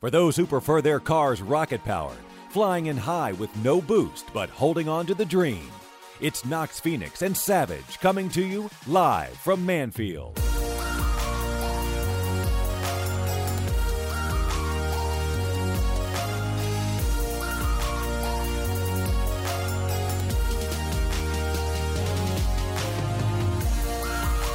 For 0.00 0.08
those 0.10 0.34
who 0.34 0.46
prefer 0.46 0.80
their 0.80 0.98
cars 0.98 1.42
rocket 1.42 1.84
powered, 1.84 2.16
flying 2.48 2.86
in 2.86 2.96
high 2.96 3.32
with 3.32 3.54
no 3.62 3.82
boost 3.82 4.32
but 4.32 4.48
holding 4.48 4.88
on 4.88 5.04
to 5.04 5.14
the 5.14 5.26
dream. 5.26 5.70
It's 6.22 6.42
Knox 6.46 6.80
Phoenix 6.80 7.20
and 7.20 7.36
Savage 7.36 7.98
coming 7.98 8.30
to 8.30 8.42
you 8.42 8.70
live 8.86 9.28
from 9.28 9.66
Mannfield. 9.66 10.38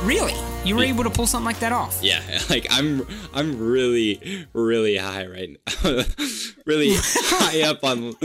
Really? 0.04 0.45
You 0.66 0.75
were 0.75 0.84
able 0.84 1.04
to 1.04 1.11
pull 1.11 1.27
something 1.27 1.45
like 1.45 1.59
that 1.59 1.71
off? 1.71 2.00
Yeah, 2.02 2.21
like 2.50 2.66
I'm 2.71 3.05
I'm 3.36 3.59
really 3.59 4.48
really 4.54 4.98
high 4.98 5.27
right 5.27 5.49
now. 5.84 6.04
really 6.66 6.89
high 6.95 7.62
up 7.62 7.84
on 7.84 8.16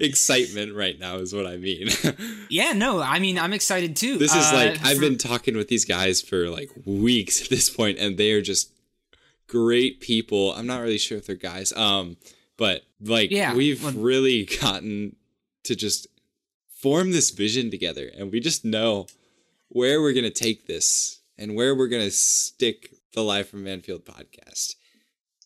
excitement 0.00 0.74
right 0.74 0.98
now 0.98 1.16
is 1.16 1.34
what 1.34 1.46
I 1.46 1.58
mean. 1.58 1.88
Yeah, 2.48 2.72
no, 2.72 3.00
I 3.02 3.18
mean 3.18 3.38
I'm 3.38 3.52
excited 3.52 3.96
too. 3.96 4.16
this 4.16 4.34
is 4.34 4.46
Uh, 4.46 4.54
like 4.54 4.84
I've 4.84 4.96
for- 4.96 5.02
been 5.02 5.18
talking 5.18 5.56
with 5.58 5.68
these 5.68 5.84
guys 5.84 6.22
for 6.22 6.48
like 6.48 6.70
weeks 6.86 7.42
at 7.42 7.50
this 7.50 7.68
point 7.68 7.98
and 7.98 8.16
they 8.16 8.32
are 8.32 8.40
just 8.42 8.72
great 9.46 10.00
people. 10.00 10.54
I'm 10.54 10.66
not 10.66 10.80
really 10.80 10.98
sure 10.98 11.18
if 11.18 11.26
they're 11.26 11.36
guys. 11.36 11.70
Um 11.74 12.16
but 12.56 12.82
like 13.02 13.30
Yeah, 13.30 13.54
we've 13.54 13.84
well- 13.84 13.92
really 13.92 14.46
gotten 14.60 15.16
to 15.64 15.76
just 15.76 16.06
form 16.78 17.12
this 17.12 17.28
vision 17.30 17.70
together 17.70 18.10
and 18.16 18.32
we 18.32 18.40
just 18.40 18.64
know 18.64 19.06
where 19.68 20.00
we're 20.00 20.14
going 20.14 20.24
to 20.24 20.30
take 20.30 20.66
this 20.66 21.19
and 21.40 21.56
where 21.56 21.74
we're 21.74 21.88
going 21.88 22.02
to 22.04 22.10
stick 22.10 22.90
the 23.14 23.22
Live 23.22 23.48
from 23.48 23.64
Mannfield 23.64 24.04
podcast. 24.04 24.74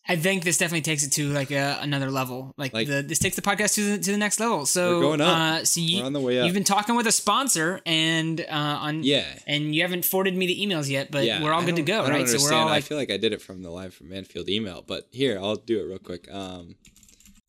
I 0.07 0.15
think 0.17 0.43
this 0.43 0.59
definitely 0.59 0.83
takes 0.83 1.03
it 1.03 1.09
to 1.13 1.29
like 1.29 1.49
a, 1.49 1.79
another 1.81 2.11
level. 2.11 2.53
Like, 2.57 2.73
Like- 2.73 2.87
the 2.87 3.01
this 3.01 3.17
takes 3.17 3.35
the 3.35 3.41
podcast 3.41 3.73
to 3.73 3.83
the, 3.91 3.97
to 3.97 4.11
the 4.11 4.17
next 4.17 4.39
level. 4.39 4.67
So 4.67 4.97
We're 4.97 5.01
going 5.01 5.21
up. 5.21 5.27
Uh, 5.61 5.65
so 5.65 5.81
you, 5.81 6.01
We're 6.01 6.05
on 6.05 6.13
the 6.13 6.19
way 6.19 6.39
up. 6.39 6.45
You've 6.45 6.53
been 6.53 6.63
talking 6.63 6.95
with 6.95 7.07
a 7.07 7.11
sponsor 7.11 7.81
and 7.87 8.39
uh, 8.41 8.45
on 8.51 9.01
Yeah. 9.01 9.25
and 9.47 9.73
you 9.73 9.81
haven't 9.81 10.05
forwarded 10.05 10.35
me 10.35 10.45
the 10.45 10.63
emails 10.63 10.89
yet, 10.91 11.09
but 11.09 11.25
we're 11.41 11.51
all 11.51 11.63
I 11.63 11.65
good 11.65 11.77
to 11.77 11.81
go, 11.81 12.07
right? 12.07 12.27
So 12.27 12.37
we're 12.39 12.53
all 12.53 12.67
I 12.67 12.81
feel 12.81 12.97
like 12.99 13.09
I 13.09 13.17
did 13.17 13.33
it 13.33 13.41
from 13.41 13.63
the 13.63 13.71
live 13.71 13.95
from 13.95 14.09
Mannfield 14.09 14.47
email, 14.47 14.83
but 14.85 15.07
here 15.11 15.39
I'll 15.39 15.55
do 15.55 15.79
it 15.79 15.83
real 15.87 15.97
quick. 15.97 16.31
Um, 16.31 16.75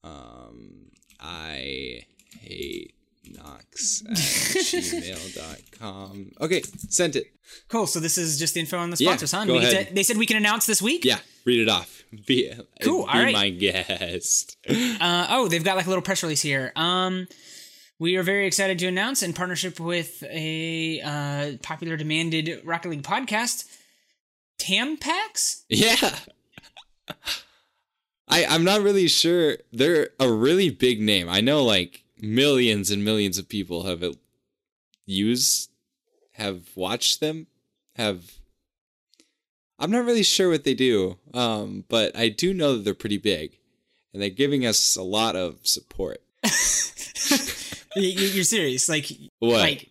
um, 0.03 0.87
I 1.21 2.05
hate 2.41 2.95
Knox 3.35 4.03
at 4.09 4.17
gmail.com. 4.17 6.33
Okay, 6.41 6.63
sent 6.89 7.17
it. 7.17 7.27
cool. 7.69 7.87
So 7.87 8.01
this 8.01 8.19
is 8.19 8.39
just 8.39 8.57
info 8.57 8.79
on 8.79 8.91
the 8.91 8.97
Yeah, 8.99 9.11
sponsors, 9.11 9.33
huh? 9.33 9.45
go 9.45 9.57
ahead. 9.57 9.89
to- 9.89 9.95
they 9.95 10.03
said 10.03 10.17
we 10.17 10.27
can 10.27 10.37
announce 10.37 10.67
this 10.67 10.81
week. 10.83 11.05
Yeah, 11.05 11.19
read 11.45 11.61
it 11.61 11.69
off. 11.69 12.03
Be 12.27 12.53
Cool, 12.83 13.05
Be 13.05 13.11
all 13.13 13.23
right. 13.23 13.33
my 13.35 13.51
guest. 13.51 14.57
Uh, 14.69 15.27
oh, 15.31 15.49
they've 15.49 15.65
got 15.65 15.77
like 15.77 15.87
a 15.87 15.89
little 15.89 16.03
press 16.03 16.23
release 16.23 16.43
here. 16.43 16.73
Um, 16.77 17.27
we 17.99 18.17
are 18.17 18.23
very 18.23 18.47
excited 18.47 18.79
to 18.79 18.87
announce 18.87 19.23
in 19.23 19.33
partnership 19.33 19.81
with 19.81 20.23
a 20.25 21.01
uh, 21.03 21.53
popular 21.63 21.97
demanded 21.97 22.61
Rocket 22.65 22.91
League 22.91 23.03
podcast, 23.03 23.65
Tampax. 24.59 25.63
Yeah. 25.69 26.15
I 28.29 28.45
I'm 28.47 28.65
not 28.65 28.83
really 28.83 29.09
sure. 29.09 29.59
They're 29.73 30.11
a 30.19 30.31
really 30.31 30.71
big 30.71 31.01
name. 31.01 31.29
I 31.29 31.41
know 31.41 31.65
like 31.65 32.03
millions 32.27 32.91
and 32.91 33.05
millions 33.05 33.39
of 33.39 33.49
people 33.49 33.85
have 33.85 34.03
used 35.07 35.71
have 36.33 36.63
watched 36.75 37.21
them 37.21 37.47
have 37.95 38.33
I'm 39.79 39.91
not 39.91 40.05
really 40.05 40.23
sure 40.23 40.51
what 40.51 40.65
they 40.65 40.75
do. 40.75 41.19
Um 41.35 41.85
but 41.89 42.17
I 42.17 42.29
do 42.29 42.53
know 42.55 42.75
that 42.77 42.85
they're 42.85 42.95
pretty 42.95 43.19
big 43.19 43.59
and 44.13 44.21
they're 44.23 44.31
giving 44.31 44.65
us 44.67 44.97
a 44.97 45.03
lot 45.03 45.37
of 45.37 45.67
support. 45.67 46.23
You- 47.97 48.09
you- 48.09 48.29
You're 48.29 48.45
serious? 48.45 48.89
Like 48.91 49.11
What? 49.39 49.61
Like 49.61 49.89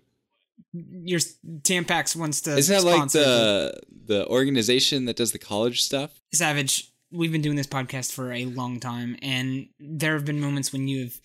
your 0.73 1.19
Tampax 1.61 2.16
wants 2.16 2.41
to. 2.41 2.56
Isn't 2.56 2.75
that 2.75 2.84
like 2.84 3.12
the 3.12 3.79
the 4.06 4.28
organization 4.28 5.06
that 5.06 5.16
does 5.16 5.31
the 5.31 5.40
college 5.40 5.81
stuff? 5.81 6.12
Savage? 6.34 6.91
We've 7.12 7.31
been 7.31 7.41
doing 7.41 7.56
this 7.56 7.66
podcast 7.66 8.12
for 8.13 8.31
a 8.31 8.46
long 8.46 8.79
time, 8.79 9.17
and 9.23 9.69
there 9.79 10.13
have 10.13 10.25
been 10.25 10.40
moments 10.40 10.72
when 10.73 10.88
you've 10.88 11.19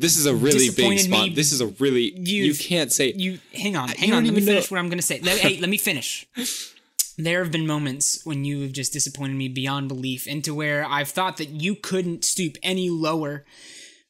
This 0.00 0.16
is 0.16 0.26
a 0.26 0.34
really 0.34 0.70
big 0.70 0.98
spot. 0.98 1.28
This 1.34 1.52
is 1.52 1.60
a 1.60 1.66
really 1.66 2.12
you 2.18 2.54
can't 2.54 2.90
say 2.90 3.12
you 3.12 3.38
hang 3.52 3.76
on, 3.76 3.88
hang 3.88 4.12
on. 4.12 4.24
Let 4.24 4.32
me 4.32 4.40
even 4.40 4.44
know- 4.46 4.52
finish 4.52 4.70
what 4.70 4.78
I'm 4.78 4.88
gonna 4.88 5.02
say. 5.02 5.20
Let, 5.20 5.38
hey, 5.38 5.58
let 5.60 5.68
me 5.68 5.76
finish. 5.76 6.26
There 7.18 7.42
have 7.42 7.52
been 7.52 7.66
moments 7.66 8.24
when 8.24 8.44
you 8.46 8.62
have 8.62 8.72
just 8.72 8.94
disappointed 8.94 9.36
me 9.36 9.48
beyond 9.48 9.88
belief, 9.88 10.26
into 10.26 10.54
where 10.54 10.86
I've 10.86 11.08
thought 11.08 11.36
that 11.36 11.50
you 11.50 11.74
couldn't 11.74 12.24
stoop 12.24 12.56
any 12.62 12.88
lower 12.88 13.44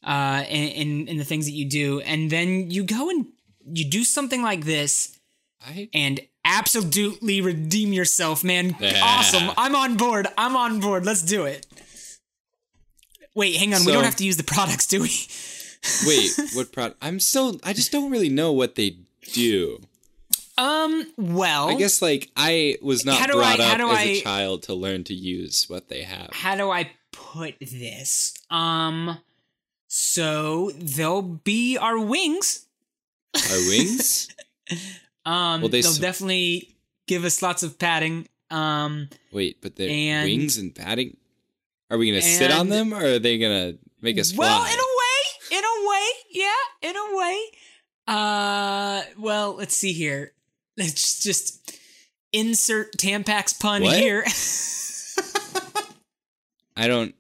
uh, 0.05 0.45
in, 0.49 0.69
in 0.69 1.09
in 1.09 1.17
the 1.19 1.25
things 1.25 1.47
that 1.47 1.53
you 1.53 1.69
do, 1.69 2.01
and 2.03 2.31
then 2.31 2.71
you 2.71 2.85
go 2.85 3.11
and 3.11 3.27
you 3.67 3.85
do 3.85 4.05
something 4.05 4.43
like 4.43 4.65
this 4.65 5.19
I 5.67 5.89
and 5.93 6.21
absolutely 6.45 7.41
redeem 7.41 7.93
yourself, 7.93 8.45
man. 8.45 8.77
Yeah. 8.81 9.01
Awesome. 9.03 9.51
I'm 9.59 9.75
on 9.75 9.97
board. 9.97 10.29
I'm 10.39 10.55
on 10.57 10.81
board. 10.81 11.05
Let's 11.05 11.23
do 11.23 11.45
it. 11.47 11.67
Wait, 13.35 13.57
hang 13.57 13.75
on. 13.75 13.85
we 13.85 13.93
don't 13.93 14.05
have 14.05 14.17
to 14.17 14.25
use 14.25 14.37
the 14.37 14.45
products, 14.45 14.87
do 14.87 15.03
we? 15.03 15.11
Wait, 16.07 16.31
what 16.55 16.73
product? 16.73 16.99
I'm 17.03 17.21
still. 17.21 17.59
I 17.65 17.73
just 17.73 17.91
don't 17.93 18.11
really 18.11 18.29
know 18.29 18.53
what 18.53 18.75
they 18.75 18.97
do. 19.33 19.81
Um. 20.59 21.07
Well, 21.17 21.71
I 21.71 21.75
guess 21.75 22.03
like 22.03 22.31
I 22.37 22.77
was 22.83 23.05
not 23.07 23.31
brought 23.31 23.61
I- 23.61 23.73
up 23.75 23.81
as 23.81 23.99
I- 23.99 24.03
a 24.03 24.21
child 24.21 24.63
to 24.65 24.75
learn 24.75 25.05
to 25.05 25.15
use 25.15 25.65
what 25.69 25.89
they 25.89 26.03
have. 26.03 26.31
how 26.33 26.55
do 26.57 26.71
I 26.71 26.91
put 27.13 27.55
this? 27.61 28.35
Um. 28.51 29.19
So 29.89 30.71
they'll 30.79 31.23
be 31.23 31.77
our 31.79 31.99
wings. 31.99 32.67
Our 33.51 33.59
wings? 33.69 34.29
Um. 35.27 35.61
Well, 35.61 35.69
they 35.69 35.83
they'll 35.83 35.91
s- 35.91 35.99
definitely 35.99 36.77
give 37.07 37.25
us 37.25 37.43
lots 37.43 37.63
of 37.63 37.79
padding. 37.79 38.27
Um. 38.51 39.09
Wait, 39.33 39.61
but 39.61 39.77
they're 39.77 39.91
And- 39.91 40.25
wings 40.25 40.57
and 40.59 40.75
padding. 40.75 41.17
Are 41.91 41.99
we 41.99 42.09
gonna 42.11 42.23
sit 42.23 42.51
on 42.53 42.69
them, 42.69 42.95
or 42.95 43.05
are 43.05 43.19
they 43.19 43.37
gonna 43.37 43.75
make 44.01 44.19
us 44.19 44.31
fly? 44.33 44.47
Well, 44.47 44.63
a 44.63 44.69
way, 45.91 46.07
in 46.35 46.41
a 46.41 46.45
way, 46.45 46.51
yeah, 46.83 46.91
in 46.91 46.97
a 46.97 47.17
way. 47.17 47.39
Uh, 48.09 49.03
well, 49.19 49.55
let's 49.57 49.77
see 49.77 49.93
here. 49.93 50.33
Let's 50.77 51.23
just 51.23 51.79
insert 52.33 52.97
Tampax 52.97 53.59
pun 53.59 53.83
What? 53.83 53.97
here. 53.99 54.25
I 56.77 56.87
don't. 56.89 57.15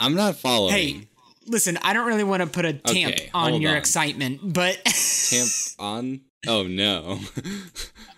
I'm 0.00 0.14
not 0.14 0.36
following. 0.36 0.72
hey, 0.74 1.08
listen, 1.46 1.78
I 1.82 1.92
don't 1.92 2.06
really 2.06 2.24
want 2.24 2.42
to 2.42 2.48
put 2.48 2.64
a 2.64 2.72
tamp 2.72 3.14
Okay, 3.14 3.30
on 3.34 3.60
your 3.60 3.72
on. 3.72 3.76
excitement, 3.76 4.40
but 4.42 4.82
Tamp 5.30 5.48
on? 5.78 6.20
Oh 6.46 6.62
no! 6.64 7.18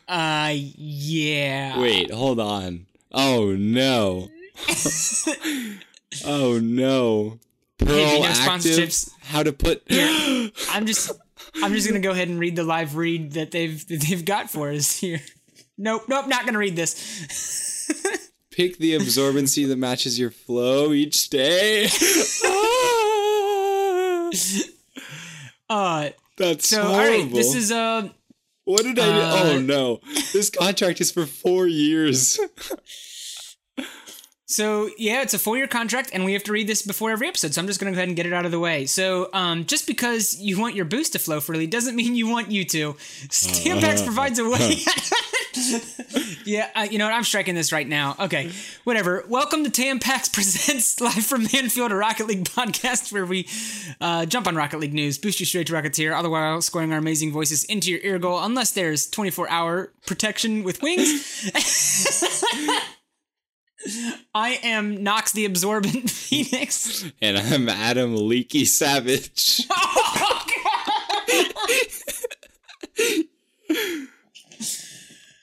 uh, 0.09 0.53
yeah. 0.55 1.81
Wait, 1.81 2.11
hold 2.11 2.39
on. 2.41 2.87
Oh 3.13 3.53
no! 3.57 4.29
oh 6.25 6.59
no! 6.63 7.39
Pearl 7.81 7.95
Hey, 7.97 8.19
you 8.19 8.25
sponsorships- 8.29 9.11
How 9.23 9.43
to 9.43 9.53
put? 9.53 9.83
I'm 9.91 10.87
just, 10.87 11.11
I'm 11.63 11.73
just 11.73 11.87
gonna 11.89 12.01
go 12.01 12.11
ahead 12.11 12.29
and 12.29 12.39
read 12.39 12.57
the 12.57 12.65
live 12.65 12.97
read 12.97 13.33
that 13.33 13.51
they've 13.51 13.87
that 13.89 14.01
they've 14.09 14.25
got 14.25 14.51
for 14.51 14.71
us 14.71 14.97
here. 14.99 15.21
Nope, 15.79 16.03
nope, 16.09 16.27
not 16.29 16.45
gonna 16.47 16.59
read 16.59 16.77
this. 16.77 16.95
Pick 18.51 18.79
the 18.79 18.93
absorbency 18.99 19.67
that 19.69 19.77
matches 19.79 20.19
your 20.19 20.31
flow 20.31 20.93
each 20.93 21.31
day. 21.31 21.89
Uh, 25.69 26.11
That's 26.37 26.69
so 26.69 26.83
horrible. 26.83 27.01
all 27.01 27.09
right, 27.09 27.33
this 27.33 27.55
is 27.55 27.71
uh. 27.71 28.09
what 28.65 28.83
did 28.83 28.99
I 28.99 29.07
do? 29.07 29.21
uh, 29.21 29.43
oh 29.55 29.61
no! 29.61 30.01
This 30.33 30.51
contract 30.51 31.01
is 31.01 31.13
for 31.13 31.27
four 31.27 31.69
years. 31.69 32.39
So 34.51 34.91
yeah, 34.99 35.23
it's 35.23 35.33
a 35.33 35.39
four-year 35.39 35.69
contract, 35.69 36.11
and 36.13 36.25
we 36.25 36.33
have 36.33 36.43
to 36.45 36.53
read 36.53 36.67
this 36.67 36.83
before 36.83 37.13
every 37.13 37.29
episode. 37.29 37.55
So 37.55 37.61
I'm 37.61 37.69
just 37.69 37.79
gonna 37.79 37.93
go 37.93 37.99
ahead 37.99 38.09
and 38.09 38.17
get 38.17 38.27
it 38.27 38.33
out 38.33 38.45
of 38.45 38.51
the 38.51 38.59
way. 38.59 38.85
So 38.87 39.31
um, 39.33 39.65
just 39.65 39.87
because 39.87 40.39
you 40.41 40.59
want 40.59 40.75
your 40.75 40.85
boost 40.85 41.13
to 41.13 41.21
flow 41.21 41.41
freely 41.41 41.69
doesn't 41.69 41.95
mean 41.95 42.17
you 42.17 42.29
want 42.29 42.51
you 42.51 42.65
to. 42.65 42.95
Stampax 43.29 44.05
provides 44.05 44.41
a 44.41 44.49
way. 44.49 44.79
yeah, 46.45 46.69
uh, 46.75 46.87
you 46.91 46.99
know 46.99 47.07
what? 47.07 47.15
I'm 47.15 47.25
striking 47.25 47.55
this 47.55 47.73
right 47.73 47.87
now. 47.87 48.17
Okay, 48.19 48.51
whatever. 48.85 49.25
Welcome 49.29 49.65
to 49.65 49.71
Tampax 49.71 50.33
presents 50.33 51.01
live 51.01 51.25
from 51.25 51.47
Mannfield, 51.47 51.91
a 51.91 51.95
Rocket 51.95 52.27
League 52.27 52.45
podcast 52.45 53.13
where 53.13 53.27
we 53.27 53.49
uh, 54.01 54.27
jump 54.27 54.47
on 54.47 54.57
Rocket 54.57 54.81
League 54.81 54.95
news, 54.95 55.19
boost 55.19 55.41
you 55.41 55.47
straight 55.47 55.67
to 55.69 55.73
Rocketeer, 55.73 56.15
all 56.15 56.23
the 56.23 56.31
while 56.31 56.61
scoring 56.61 56.93
our 56.93 56.99
amazing 56.99 57.33
voices 57.33 57.65
into 57.65 57.91
your 57.91 58.01
ear 58.01 58.19
goal. 58.19 58.43
Unless 58.43 58.73
there's 58.73 59.11
24-hour 59.11 59.93
protection 60.07 60.65
with 60.65 60.83
wings. 60.83 61.51
I 64.35 64.59
am 64.63 65.03
Nox 65.03 65.33
the 65.33 65.45
Absorbent 65.45 66.11
Phoenix. 66.11 67.05
and 67.23 67.39
I'm 67.39 67.69
Adam 67.69 68.15
Leaky 68.29 68.65
Savage. 68.65 69.67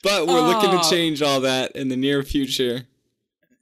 but 0.03 0.27
we're 0.27 0.41
looking 0.41 0.69
Oh. 0.69 0.81
to 0.81 0.89
change 0.89 1.21
all 1.21 1.41
that 1.41 1.71
in 1.73 1.89
the 1.89 1.97
near 1.97 2.23
future. 2.23 2.83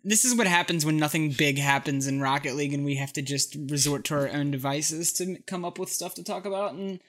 this 0.03 0.23
is 0.23 0.35
what 0.35 0.45
happens 0.45 0.85
when 0.85 0.97
nothing 0.97 1.31
big 1.31 1.57
happens 1.57 2.05
in 2.05 2.21
Rocket 2.21 2.55
League 2.55 2.73
and 2.73 2.85
we 2.85 2.95
have 2.95 3.11
to 3.13 3.21
just 3.23 3.55
resort 3.69 4.03
to 4.05 4.13
our 4.13 4.29
own 4.29 4.51
devices 4.51 5.11
to 5.13 5.37
come 5.47 5.65
up 5.65 5.79
with 5.79 5.89
stuff 5.89 6.13
to 6.15 6.23
talk 6.23 6.45
about 6.45 6.73
and 6.73 6.99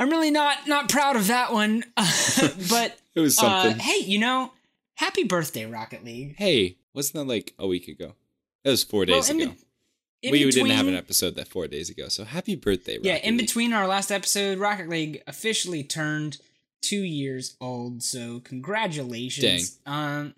I'm 0.00 0.10
really 0.10 0.30
not 0.32 0.66
not 0.66 0.88
proud 0.88 1.14
of 1.16 1.26
that 1.28 1.52
one. 1.52 1.84
but 1.96 2.98
It 3.14 3.20
was 3.20 3.38
uh, 3.40 3.74
hey, 3.78 3.98
you 4.04 4.18
know, 4.18 4.50
happy 5.00 5.24
birthday 5.24 5.66
Rocket 5.66 6.04
League. 6.04 6.36
hey, 6.36 6.76
wasn't 6.94 7.14
that 7.26 7.32
like 7.32 7.54
a 7.58 7.66
week 7.66 7.88
ago? 7.88 8.14
It 8.64 8.70
was 8.70 8.84
four 8.84 9.04
days 9.06 9.30
be- 9.30 9.42
ago. 9.42 9.54
we 10.22 10.50
didn't 10.50 10.70
have 10.70 10.86
an 10.86 10.94
episode 10.94 11.34
that 11.36 11.48
four 11.48 11.66
days 11.66 11.88
ago. 11.90 12.08
So 12.08 12.24
happy 12.24 12.54
birthday, 12.56 12.98
Rocket 12.98 13.06
Yeah, 13.08 13.16
in 13.16 13.36
League. 13.36 13.46
between 13.46 13.72
our 13.72 13.86
last 13.86 14.10
episode, 14.12 14.58
Rocket 14.58 14.88
League 14.88 15.22
officially 15.26 15.82
turned 15.82 16.36
two 16.82 17.02
years 17.02 17.56
old. 17.60 18.02
So 18.02 18.40
congratulations. 18.40 19.78
Um, 19.86 20.34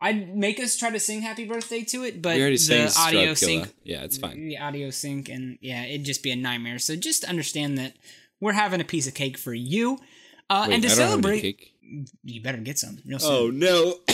I'd 0.00 0.36
make 0.36 0.60
us 0.60 0.76
try 0.76 0.90
to 0.90 1.00
sing 1.00 1.22
"Happy 1.22 1.44
Birthday" 1.46 1.82
to 1.84 2.04
it, 2.04 2.20
but 2.20 2.34
the 2.36 2.92
audio 2.98 3.34
sync, 3.34 3.68
Yeah, 3.82 4.04
it's 4.04 4.18
fine. 4.18 4.46
the 4.48 4.58
audio 4.58 4.90
sync, 4.90 5.28
and 5.30 5.58
yeah, 5.62 5.84
it'd 5.84 6.04
just 6.04 6.22
be 6.22 6.30
a 6.30 6.36
nightmare. 6.36 6.78
So 6.78 6.96
just 6.96 7.24
understand 7.24 7.78
that 7.78 7.94
we're 8.40 8.52
having 8.52 8.80
a 8.80 8.84
piece 8.84 9.06
of 9.06 9.14
cake 9.14 9.38
for 9.38 9.54
you, 9.54 9.98
uh, 10.50 10.66
Wait, 10.68 10.74
and 10.74 10.82
to 10.82 10.88
I 10.88 10.90
don't 10.90 10.98
have 10.98 10.98
any 10.98 11.10
celebrate, 11.10 11.40
cake. 11.40 11.72
You 12.24 12.40
better 12.42 12.58
get 12.58 12.78
some. 12.78 12.98
No, 13.04 13.18
Oh 13.22 13.50
no! 13.50 14.00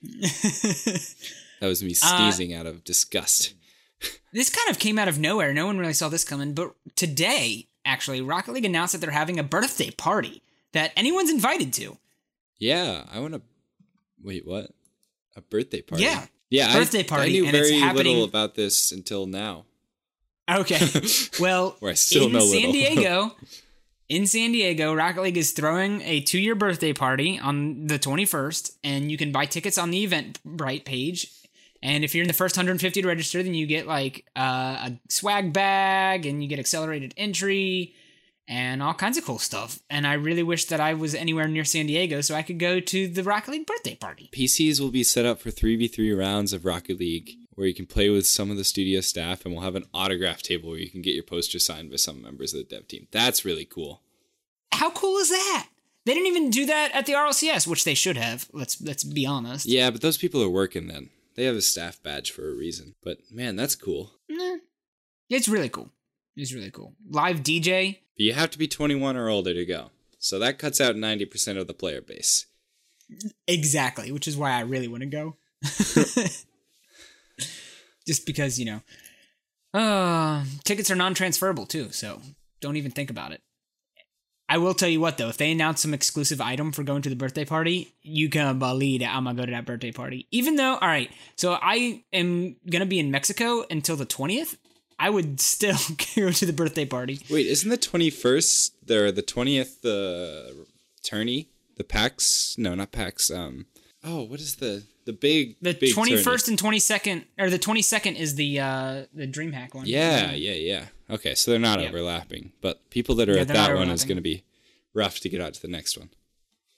that 0.00 1.66
was 1.68 1.82
Uh, 1.82 1.86
me 1.86 1.94
sneezing 1.94 2.54
out 2.54 2.66
of 2.66 2.84
disgust. 2.84 3.54
this 4.32 4.50
kind 4.50 4.70
of 4.70 4.78
came 4.78 4.98
out 4.98 5.08
of 5.08 5.18
nowhere. 5.18 5.52
No 5.52 5.66
one 5.66 5.78
really 5.78 5.92
saw 5.92 6.08
this 6.08 6.24
coming, 6.24 6.54
but 6.54 6.74
today, 6.96 7.68
actually, 7.84 8.20
Rocket 8.20 8.52
League 8.52 8.64
announced 8.64 8.92
that 8.92 8.98
they're 9.00 9.10
having 9.10 9.38
a 9.38 9.42
birthday 9.42 9.90
party 9.90 10.42
that 10.72 10.92
anyone's 10.96 11.30
invited 11.30 11.72
to. 11.74 11.98
Yeah, 12.58 13.04
I 13.10 13.18
want 13.20 13.34
to. 13.34 13.42
Wait, 14.22 14.46
what? 14.46 14.70
A 15.36 15.40
birthday 15.40 15.82
party? 15.82 16.04
Yeah. 16.04 16.26
yeah. 16.50 16.72
Birthday 16.72 17.00
I, 17.00 17.02
party, 17.04 17.24
I 17.30 17.32
knew 17.32 17.46
and 17.46 17.56
it's 17.56 17.68
very 17.68 17.80
happening- 17.80 18.06
little 18.14 18.24
about 18.24 18.54
this 18.54 18.92
until 18.92 19.26
now. 19.26 19.64
Okay. 20.50 20.80
Well, 21.40 21.76
Where 21.80 21.92
I 21.92 21.94
still 21.94 22.26
in 22.26 22.32
know 22.32 22.40
San 22.40 22.56
little. 22.56 22.72
Diego, 22.72 23.36
in 24.10 24.26
San 24.26 24.50
Diego, 24.50 24.92
Rocket 24.92 25.22
League 25.22 25.36
is 25.36 25.52
throwing 25.52 26.02
a 26.02 26.20
two-year 26.20 26.56
birthday 26.56 26.92
party 26.92 27.38
on 27.38 27.86
the 27.86 27.96
21st, 27.96 28.72
and 28.82 29.10
you 29.10 29.16
can 29.16 29.30
buy 29.30 29.46
tickets 29.46 29.78
on 29.78 29.92
the 29.92 30.04
Eventbrite 30.04 30.84
page. 30.84 31.32
And 31.80 32.02
if 32.02 32.12
you're 32.12 32.22
in 32.22 32.28
the 32.28 32.34
first 32.34 32.56
150 32.56 33.02
to 33.02 33.08
register, 33.08 33.40
then 33.40 33.54
you 33.54 33.68
get 33.68 33.86
like 33.86 34.26
uh, 34.36 34.90
a 34.90 35.00
swag 35.08 35.52
bag, 35.52 36.26
and 36.26 36.42
you 36.42 36.48
get 36.48 36.58
accelerated 36.58 37.14
entry, 37.16 37.94
and 38.48 38.82
all 38.82 38.94
kinds 38.94 39.16
of 39.16 39.24
cool 39.24 39.38
stuff. 39.38 39.78
And 39.88 40.04
I 40.04 40.14
really 40.14 40.42
wish 40.42 40.64
that 40.66 40.80
I 40.80 40.92
was 40.92 41.14
anywhere 41.14 41.46
near 41.46 41.64
San 41.64 41.86
Diego 41.86 42.20
so 42.20 42.34
I 42.34 42.42
could 42.42 42.58
go 42.58 42.80
to 42.80 43.06
the 43.06 43.22
Rocket 43.22 43.52
League 43.52 43.66
birthday 43.66 43.94
party. 43.94 44.28
PCs 44.32 44.80
will 44.80 44.90
be 44.90 45.04
set 45.04 45.24
up 45.24 45.38
for 45.38 45.50
3v3 45.50 46.18
rounds 46.18 46.52
of 46.52 46.64
Rocket 46.64 46.98
League 46.98 47.36
where 47.60 47.68
you 47.68 47.74
can 47.74 47.84
play 47.84 48.08
with 48.08 48.26
some 48.26 48.50
of 48.50 48.56
the 48.56 48.64
studio 48.64 49.02
staff 49.02 49.44
and 49.44 49.52
we'll 49.52 49.62
have 49.62 49.76
an 49.76 49.84
autograph 49.92 50.40
table 50.40 50.70
where 50.70 50.78
you 50.78 50.88
can 50.88 51.02
get 51.02 51.14
your 51.14 51.22
poster 51.22 51.58
signed 51.58 51.90
by 51.90 51.96
some 51.96 52.22
members 52.22 52.54
of 52.54 52.58
the 52.58 52.74
dev 52.74 52.88
team. 52.88 53.06
That's 53.10 53.44
really 53.44 53.66
cool. 53.66 54.00
How 54.72 54.90
cool 54.90 55.18
is 55.18 55.28
that? 55.28 55.68
They 56.06 56.14
didn't 56.14 56.28
even 56.28 56.48
do 56.48 56.64
that 56.64 56.90
at 56.94 57.04
the 57.04 57.12
RLCS, 57.12 57.66
which 57.66 57.84
they 57.84 57.92
should 57.92 58.16
have. 58.16 58.48
Let's 58.54 58.80
let's 58.80 59.04
be 59.04 59.26
honest. 59.26 59.66
Yeah, 59.66 59.90
but 59.90 60.00
those 60.00 60.16
people 60.16 60.42
are 60.42 60.48
working 60.48 60.88
then. 60.88 61.10
They 61.34 61.44
have 61.44 61.54
a 61.54 61.60
staff 61.60 62.02
badge 62.02 62.30
for 62.30 62.50
a 62.50 62.54
reason. 62.54 62.94
But 63.02 63.18
man, 63.30 63.56
that's 63.56 63.74
cool. 63.74 64.12
Nah. 64.26 64.56
It's 65.28 65.46
really 65.46 65.68
cool. 65.68 65.90
It's 66.36 66.54
really 66.54 66.70
cool. 66.70 66.94
Live 67.10 67.42
DJ. 67.42 67.98
But 68.16 68.24
you 68.24 68.32
have 68.32 68.50
to 68.52 68.58
be 68.58 68.68
21 68.68 69.18
or 69.18 69.28
older 69.28 69.52
to 69.52 69.66
go. 69.66 69.90
So 70.18 70.38
that 70.38 70.58
cuts 70.58 70.80
out 70.80 70.96
90% 70.96 71.58
of 71.58 71.66
the 71.66 71.74
player 71.74 72.00
base. 72.00 72.46
Exactly, 73.46 74.10
which 74.12 74.26
is 74.26 74.36
why 74.36 74.52
I 74.52 74.60
really 74.60 74.88
want 74.88 75.02
to 75.02 75.06
go. 75.06 75.36
Just 78.10 78.26
because, 78.26 78.58
you 78.58 78.64
know, 78.64 78.80
uh, 79.72 80.42
tickets 80.64 80.90
are 80.90 80.96
non 80.96 81.14
transferable 81.14 81.64
too, 81.64 81.92
so 81.92 82.20
don't 82.60 82.74
even 82.76 82.90
think 82.90 83.08
about 83.08 83.30
it. 83.30 83.40
I 84.48 84.58
will 84.58 84.74
tell 84.74 84.88
you 84.88 84.98
what 84.98 85.16
though, 85.16 85.28
if 85.28 85.36
they 85.36 85.52
announce 85.52 85.80
some 85.80 85.94
exclusive 85.94 86.40
item 86.40 86.72
for 86.72 86.82
going 86.82 87.02
to 87.02 87.08
the 87.08 87.14
birthday 87.14 87.44
party, 87.44 87.94
you 88.02 88.28
can 88.28 88.58
believe 88.58 88.98
that 88.98 89.14
I'm 89.14 89.22
gonna 89.22 89.36
go 89.36 89.46
to 89.46 89.52
that 89.52 89.64
birthday 89.64 89.92
party. 89.92 90.26
Even 90.32 90.56
though, 90.56 90.72
all 90.74 90.88
right, 90.88 91.08
so 91.36 91.56
I 91.62 92.02
am 92.12 92.56
gonna 92.68 92.84
be 92.84 92.98
in 92.98 93.12
Mexico 93.12 93.64
until 93.70 93.94
the 93.94 94.06
20th. 94.06 94.56
I 94.98 95.08
would 95.08 95.40
still 95.40 95.78
go 96.16 96.32
to 96.32 96.46
the 96.46 96.52
birthday 96.52 96.84
party. 96.84 97.20
Wait, 97.30 97.46
isn't 97.46 97.70
the 97.70 97.78
21st 97.78 98.72
there 98.84 99.12
the 99.12 99.22
20th 99.22 99.82
the 99.82 100.66
tourney? 101.04 101.48
The 101.76 101.84
PAX? 101.84 102.56
No, 102.58 102.74
not 102.74 102.90
PAX. 102.90 103.30
Um 103.30 103.66
Oh, 104.02 104.22
what 104.22 104.40
is 104.40 104.56
the 104.56 104.82
the 105.12 105.16
big 105.18 105.56
The 105.60 105.92
twenty 105.92 106.14
and 106.14 106.58
twenty 106.58 106.78
second, 106.78 107.24
or 107.38 107.50
the 107.50 107.58
twenty 107.58 107.82
second 107.82 108.16
is 108.16 108.34
the 108.34 108.60
uh 108.60 109.04
the 109.14 109.26
DreamHack 109.26 109.74
one. 109.74 109.86
Yeah, 109.86 110.32
yeah, 110.32 110.52
yeah. 110.54 110.84
Okay, 111.08 111.34
so 111.34 111.50
they're 111.50 111.60
not 111.60 111.80
Yeah. 111.80 111.88
overlapping, 111.88 112.52
but 112.60 112.88
people 112.90 113.14
that 113.16 113.28
are 113.28 113.34
Yeah, 113.34 113.42
at 113.42 113.48
that 113.48 113.74
one 113.74 113.90
is 113.90 114.04
going 114.04 114.16
to 114.16 114.22
be 114.22 114.44
rough 114.94 115.20
to 115.20 115.28
get 115.28 115.40
out 115.40 115.54
to 115.54 115.62
the 115.62 115.68
next 115.68 115.96
one. 115.98 116.10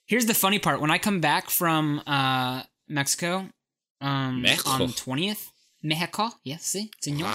Here's 0.07 0.27
the 0.27 0.35
funny 0.35 0.59
part: 0.59 0.81
when 0.81 0.91
I 0.91 0.99
come 0.99 1.21
back 1.21 1.51
from 1.51 2.03
uh 2.07 2.63
Mexico, 2.89 3.49
um, 4.01 4.43
Mexico. 4.43 4.71
on 4.71 4.93
twentieth, 4.93 5.51
Mexico, 5.83 6.31
yes, 6.45 6.65
see, 6.65 6.91
senor. 7.01 7.27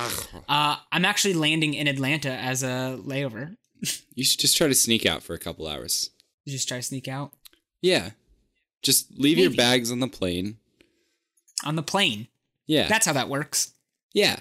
Uh, 0.47 0.77
I'm 0.91 1.05
actually 1.05 1.33
landing 1.33 1.73
in 1.73 1.87
Atlanta 1.87 2.31
as 2.31 2.63
a 2.63 2.99
layover. 3.03 3.55
You 4.15 4.23
should 4.23 4.39
just 4.39 4.57
try 4.57 4.67
to 4.67 4.73
sneak 4.73 5.05
out 5.05 5.21
for 5.21 5.35
a 5.35 5.39
couple 5.39 5.67
hours. 5.67 6.09
Just 6.47 6.67
try 6.67 6.77
to 6.77 6.83
sneak 6.83 7.07
out 7.07 7.33
Yeah. 7.81 8.11
Just 8.81 9.11
leave 9.17 9.37
your 9.37 9.51
bags 9.51 9.91
on 9.91 9.99
the 9.99 10.07
plane. 10.07 10.57
On 11.63 11.75
the 11.75 11.83
plane. 11.83 12.27
Yeah. 12.65 12.87
That's 12.87 13.05
how 13.05 13.13
that 13.13 13.29
works. 13.29 13.73
yeah. 14.13 14.39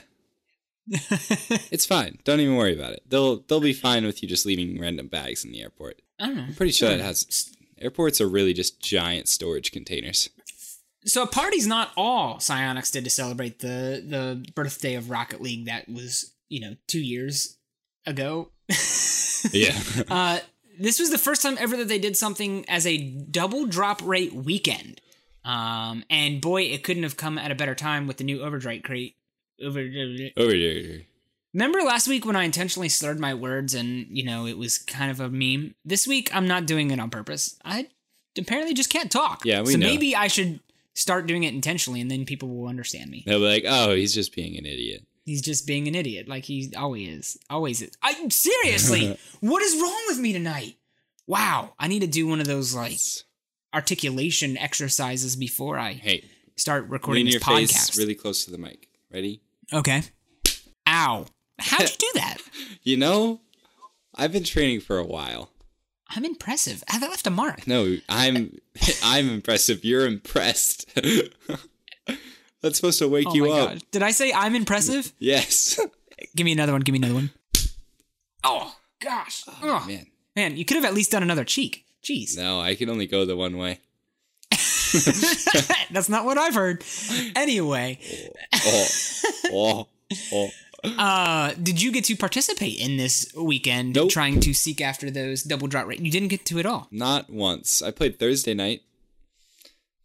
it's 0.89 1.85
fine. 1.85 2.19
Don't 2.23 2.39
even 2.39 2.55
worry 2.55 2.73
about 2.73 2.93
it. 2.93 3.03
They'll 3.09 3.39
they'll 3.41 3.59
be 3.59 3.73
fine 3.73 4.07
with 4.07 4.23
you 4.23 4.29
just 4.29 4.47
leaving 4.47 4.81
random 4.81 5.09
bags 5.09 5.45
in 5.45 5.51
the 5.51 5.61
airport. 5.61 6.01
I 6.21 6.27
don't 6.27 6.37
know. 6.37 6.43
I'm 6.45 6.55
pretty 6.55 6.71
sure 6.71 6.91
that 6.91 7.01
has 7.01 7.53
airports 7.79 8.21
are 8.21 8.29
really 8.29 8.53
just 8.53 8.81
giant 8.81 9.27
storage 9.27 9.73
containers. 9.73 10.31
So 11.05 11.25
a 11.25 11.27
party's 11.27 11.67
not 11.67 11.91
all 11.97 12.37
Psyonix 12.37 12.93
did 12.93 13.03
to 13.03 13.11
celebrate 13.11 13.59
the 13.59 14.01
the 14.07 14.47
birthday 14.55 14.95
of 14.95 15.11
Rocket 15.11 15.41
League 15.41 15.67
that 15.67 15.89
was 15.89 16.33
you 16.49 16.61
know 16.61 16.77
two 16.87 17.01
years 17.01 17.57
ago. 18.07 18.51
Yeah. 19.53 19.79
Uh, 20.09 20.41
this 20.79 20.99
was 20.99 21.11
the 21.11 21.19
first 21.19 21.43
time 21.43 21.57
ever 21.61 21.77
that 21.77 21.89
they 21.89 21.99
did 21.99 22.17
something 22.17 22.65
as 22.69 22.87
a 22.87 22.99
double 22.99 23.67
drop 23.67 24.01
rate 24.03 24.33
weekend. 24.33 25.01
Um, 25.47 26.05
and 26.11 26.41
boy, 26.41 26.63
it 26.63 26.83
couldn't 26.83 27.05
have 27.05 27.17
come 27.17 27.39
at 27.39 27.53
a 27.53 27.55
better 27.55 27.75
time 27.75 28.07
with 28.07 28.17
the 28.17 28.25
new 28.25 28.43
overdrive 28.43 28.83
crate. 28.83 29.15
Over. 29.63 29.81
Over. 30.37 31.01
Remember 31.55 31.81
last 31.83 32.09
week 32.09 32.27
when 32.27 32.37
I 32.37 32.43
intentionally 32.45 32.91
slurred 32.91 33.19
my 33.19 33.33
words 33.33 33.73
and 33.73 34.07
you 34.11 34.25
know 34.25 34.47
it 34.47 34.59
was 34.59 34.77
kind 34.77 35.11
of 35.11 35.21
a 35.21 35.31
meme. 35.31 35.75
This 35.85 36.07
week 36.07 36.35
I'm 36.35 36.47
not 36.47 36.67
doing 36.67 36.91
it 36.91 37.01
on 37.01 37.09
purpose. 37.09 37.57
I 37.65 37.89
apparently 38.37 38.75
just 38.75 38.91
can't 38.91 39.11
talk. 39.11 39.43
Yeah, 39.45 39.63
we 39.63 39.73
so 39.73 39.79
know. 39.79 39.87
maybe 39.87 40.15
I 40.15 40.27
should 40.27 40.61
start 40.95 41.27
doing 41.27 41.45
it 41.45 41.55
intentionally, 41.55 42.01
and 42.01 42.11
then 42.11 42.27
people 42.27 42.49
will 42.49 42.69
understand 42.69 43.11
me. 43.11 43.23
They'll 43.25 43.39
be 43.39 43.47
like, 43.47 43.65
"Oh, 43.67 43.95
he's 43.95 44.13
just 44.13 44.35
being 44.35 44.59
an 44.59 44.67
idiot." 44.67 45.07
He's 45.25 45.43
just 45.43 45.67
being 45.67 45.89
an 45.89 45.95
idiot, 45.95 46.29
like 46.29 46.45
he 46.45 46.73
always 46.77 47.09
is. 47.09 47.39
Always 47.49 47.81
is. 47.81 47.93
I 48.03 48.29
seriously, 48.29 49.19
what 49.41 49.63
is 49.63 49.81
wrong 49.81 50.03
with 50.09 50.19
me 50.19 50.33
tonight? 50.33 50.77
Wow, 51.27 51.73
I 51.79 51.89
need 51.89 52.01
to 52.01 52.07
do 52.07 52.27
one 52.27 52.41
of 52.41 52.47
those 52.47 52.75
like 52.75 52.99
articulation 53.77 54.57
exercises 54.57 55.37
before 55.37 55.79
I 55.79 55.93
Hey, 55.93 56.25
start 56.57 56.89
recording 56.89 57.27
this 57.27 57.37
podcast. 57.37 57.97
really 57.99 58.15
close 58.15 58.45
to 58.47 58.51
the 58.51 58.57
mic. 58.59 58.89
Ready? 59.13 59.43
okay. 59.73 60.03
Ow! 60.89 61.27
How'd 61.59 61.91
you 61.91 61.97
do 61.99 62.11
that? 62.15 62.39
You 62.83 62.97
know, 62.97 63.41
I've 64.15 64.31
been 64.33 64.45
training 64.45 64.79
for 64.81 64.97
a 64.99 65.05
while. 65.05 65.51
I'm 66.09 66.25
impressive. 66.25 66.85
Have 66.87 67.03
I 67.03 67.09
left 67.09 67.27
a 67.27 67.31
mark. 67.31 67.67
No, 67.67 67.97
I'm 68.09 68.57
I'm 69.03 69.29
impressive. 69.29 69.85
You're 69.85 70.07
impressed. 70.07 70.89
That's 72.63 72.77
supposed 72.77 73.01
to 73.01 73.09
wake 73.09 73.27
Oh 73.29 73.35
you 73.35 73.47
my 73.49 73.51
up. 73.59 73.69
god! 73.71 73.83
Did 73.91 74.03
I 74.05 74.13
say 74.13 74.33
I'm 74.33 74.55
impressive? 74.55 75.13
Yes. 75.19 75.81
Give 76.37 76.45
me 76.45 76.53
another 76.53 76.71
one. 76.73 76.83
Give 76.83 76.93
me 76.93 76.99
another 76.99 77.15
one. 77.15 77.31
Oh 78.45 78.77
gosh! 79.03 79.43
Oh, 79.63 79.85
man. 79.89 80.07
Man. 80.37 80.57
you 80.57 80.65
could 80.65 80.77
have 80.77 80.85
at 80.85 80.95
least 80.95 81.11
done 81.11 81.25
another 81.25 81.45
cheek. 81.45 81.86
Jeez, 82.05 82.37
No, 82.37 82.61
I 82.61 82.75
can 82.75 82.89
only 82.89 83.07
go 83.07 83.25
the 83.25 83.37
one 83.37 83.57
way. 83.57 83.81
that's 85.91 86.09
not 86.09 86.25
what 86.25 86.39
I've 86.39 86.55
heard. 86.55 86.85
Anyway, 87.35 87.99
Oh. 88.55 88.87
Oh. 89.53 89.89
Oh. 90.33 90.51
Uh, 90.85 91.53
did 91.61 91.83
you 91.83 91.91
get 91.91 92.05
to 92.05 92.15
participate 92.17 92.79
in 92.79 92.97
this 92.97 93.33
weekend 93.35 93.95
Nope. 93.97 94.11
trying 94.11 94.39
to 94.41 94.55
seek 94.55 94.81
after 94.81 95.11
those 95.11 95.43
double 95.43 95.67
drop 95.67 95.87
rate? 95.89 95.99
You 96.01 96.11
didn't 96.13 96.29
get 96.29 96.45
to 96.47 96.59
at 96.61 96.67
all. 96.67 96.87
Not 96.93 97.29
once. 97.29 97.83
I 97.83 97.91
played 97.91 98.19
Thursday 98.21 98.55
night. 98.55 98.83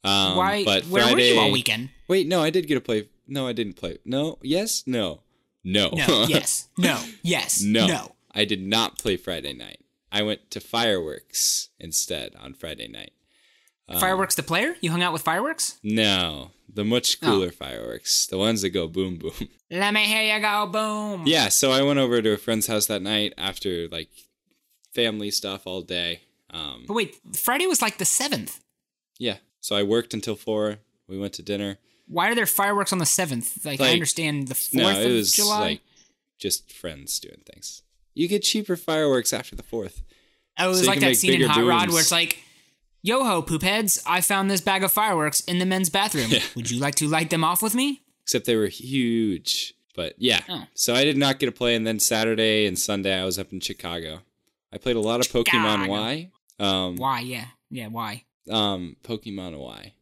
Um, 0.04 0.38
Why? 0.38 0.64
But 0.64 0.86
where 0.86 1.04
Friday, 1.04 1.16
were 1.16 1.36
you 1.36 1.40
all 1.40 1.52
weekend? 1.52 1.90
Wait, 2.08 2.26
no, 2.28 2.42
I 2.42 2.50
did 2.50 2.68
get 2.68 2.76
to 2.76 2.82
play. 2.82 3.10
No, 3.28 3.48
I 3.48 3.54
didn't 3.54 3.74
play. 3.74 4.00
No. 4.06 4.40
Yes. 4.42 4.84
No. 4.88 5.22
No. 5.64 5.90
No. 5.94 6.26
yes. 6.28 6.68
No. 6.78 7.00
Yes. 7.22 7.62
No. 7.62 7.86
No. 7.86 8.16
I 8.34 8.46
did 8.46 8.62
not 8.62 8.98
play 8.98 9.18
Friday 9.18 9.54
night. 9.54 9.80
I 10.12 10.22
went 10.24 10.52
to 10.52 10.60
fireworks 10.60 11.70
instead 11.80 12.36
on 12.36 12.54
Friday 12.54 12.88
night. 12.88 13.12
Fireworks 14.00 14.36
the 14.36 14.44
player? 14.44 14.76
You 14.80 14.92
hung 14.92 15.04
out 15.04 15.12
with 15.12 15.22
fireworks? 15.22 15.78
No, 15.84 16.52
the 16.74 16.86
much 16.86 17.18
Oh. 17.22 17.26
cooler 17.26 17.52
fireworks, 17.52 18.26
the 18.26 18.38
ones 18.38 18.62
that 18.62 18.70
go 18.70 18.88
boom 18.88 19.18
boom. 19.18 19.50
Let 19.72 19.94
me 19.94 20.06
hear 20.06 20.34
you 20.34 20.42
go 20.42 20.66
boom. 20.68 21.24
yeah, 21.28 21.50
so 21.50 21.72
I 21.74 21.82
went 21.82 22.00
over 22.00 22.22
to 22.22 22.32
a 22.32 22.38
friend's 22.38 22.68
house 22.68 22.86
that 22.88 23.02
night 23.02 23.34
after 23.38 23.90
like 23.90 24.08
family 24.94 25.30
stuff 25.32 25.68
all 25.68 25.82
day. 25.82 26.22
Um, 26.52 26.86
But 26.88 26.94
wait, 26.94 27.18
Friday 27.36 27.68
was 27.68 27.82
like 27.82 27.98
the 27.98 28.06
seventh. 28.06 28.62
yeah, 29.18 29.38
so 29.60 29.76
I 29.76 29.84
worked 29.84 30.14
until 30.14 30.36
four. 30.36 30.78
We 31.08 31.18
went 31.20 31.34
to 31.34 31.42
dinner. 31.44 31.78
Why 32.08 32.30
are 32.30 32.36
there 32.36 32.46
fireworks 32.46 32.94
on 32.94 33.00
the 33.00 33.06
seventh? 33.06 33.66
Like, 33.66 33.82
I 33.82 33.92
understand 33.92 34.48
the 34.48 34.56
fourth 34.56 34.74
No, 34.74 34.90
it 34.90 35.06
of 35.06 35.12
was 35.12 35.34
July. 35.34 35.60
like 35.60 35.82
just 36.40 36.72
friends 36.72 37.20
doing 37.20 37.42
things. 37.46 37.82
You 38.14 38.28
get 38.28 38.44
cheaper 38.44 38.76
fireworks 38.76 39.34
after 39.34 39.56
the 39.56 39.64
fourth. 39.64 40.02
oh, 40.58 40.66
it 40.66 40.68
was 40.70 40.82
so 40.82 40.88
like 40.88 41.00
that 41.00 41.16
scene 41.16 41.42
in 41.42 41.50
Hot 41.50 41.64
Rod 41.66 41.82
booms. 41.86 41.94
where 41.94 42.02
it's 42.02 42.12
like, 42.12 42.40
"Yo 43.02 43.24
ho, 43.24 43.42
poop 43.42 43.62
heads! 43.64 44.02
I 44.06 44.22
found 44.22 44.50
this 44.52 44.62
bag 44.62 44.84
of 44.84 44.92
fireworks 44.92 45.40
in 45.42 45.60
the 45.60 45.66
men's 45.66 45.90
bathroom. 45.90 46.28
Yeah. 46.30 46.42
Would 46.56 46.70
you 46.72 46.80
like 46.80 46.96
to 46.96 47.08
light 47.08 47.30
them 47.30 47.44
off 47.44 47.62
with 47.62 47.74
me?" 47.76 48.02
Except 48.24 48.46
they 48.46 48.56
were 48.56 48.68
huge. 48.68 49.74
But 49.96 50.16
yeah, 50.18 50.42
Oh. 50.48 50.64
so 50.74 50.94
I 50.96 51.04
did 51.04 51.18
not 51.18 51.40
get 51.40 51.48
to 51.48 51.52
play. 51.52 51.76
And 51.76 51.86
then 51.86 52.00
Saturday 52.00 52.66
and 52.66 52.80
Sunday 52.80 53.20
I 53.20 53.26
was 53.26 53.38
up 53.38 53.52
in 53.52 53.60
Chicago. 53.60 54.20
I 54.72 54.78
played 54.78 54.96
a 54.96 55.02
lot 55.02 55.20
of 55.20 55.28
Pokemon 55.32 55.46
Chicago. 55.84 55.92
Y. 55.92 56.32
Um, 56.60 56.96
Why? 56.96 57.20
Yeah, 57.22 57.46
yeah. 57.70 57.88
Why? 57.88 58.24
um, 58.50 58.96
Pokemon 59.04 59.58
Y 59.60 59.94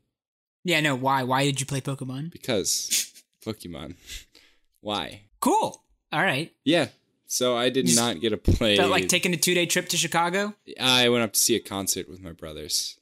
Yeah, 0.63 0.80
no. 0.82 0.96
Why? 0.96 1.24
Why 1.24 1.44
did 1.46 1.60
you 1.60 1.66
play 1.66 1.82
Pokemon? 1.82 2.32
because 2.32 3.12
Pokemon. 3.46 3.96
Why? 4.82 5.24
Cool. 5.39 5.84
All 6.12 6.22
right. 6.22 6.51
Yeah. 6.63 6.88
So 7.31 7.55
I 7.55 7.69
did 7.69 7.95
not 7.95 8.19
get 8.19 8.31
to 8.31 8.38
play. 8.38 8.75
Felt 8.75 8.89
like 8.89 9.07
taking 9.07 9.33
a 9.36 9.38
two 9.38 9.53
day 9.53 9.67
trip 9.67 9.88
to 9.89 9.98
Chicago. 9.98 10.55
I 10.79 11.09
went 11.09 11.24
up 11.24 11.33
to 11.33 11.39
see 11.39 11.55
a 11.55 11.59
concert 11.59 12.09
with 12.09 12.21
my 12.21 12.31
brothers. 12.31 12.98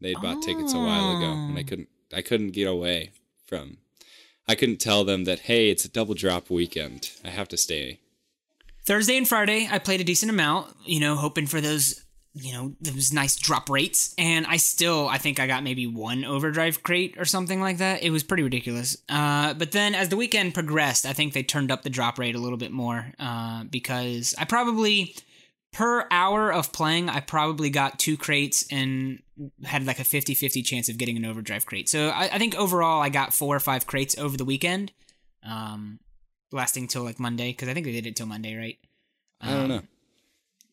They'd 0.00 0.14
bought 0.22 0.40
tickets 0.42 0.72
a 0.72 0.78
while 0.78 1.16
ago, 1.16 1.32
and 1.32 1.58
I 1.58 1.62
Oh. 1.62 1.64
couldn't. 1.64 1.88
I 2.14 2.22
couldn't 2.22 2.50
get 2.52 2.68
away 2.68 3.10
from. 3.44 3.78
I 4.46 4.54
couldn't 4.54 4.78
tell 4.80 5.02
them 5.04 5.24
that 5.24 5.40
hey, 5.40 5.68
it's 5.68 5.84
a 5.84 5.88
double 5.88 6.14
drop 6.14 6.48
weekend. 6.48 7.10
I 7.24 7.30
have 7.30 7.48
to 7.48 7.56
stay. 7.56 7.98
Thursday 8.84 9.16
and 9.16 9.26
Friday, 9.28 9.68
I 9.70 9.78
played 9.78 10.00
a 10.00 10.04
decent 10.04 10.30
amount, 10.30 10.76
you 10.84 11.00
know, 11.00 11.16
hoping 11.16 11.46
for 11.46 11.60
those, 11.60 12.04
you 12.34 12.52
know, 12.52 12.74
those 12.80 13.12
nice 13.12 13.36
drop 13.36 13.68
rates. 13.68 14.14
And 14.16 14.46
I 14.46 14.56
still, 14.56 15.06
I 15.08 15.18
think 15.18 15.38
I 15.38 15.46
got 15.46 15.62
maybe 15.62 15.86
one 15.86 16.24
overdrive 16.24 16.82
crate 16.82 17.14
or 17.18 17.24
something 17.26 17.60
like 17.60 17.78
that. 17.78 18.02
It 18.02 18.10
was 18.10 18.22
pretty 18.22 18.42
ridiculous. 18.42 18.96
Uh, 19.08 19.52
but 19.54 19.72
then 19.72 19.94
as 19.94 20.08
the 20.08 20.16
weekend 20.16 20.54
progressed, 20.54 21.04
I 21.04 21.12
think 21.12 21.34
they 21.34 21.42
turned 21.42 21.70
up 21.70 21.82
the 21.82 21.90
drop 21.90 22.18
rate 22.18 22.34
a 22.34 22.38
little 22.38 22.56
bit 22.56 22.72
more 22.72 23.12
uh, 23.18 23.64
because 23.64 24.34
I 24.38 24.46
probably, 24.46 25.14
per 25.74 26.06
hour 26.10 26.50
of 26.50 26.72
playing, 26.72 27.10
I 27.10 27.20
probably 27.20 27.68
got 27.68 27.98
two 27.98 28.16
crates 28.16 28.64
and 28.70 29.18
had 29.64 29.84
like 29.84 29.98
a 29.98 30.04
50 30.04 30.34
50 30.34 30.62
chance 30.62 30.88
of 30.88 30.96
getting 30.96 31.18
an 31.18 31.26
overdrive 31.26 31.66
crate. 31.66 31.88
So 31.90 32.08
I, 32.08 32.30
I 32.32 32.38
think 32.38 32.54
overall 32.54 33.02
I 33.02 33.10
got 33.10 33.34
four 33.34 33.54
or 33.54 33.60
five 33.60 33.86
crates 33.86 34.16
over 34.16 34.38
the 34.38 34.44
weekend. 34.46 34.92
Um, 35.44 35.98
lasting 36.50 36.86
till 36.86 37.02
like 37.02 37.18
Monday 37.18 37.50
because 37.50 37.68
I 37.68 37.74
think 37.74 37.84
they 37.84 37.92
did 37.92 38.06
it 38.06 38.14
till 38.16 38.26
Monday, 38.26 38.54
right? 38.56 38.78
I 39.40 39.50
don't 39.50 39.62
Um, 39.62 39.68
know. 39.68 39.82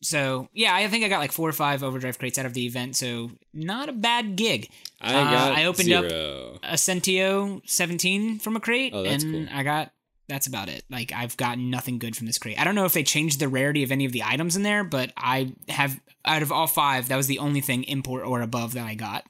So 0.02 0.48
yeah, 0.54 0.74
I 0.74 0.88
think 0.88 1.04
I 1.04 1.08
got 1.08 1.18
like 1.20 1.32
four 1.32 1.48
or 1.48 1.52
five 1.52 1.82
overdrive 1.82 2.18
crates 2.18 2.38
out 2.38 2.46
of 2.46 2.54
the 2.54 2.66
event. 2.66 2.96
So 2.96 3.32
not 3.52 3.88
a 3.88 3.92
bad 3.92 4.36
gig. 4.36 4.70
I 5.00 5.14
uh, 5.14 5.24
got 5.30 5.52
I 5.56 5.64
opened 5.66 5.92
up- 5.92 6.04
A 6.06 6.74
Centio 6.74 7.60
17 7.68 8.38
from 8.38 8.56
a 8.56 8.60
crate, 8.60 8.92
Oh, 8.94 9.04
and 9.04 9.22
cool. 9.22 9.46
I 9.52 9.62
got 9.62 9.92
that's 10.28 10.46
about 10.46 10.68
it. 10.68 10.84
Like 10.88 11.12
I've 11.12 11.36
gotten 11.36 11.70
nothing 11.70 11.98
good 11.98 12.16
from 12.16 12.26
this 12.26 12.38
crate. 12.38 12.58
I 12.58 12.64
don't 12.64 12.74
know 12.74 12.84
if 12.84 12.92
they 12.92 13.02
changed 13.02 13.40
the 13.40 13.48
rarity 13.48 13.82
of 13.82 13.90
any 13.92 14.04
of 14.04 14.12
the 14.12 14.22
items 14.22 14.56
in 14.56 14.62
there, 14.62 14.84
but 14.84 15.12
I 15.16 15.52
have 15.68 16.00
out 16.24 16.42
of 16.42 16.52
all 16.52 16.66
five, 16.66 17.08
that 17.08 17.16
was 17.16 17.26
the 17.26 17.38
only 17.38 17.60
thing 17.60 17.82
import 17.84 18.24
or 18.24 18.40
above 18.40 18.74
that 18.74 18.86
I 18.86 18.94
got. 18.94 19.24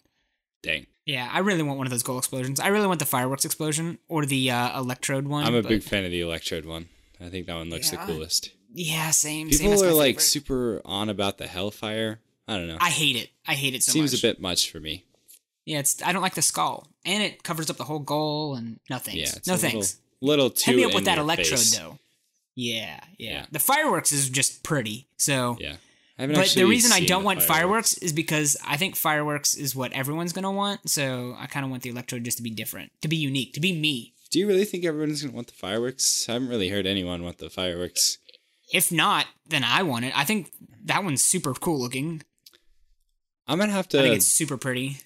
Dang. 0.63 0.87
Yeah, 1.07 1.29
I 1.33 1.39
really 1.41 1.63
want 1.63 1.79
one 1.79 1.87
of 1.87 1.91
those 1.91 2.03
gold 2.03 2.19
explosions. 2.19 2.61
I 2.61 2.69
really 2.69 2.87
want 2.87 2.99
the 3.01 3.07
fireworks 3.07 3.45
explosion 3.47 3.99
or 4.09 4.27
the 4.27 4.51
uh, 4.51 4.79
electrode 4.79 5.27
one. 5.27 5.45
I'm 5.45 5.55
a 5.55 5.63
but- 5.63 5.69
big 5.71 5.83
fan 5.83 6.05
of 6.05 6.11
the 6.11 6.21
electrode 6.21 6.67
one. 6.67 6.89
I 7.21 7.29
think 7.31 7.47
that 7.47 7.55
one 7.57 7.71
looks 7.71 7.93
Yeah. 7.93 8.05
the 8.05 8.13
coolest. 8.13 8.51
Yeah, 8.73 9.11
same. 9.11 9.51
same, 9.53 9.71
People 9.71 9.83
my 9.85 9.89
are 9.91 9.95
like 9.95 10.07
favorite. 10.17 10.23
super 10.23 10.83
on 10.85 11.09
about 11.09 11.39
the 11.39 11.47
hellfire. 11.47 12.21
I 12.49 12.57
don't 12.57 12.69
know. 12.69 12.79
I 12.81 12.91
hate 12.91 13.17
it. 13.17 13.31
I 13.47 13.55
hate 13.55 13.75
it 13.75 13.83
so 13.83 13.93
Seems 13.93 14.13
much. 14.13 14.21
a 14.21 14.27
bit 14.27 14.41
much 14.41 14.71
for 14.71 14.81
me. 14.81 15.05
Yeah, 15.67 15.79
it's 15.81 16.03
I 16.03 16.13
don't 16.13 16.23
like 16.23 16.35
the 16.35 16.43
skull, 16.43 16.89
and 17.05 17.23
it 17.23 17.43
covers 17.45 17.71
up 17.71 17.77
the 17.77 17.85
whole 17.85 17.99
goal, 18.01 18.55
and 18.57 18.81
nothing. 18.89 19.17
Yeah, 19.17 19.31
no 19.47 19.55
a 19.55 19.57
little, 19.57 19.71
thanks. 19.71 19.97
Little 20.21 20.51
too 20.51 20.71
Hit 20.73 20.77
me 20.79 20.85
up 20.85 20.95
with 20.95 21.05
that 21.05 21.19
electrode 21.19 21.59
face. 21.59 21.77
though. 21.79 21.99
Yeah, 22.57 23.01
yeah, 23.19 23.31
Yeah. 23.31 23.47
The 23.53 23.59
fireworks 23.61 24.13
is 24.13 24.29
just 24.29 24.63
pretty. 24.63 25.07
So, 25.17 25.57
Yeah. 25.61 25.77
But 26.19 26.49
the 26.51 26.65
reason 26.67 26.93
I 26.93 27.07
don't 27.07 27.25
want 27.25 27.43
fireworks. 27.43 27.95
is 27.95 28.13
because 28.13 28.55
I 28.67 28.77
think 28.77 28.95
fireworks 28.97 29.55
is 29.55 29.75
what 29.75 29.93
everyone's 29.95 30.35
gonna 30.35 30.53
want. 30.53 30.91
So 30.91 31.35
I 31.39 31.47
kind 31.47 31.65
of 31.65 31.71
want 31.71 31.83
the 31.83 31.89
electrode 31.91 32.25
just 32.25 32.37
to 32.37 32.43
be 32.43 32.51
different, 32.51 32.93
to 33.01 33.09
be 33.09 33.17
unique, 33.17 33.55
to 33.55 33.61
be 33.61 33.73
me. 33.73 34.13
Do 34.31 34.39
you 34.39 34.47
really 34.47 34.67
think 34.67 34.85
everyone's 34.85 35.23
gonna 35.23 35.35
want 35.35 35.47
the 35.47 35.55
fireworks? 35.55 36.29
I 36.29 36.33
haven't 36.35 36.49
really 36.49 36.69
heard 36.69 36.87
anyone 36.87 37.23
want 37.23 37.39
the 37.39 37.49
fireworks. 37.49 38.19
If 38.73 38.93
not, 38.93 39.27
then 39.49 39.65
I 39.65 39.83
want 39.83 40.05
it. 40.05 40.17
I 40.17 40.25
think 40.25 40.53
that 40.85 41.03
one's 41.05 41.23
super 41.25 41.55
cool 41.55 41.79
looking. 41.81 42.23
I'm 43.47 43.59
gonna 43.59 43.73
have 43.73 43.89
to. 43.91 43.99
I 43.99 44.03
think 44.03 44.17
it's 44.17 44.27
super 44.27 44.57
pretty. 44.57 44.99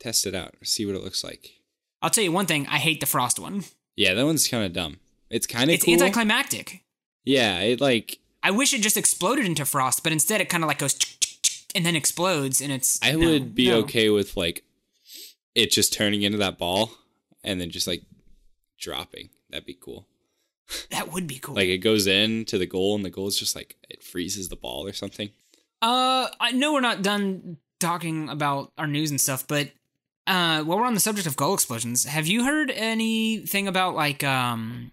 test 0.00 0.26
it 0.26 0.34
out, 0.34 0.54
see 0.62 0.86
what 0.86 0.94
it 0.94 1.02
looks 1.04 1.22
like. 1.24 1.50
I'll 2.02 2.10
tell 2.10 2.24
you 2.24 2.32
one 2.32 2.46
thing. 2.46 2.66
I 2.66 2.78
hate 2.78 3.00
the 3.00 3.06
frost 3.06 3.38
one. 3.38 3.64
Yeah, 3.96 4.14
that 4.14 4.24
one's 4.24 4.48
kind 4.48 4.64
of 4.64 4.72
dumb. 4.72 4.98
It's 5.30 5.46
kind 5.46 5.70
of 5.70 5.74
It's 5.74 5.84
cool. 5.84 5.94
anticlimactic. 5.94 6.82
yeah, 7.24 7.60
it 7.60 7.80
like 7.80 8.18
I 8.42 8.50
wish 8.50 8.72
it 8.74 8.82
just 8.82 8.96
exploded 8.96 9.44
into 9.46 9.64
frost, 9.64 10.02
but 10.02 10.12
instead 10.12 10.40
it 10.40 10.48
kind 10.50 10.62
of 10.64 10.68
like 10.68 10.78
goes 10.78 10.96
and 11.74 11.84
then 11.84 11.96
explodes, 11.96 12.60
and 12.60 12.72
it's. 12.72 12.98
I 13.02 13.12
no, 13.12 13.18
would 13.30 13.54
be 13.54 13.68
no. 13.68 13.78
okay 13.80 14.08
with 14.10 14.36
like 14.36 14.64
it 15.54 15.70
just 15.70 15.92
turning 15.92 16.22
into 16.22 16.38
that 16.38 16.58
ball 16.58 16.90
and 17.42 17.60
then 17.60 17.70
just 17.70 17.86
like 17.86 18.02
dropping. 18.78 19.30
That'd 19.50 19.66
be 19.66 19.74
cool. 19.80 20.06
That 20.90 21.12
would 21.12 21.26
be 21.26 21.38
cool. 21.38 21.54
Like 21.54 21.68
it 21.68 21.78
goes 21.78 22.06
in 22.06 22.44
to 22.46 22.58
the 22.58 22.66
goal 22.66 22.94
and 22.94 23.04
the 23.04 23.10
goal 23.10 23.28
is 23.28 23.38
just 23.38 23.54
like 23.54 23.76
it 23.90 24.02
freezes 24.02 24.48
the 24.48 24.56
ball 24.56 24.86
or 24.86 24.92
something. 24.92 25.30
uh, 25.82 26.28
I 26.40 26.52
know 26.52 26.72
we're 26.72 26.80
not 26.80 27.02
done 27.02 27.58
talking 27.80 28.28
about 28.28 28.72
our 28.78 28.86
news 28.86 29.10
and 29.10 29.20
stuff, 29.20 29.46
but 29.46 29.70
uh, 30.26 30.62
while 30.62 30.78
we're 30.78 30.86
on 30.86 30.94
the 30.94 31.00
subject 31.00 31.26
of 31.26 31.36
goal 31.36 31.52
explosions, 31.54 32.04
have 32.04 32.26
you 32.26 32.44
heard 32.44 32.70
anything 32.70 33.68
about 33.68 33.94
like 33.94 34.24
um, 34.24 34.90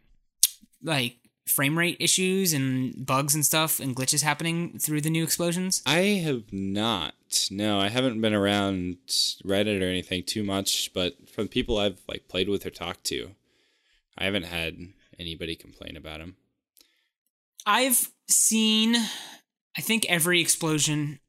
like 0.83 1.15
frame 1.47 1.77
rate 1.77 1.97
issues 1.99 2.53
and 2.53 3.05
bugs 3.05 3.35
and 3.35 3.45
stuff 3.45 3.79
and 3.79 3.95
glitches 3.95 4.23
happening 4.23 4.77
through 4.79 5.01
the 5.01 5.09
new 5.09 5.23
explosions? 5.23 5.81
I 5.85 6.21
have 6.23 6.51
not. 6.51 7.47
No, 7.49 7.79
I 7.79 7.89
haven't 7.89 8.19
been 8.19 8.33
around 8.33 8.97
Reddit 9.45 9.81
or 9.81 9.85
anything 9.85 10.23
too 10.23 10.43
much, 10.43 10.91
but 10.93 11.29
from 11.29 11.47
people 11.47 11.77
I've 11.77 12.01
like 12.07 12.27
played 12.27 12.49
with 12.49 12.65
or 12.65 12.69
talked 12.69 13.05
to, 13.05 13.31
I 14.17 14.25
haven't 14.25 14.43
had 14.43 14.77
anybody 15.21 15.55
complain 15.55 15.95
about 15.95 16.19
him. 16.19 16.35
I've 17.65 18.09
seen, 18.27 18.95
I 19.77 19.81
think 19.81 20.05
every 20.09 20.41
explosion 20.41 21.19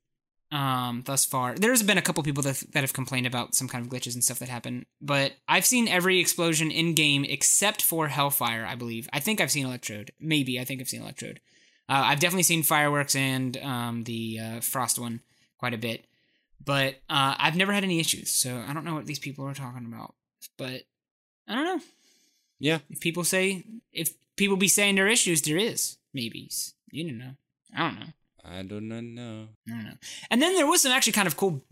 um 0.50 1.02
thus 1.06 1.24
far. 1.24 1.54
There's 1.54 1.82
been 1.82 1.96
a 1.96 2.02
couple 2.02 2.22
people 2.22 2.42
that 2.42 2.62
that 2.72 2.82
have 2.82 2.92
complained 2.92 3.26
about 3.26 3.54
some 3.54 3.68
kind 3.68 3.84
of 3.84 3.90
glitches 3.90 4.12
and 4.14 4.22
stuff 4.22 4.38
that 4.40 4.50
happen, 4.50 4.84
but 5.00 5.32
I've 5.48 5.64
seen 5.64 5.88
every 5.88 6.20
explosion 6.20 6.70
in 6.70 6.94
game 6.94 7.24
except 7.24 7.80
for 7.80 8.08
Hellfire, 8.08 8.66
I 8.66 8.74
believe. 8.74 9.08
I 9.14 9.20
think 9.20 9.40
I've 9.40 9.50
seen 9.50 9.64
Electrode. 9.64 10.12
Maybe 10.20 10.60
I 10.60 10.64
think 10.64 10.80
I've 10.80 10.90
seen 10.90 11.02
Electrode. 11.02 11.40
Uh, 11.88 12.02
I've 12.04 12.20
definitely 12.20 12.42
seen 12.42 12.62
fireworks 12.62 13.16
and 13.16 13.56
um, 13.58 14.04
the 14.04 14.38
uh, 14.40 14.60
frost 14.60 14.98
one 14.98 15.20
quite 15.56 15.74
a 15.74 15.78
bit, 15.78 16.04
but 16.62 16.96
uh, 17.08 17.34
I've 17.38 17.56
never 17.56 17.72
had 17.72 17.84
any 17.84 17.98
issues. 17.98 18.30
So 18.30 18.62
I 18.68 18.74
don't 18.74 18.84
know 18.84 18.94
what 18.94 19.06
these 19.06 19.18
people 19.18 19.46
are 19.46 19.54
talking 19.54 19.86
about. 19.86 20.14
But 20.58 20.82
I 21.48 21.54
don't 21.54 21.64
know 21.64 21.80
Yeah, 22.62 22.78
if 22.90 23.00
people 23.00 23.24
say 23.24 23.64
if 23.92 24.14
people 24.36 24.56
be 24.56 24.68
saying 24.68 24.94
there 24.94 25.06
are 25.06 25.08
issues, 25.08 25.42
there 25.42 25.58
is 25.58 25.98
maybe 26.14 26.48
you 26.92 27.08
don't 27.08 27.18
know. 27.18 27.32
I 27.76 27.80
don't 27.80 27.98
know. 27.98 28.06
I 28.44 28.62
do 28.62 28.80
not 28.80 29.02
know. 29.02 29.48
I 29.68 29.70
don't 29.72 29.84
know. 29.84 29.96
And 30.30 30.40
then 30.40 30.54
there 30.54 30.66
was 30.66 30.82
some 30.82 30.92
actually 30.92 31.14
kind 31.14 31.26
of 31.26 31.36
cool, 31.36 31.64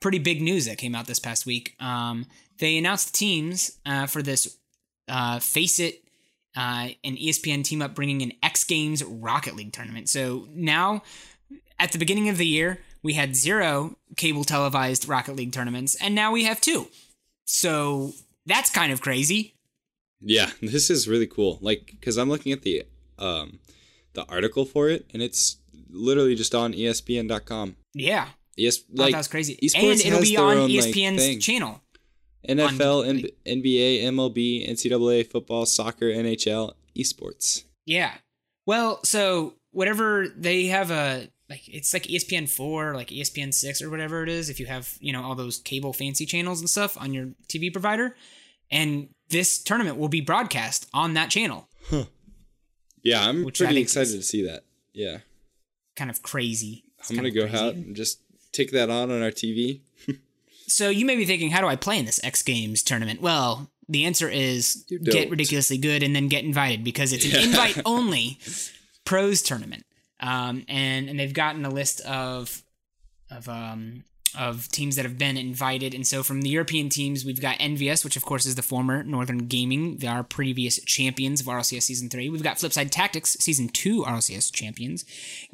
pretty 0.00 0.18
big 0.18 0.40
news 0.40 0.64
that 0.64 0.78
came 0.78 0.94
out 0.94 1.06
this 1.06 1.18
past 1.18 1.44
week. 1.44 1.74
Um, 1.80 2.24
they 2.58 2.78
announced 2.78 3.14
teams 3.14 3.78
uh, 3.84 4.06
for 4.06 4.22
this 4.22 4.56
uh, 5.06 5.38
FACEIT 5.38 6.02
uh, 6.56 6.88
and 7.04 7.18
ESPN 7.18 7.62
team 7.62 7.82
up 7.82 7.94
bringing 7.94 8.22
an 8.22 8.32
X 8.42 8.64
Games 8.64 9.04
Rocket 9.04 9.54
League 9.54 9.74
tournament. 9.74 10.08
So 10.08 10.48
now, 10.54 11.02
at 11.78 11.92
the 11.92 11.98
beginning 11.98 12.30
of 12.30 12.38
the 12.38 12.46
year, 12.46 12.80
we 13.02 13.12
had 13.12 13.36
zero 13.36 13.98
cable 14.16 14.44
televised 14.44 15.06
Rocket 15.06 15.36
League 15.36 15.52
tournaments, 15.52 15.94
and 16.00 16.14
now 16.14 16.32
we 16.32 16.44
have 16.44 16.58
two. 16.58 16.88
So 17.44 18.14
that's 18.46 18.70
kind 18.70 18.92
of 18.92 19.02
crazy. 19.02 19.57
Yeah, 20.20 20.50
this 20.62 20.90
is 20.90 21.08
really 21.08 21.26
cool. 21.26 21.58
Like, 21.60 21.86
because 21.92 22.16
I'm 22.16 22.28
looking 22.28 22.52
at 22.52 22.62
the 22.62 22.84
um 23.18 23.58
the 24.14 24.24
article 24.26 24.64
for 24.64 24.88
it, 24.88 25.06
and 25.12 25.22
it's 25.22 25.58
literally 25.90 26.34
just 26.34 26.54
on 26.54 26.72
ESPN.com. 26.72 27.76
Yeah, 27.94 28.28
Yes, 28.56 28.80
like 28.92 29.12
that 29.12 29.18
was 29.18 29.28
crazy. 29.28 29.56
esports 29.62 30.04
and 30.04 30.14
it'll 30.14 30.20
be 30.20 30.36
on 30.36 30.56
own, 30.56 30.70
ESPN's 30.70 31.22
thing. 31.24 31.40
channel. 31.40 31.80
NFL, 32.48 33.08
on- 33.08 33.18
N- 33.46 33.60
NBA, 33.62 34.02
MLB, 34.04 34.68
NCAA, 34.68 35.30
football, 35.30 35.66
soccer, 35.66 36.06
NHL, 36.06 36.72
esports. 36.96 37.64
Yeah. 37.86 38.14
Well, 38.66 39.00
so 39.04 39.54
whatever 39.72 40.26
they 40.36 40.66
have 40.66 40.90
a 40.90 41.28
like 41.48 41.62
it's 41.68 41.92
like 41.94 42.04
ESPN 42.04 42.48
four, 42.48 42.94
like 42.94 43.08
ESPN 43.08 43.54
six 43.54 43.80
or 43.80 43.90
whatever 43.90 44.22
it 44.22 44.28
is. 44.28 44.50
If 44.50 44.58
you 44.60 44.66
have 44.66 44.96
you 45.00 45.12
know 45.12 45.22
all 45.22 45.34
those 45.34 45.58
cable 45.58 45.92
fancy 45.92 46.26
channels 46.26 46.60
and 46.60 46.68
stuff 46.68 46.96
on 47.00 47.12
your 47.14 47.28
TV 47.48 47.72
provider, 47.72 48.16
and 48.70 49.08
this 49.30 49.58
tournament 49.62 49.96
will 49.98 50.08
be 50.08 50.20
broadcast 50.20 50.86
on 50.94 51.14
that 51.14 51.30
channel. 51.30 51.68
Yeah, 53.02 53.26
I'm 53.26 53.44
Which 53.44 53.58
pretty 53.58 53.80
excited 53.80 54.12
to 54.12 54.22
see 54.22 54.42
that. 54.46 54.64
Yeah, 54.92 55.18
Kind 55.96 56.10
of 56.10 56.22
crazy. 56.22 56.84
It's 56.98 57.10
I'm 57.10 57.16
gonna 57.16 57.30
go 57.30 57.42
crazy. 57.48 57.56
out 57.56 57.74
and 57.74 57.94
just 57.96 58.20
take 58.52 58.72
that 58.72 58.90
on 58.90 59.10
on 59.10 59.22
our 59.22 59.30
TV. 59.30 59.80
So 60.70 60.90
you 60.90 61.06
may 61.06 61.16
be 61.16 61.24
thinking, 61.24 61.50
how 61.50 61.62
do 61.62 61.66
I 61.66 61.76
play 61.76 61.98
in 61.98 62.04
this 62.04 62.22
X 62.22 62.42
Games 62.42 62.82
tournament? 62.82 63.22
Well, 63.22 63.70
the 63.88 64.04
answer 64.04 64.28
is 64.28 64.84
get 65.02 65.30
ridiculously 65.30 65.78
good 65.78 66.02
and 66.02 66.14
then 66.14 66.28
get 66.28 66.44
invited 66.44 66.84
because 66.84 67.14
it's 67.14 67.24
an 67.24 67.30
Yeah. 67.30 67.40
invite 67.44 67.80
only 67.86 68.36
pros 69.06 69.40
tournament. 69.40 69.86
Um, 70.20 70.66
and 70.68 71.08
and 71.08 71.18
they've 71.18 71.32
gotten 71.32 71.64
a 71.64 71.70
list 71.70 72.02
of 72.02 72.62
of 73.30 73.48
um 73.48 74.04
of 74.36 74.68
teams 74.68 74.96
that 74.96 75.04
have 75.04 75.18
been 75.18 75.36
invited. 75.36 75.94
And 75.94 76.06
so 76.06 76.22
from 76.22 76.42
the 76.42 76.48
European 76.48 76.88
teams, 76.88 77.24
we've 77.24 77.40
got 77.40 77.58
NVS, 77.58 78.04
which 78.04 78.16
of 78.16 78.24
course 78.24 78.46
is 78.46 78.54
the 78.54 78.62
former 78.62 79.02
Northern 79.02 79.46
Gaming. 79.46 79.98
They 79.98 80.06
are 80.06 80.22
previous 80.22 80.82
champions 80.84 81.40
of 81.40 81.46
RLCS 81.46 81.82
Season 81.82 82.08
3. 82.08 82.28
We've 82.28 82.42
got 82.42 82.56
Flipsid3 82.56 82.90
Tactics, 82.90 83.36
Season 83.40 83.68
2 83.68 84.02
RLCS 84.02 84.52
champions. 84.52 85.04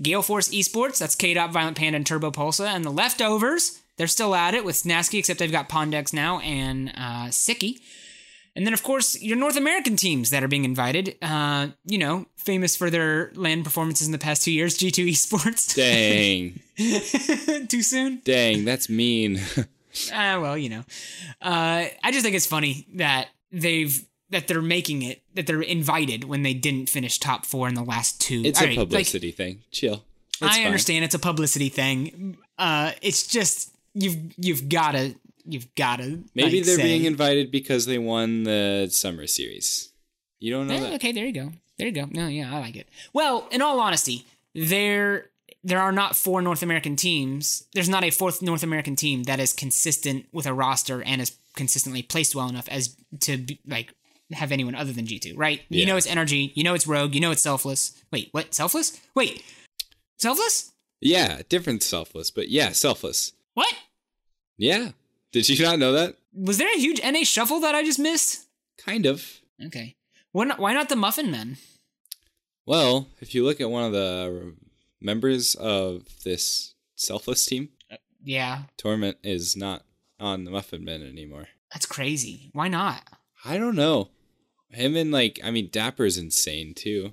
Gale 0.00 0.23
Force 0.23 0.49
Esports, 0.49 0.99
that's 0.99 1.16
Kaydop, 1.16 1.52
Violent 1.52 1.76
Panda, 1.76 1.97
and 1.97 2.07
Turbopolsa. 2.07 2.66
And 2.66 2.85
the 2.85 2.90
leftovers, 2.90 3.83
they're 3.97 4.07
still 4.07 4.35
at 4.35 4.54
it 4.54 4.64
with 4.64 4.76
Snaski, 4.76 5.19
except 5.19 5.38
they've 5.38 5.52
got 5.52 5.69
Pondex 5.69 6.12
now 6.12 6.40
and 6.40 6.90
uh, 6.90 7.28
Sikii. 7.28 7.81
And 8.57 8.65
then, 8.65 8.73
of 8.73 8.83
course, 8.85 9.21
your 9.21 9.37
North 9.37 9.57
American 9.57 9.97
teams 9.97 10.31
that 10.31 10.45
are 10.45 10.49
being 10.49 10.65
invited. 10.65 11.17
Uh, 11.21 11.69
you 11.85 11.99
know, 11.99 12.27
famous 12.37 12.77
for 12.77 12.89
their 12.89 13.33
land 13.35 13.65
performances 13.65 14.07
in 14.07 14.13
the 14.13 14.19
past 14.19 14.45
two 14.45 14.53
years, 14.53 14.79
G2 14.79 15.09
Esports. 15.11 15.75
Dang, 15.75 16.61
Too 17.69 17.83
soon? 17.83 18.21
dang, 18.25 18.65
that's 18.65 18.89
mean. 18.89 19.41
Ah, 20.13 20.41
well, 20.41 20.59
you 20.59 20.69
know. 20.71 20.81
Uh, 21.41 21.85
I 22.03 22.11
just 22.11 22.25
think 22.25 22.35
it's 22.35 22.47
funny 22.47 22.85
that 22.95 23.29
they've 23.53 24.05
that 24.31 24.49
they're 24.49 24.61
making 24.61 25.03
it 25.03 25.23
that 25.35 25.47
they're 25.47 25.63
invited 25.63 26.25
when 26.25 26.43
they 26.43 26.53
didn't 26.53 26.89
finish 26.89 27.19
top 27.21 27.47
four 27.47 27.69
in 27.69 27.75
the 27.75 27.83
last 27.85 28.21
two. 28.21 28.43
It's 28.45 28.59
All 28.59 28.65
a 28.65 28.69
right, 28.71 28.77
like, 28.79 28.89
publicity 28.89 29.31
thing. 29.31 29.61
Chill. 29.71 30.03
It's 30.33 30.43
I 30.43 30.49
fine. 30.55 30.67
understand 30.67 31.05
it's 31.05 31.15
a 31.15 31.21
publicity 31.21 31.69
thing. 31.69 32.37
Uh, 32.59 32.91
it's 33.03 33.25
just 33.25 33.71
you've 33.95 34.17
you've 34.37 34.69
gotta 34.69 35.15
you've 35.45 35.75
gotta 35.75 36.21
Maybe 36.35 36.59
like, 36.59 36.67
they're 36.67 36.77
say- 36.77 36.83
being 36.83 37.05
invited 37.05 37.51
because 37.51 37.87
they 37.87 37.99
won 37.99 38.45
the 38.45 38.89
summer 38.91 39.27
series. 39.27 39.91
You 40.41 40.53
don't 40.53 40.69
know 40.69 40.75
Eh, 40.75 40.81
that. 40.81 40.93
okay, 40.95 41.13
there 41.13 41.27
you 41.27 41.33
go. 41.33 41.53
There 41.79 41.87
you 41.89 41.93
go. 41.93 42.07
No, 42.11 42.29
yeah, 42.29 42.55
I 42.55 42.61
like 42.61 42.77
it. 42.77 42.89
Well, 43.13 43.49
in 43.51 43.61
all 43.63 43.81
honesty, 43.81 44.27
there 44.55 45.31
there 45.67 45.81
are 45.81 45.93
not 45.93 46.15
four 46.15 46.43
North 46.43 46.63
American 46.63 46.95
teams. 46.95 47.65
There's 47.73 47.89
not 47.89 48.05
a 48.05 48.11
fourth 48.11 48.43
North 48.43 48.63
American 48.63 48.97
team 48.97 49.23
that 49.25 49.41
is 49.41 49.53
consistent 49.55 50.27
with 50.31 50.45
a 50.47 50.53
roster 50.53 51.03
and 51.03 51.23
is 51.23 51.33
consistently 51.57 52.03
placed 52.03 52.35
well 52.35 52.49
enough 52.49 52.69
as 52.69 52.95
to 53.21 53.39
be, 53.39 53.59
like 53.67 53.95
have 54.33 54.53
anyone 54.53 54.75
other 54.75 54.93
than 54.93 55.07
G2, 55.07 55.33
right? 55.37 55.63
You 55.71 55.87
know 55.87 55.97
it's 55.97 56.07
Energy, 56.07 56.53
you 56.55 56.65
know 56.65 56.75
it's 56.75 56.87
Rogue, 56.87 57.15
you 57.15 57.21
know 57.21 57.31
it's 57.31 57.43
Selfless. 57.43 57.93
Wait, 58.13 58.29
what? 58.33 58.55
Selfless? 58.55 59.01
Wait. 59.15 59.43
Selfless? 60.19 60.73
Yeah, 61.01 61.43
different 61.49 61.83
selfless, 61.83 62.31
but 62.31 62.49
yeah, 62.49 62.71
selfless. 62.73 63.33
What? 63.55 63.73
Yeah. 64.57 64.91
Did 65.35 65.49
you 65.49 65.64
not 65.64 65.79
know 65.79 65.93
that? 65.93 66.17
Was 66.33 66.59
there 66.59 66.73
a 66.73 66.79
huge 66.79 67.00
NA 67.03 67.25
shuffle 67.25 67.61
that 67.61 67.75
I 67.75 67.83
just 67.83 67.99
missed? 67.99 68.47
Kind 68.79 69.05
of. 69.05 69.41
Okay. 69.67 69.97
Why 70.33 70.45
not, 70.45 70.59
why 70.59 70.73
not 70.73 70.88
the 70.88 70.97
Muffin 70.97 71.31
Men? 71.31 71.57
Well, 72.67 73.09
if 73.21 73.35
you 73.35 73.45
look 73.45 73.61
at 73.61 73.71
one 73.71 73.85
of 73.85 73.93
the 73.93 74.55
members 75.00 75.55
of 75.55 76.05
this 76.25 76.75
selfless 76.97 77.45
team, 77.45 77.69
uh, 77.91 77.97
Yeah, 78.23 78.62
Torment 78.79 79.19
is 79.23 79.57
not 79.57 79.85
on 80.19 80.45
the 80.45 80.50
Muffin 80.50 80.85
Men 80.85 81.03
anymore. 81.03 81.49
that's 81.73 81.87
crazy. 81.87 82.50
Why 82.53 82.69
not? 82.69 83.03
I 83.45 83.59
don't 83.59 83.76
know. 83.76 84.09
Him 84.71 84.97
and 84.97 85.11
like, 85.12 85.38
I 85.45 85.50
mean, 85.50 85.69
Dappur's 85.71 86.17
insane 86.17 86.75
too, 86.75 87.12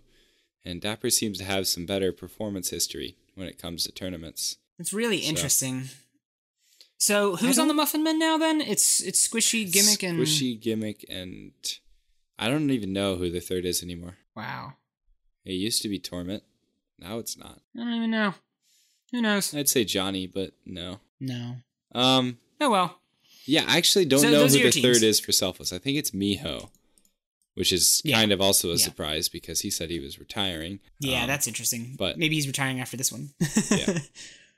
and 0.64 0.80
Dapper 0.82 1.10
seems 1.10 1.38
to 1.40 1.44
have 1.44 1.68
some 1.68 1.86
better 1.86 2.12
performance 2.12 2.70
history 2.70 3.18
when 3.36 3.48
it 3.48 3.58
comes 3.62 3.84
to 3.84 3.92
tournaments. 3.92 4.58
It's 4.80 4.94
really 4.94 5.22
So- 5.22 5.28
interesting. 5.30 5.90
So 7.02 7.36
who's 7.36 7.58
on 7.58 7.68
the 7.68 7.74
Muffin 7.74 8.04
Men 8.04 8.20
now? 8.20 8.38
Then 8.38 8.62
it's 8.62 9.02
it's 9.02 9.28
Squishy, 9.28 9.72
Gimmick, 9.72 10.04
and 10.04 10.20
Squishy 10.20 10.62
gimmick, 10.62 11.04
and 11.10 11.52
I 12.38 12.48
don't 12.48 12.70
even 12.70 12.94
know 12.94 13.16
who 13.16 13.32
the 13.32 13.40
third 13.40 13.66
is 13.66 13.82
anymore. 13.82 14.18
wow. 14.36 14.74
It 15.44 15.54
used 15.54 15.82
to 15.82 15.90
be 15.90 15.98
Torment. 15.98 16.44
Now 17.00 17.18
it's 17.18 17.36
not. 17.36 17.60
I 17.76 17.80
don't 17.80 17.94
even 17.96 18.12
know. 18.12 18.36
Who 19.12 19.20
knows? 19.24 19.52
I'd 19.56 19.68
say 19.68 19.84
Johnny, 19.84 20.28
but 20.28 20.52
no. 20.64 21.00
No. 21.20 21.56
Um, 21.96 22.38
Oh 22.62 22.70
well. 22.70 23.00
yeah, 23.46 23.66
I 23.68 23.78
actually 23.78 24.06
don't 24.06 24.20
So 24.20 24.30
know 24.30 24.44
who 24.46 24.50
the 24.50 24.70
teams. 24.70 24.86
third 24.86 25.02
is 25.04 25.20
for 25.20 25.32
Selfless. 25.32 25.74
I 25.74 25.80
think 25.80 25.98
it's 25.98 26.12
Miho, 26.12 26.70
which 27.56 27.74
is 27.74 28.04
Yeah. 28.06 28.18
kind 28.20 28.32
of 28.32 28.40
also 28.40 28.68
a 28.70 28.74
Yeah. 28.74 28.86
surprise 28.86 29.28
because 29.28 29.62
he 29.62 29.72
said 29.72 29.90
he 29.90 30.00
was 30.00 30.20
retiring. 30.20 30.80
Yeah, 31.00 31.22
Um, 31.24 31.28
that's 31.28 31.48
interesting. 31.48 31.96
but- 31.98 32.20
maybe 32.20 32.36
he's 32.36 32.46
retiring 32.46 32.80
after 32.80 32.96
this 32.96 33.12
one. 33.12 33.32
Yeah. 33.72 33.98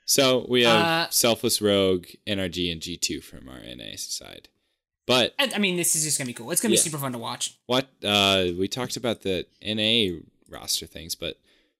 So 0.04 0.46
we 0.48 0.62
have 0.64 0.82
Uh, 0.82 1.10
Selfless 1.10 1.60
Rogue, 1.62 2.06
NRG, 2.26 2.70
and 2.70 2.80
G2 2.80 3.22
from 3.22 3.48
our 3.48 3.60
NA 3.60 3.96
side. 3.96 4.48
But 5.06 5.34
I, 5.38 5.50
I 5.54 5.58
mean, 5.58 5.76
this 5.76 5.94
is 5.96 6.04
just 6.04 6.18
gonna 6.18 6.28
be 6.28 6.34
cool. 6.34 6.50
It's 6.50 6.60
gonna 6.60 6.72
be 6.72 6.76
super 6.78 6.98
fun 6.98 7.12
to 7.12 7.18
watch. 7.18 7.54
what 7.66 7.88
uh, 8.02 8.46
we 8.58 8.68
talked 8.68 8.96
about 8.96 9.22
the 9.22 9.46
NA 9.62 10.18
roster 10.48 10.86
things, 10.86 11.14
but 11.14 11.38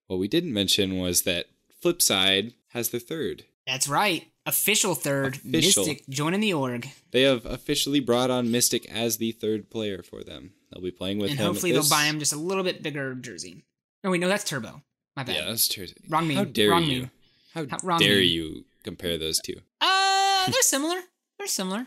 what 0.09 0.19
we 0.19 0.29
didn't 0.29 0.53
mention 0.53 0.99
was 0.99 1.23
that 1.23 1.47
Flipsid3 1.83 2.53
has 2.69 2.91
their 2.91 3.01
third. 3.01 3.45
That's 3.67 3.89
right. 3.89 4.27
Official 4.47 4.95
third, 4.95 5.37
Official. 5.37 5.87
Miztik 5.87 6.07
joining 6.11 6.41
the 6.41 6.53
org, 6.53 6.89
They 7.13 7.23
have 7.23 7.47
officially 7.47 8.01
brought 8.01 8.31
on 8.31 8.49
Miztik 8.49 8.85
as 8.87 9.17
the 9.17 9.33
third 9.33 9.71
player 9.71 10.03
for 10.03 10.23
them. 10.23 10.53
They'll 10.71 10.83
be 10.83 10.91
playing 10.91 11.19
with 11.19 11.31
and 11.31 11.41
him. 11.41 11.47
hopefully 11.47 11.73
they'll 11.73 11.89
buy 11.89 12.05
him 12.05 12.19
just 12.19 12.35
a 12.35 12.39
little 12.39 12.63
bit 12.65 12.83
bigger 12.83 13.15
jersey. 13.15 13.65
Oh 14.03 14.11
wait, 14.11 14.21
no, 14.21 14.29
that's 14.29 14.45
Turbo. 14.45 14.83
My 15.17 15.23
bad. 15.25 15.37
Yeah, 15.37 15.45
that's 15.47 15.67
true. 15.69 15.87
Wrong 16.11 16.29
How 16.31 16.45
dare 16.45 16.71
Wrong 16.71 16.83
you? 16.85 17.01
meme. 17.03 17.11
How 17.55 17.67
wrong 17.83 17.99
dare 18.01 18.21
you 18.21 18.65
compare 18.83 19.17
those 19.17 19.39
two? 19.41 19.61
Uh, 19.81 20.51
they're 20.51 20.63
similar. 20.63 21.01
They're 21.39 21.47
similar. 21.47 21.87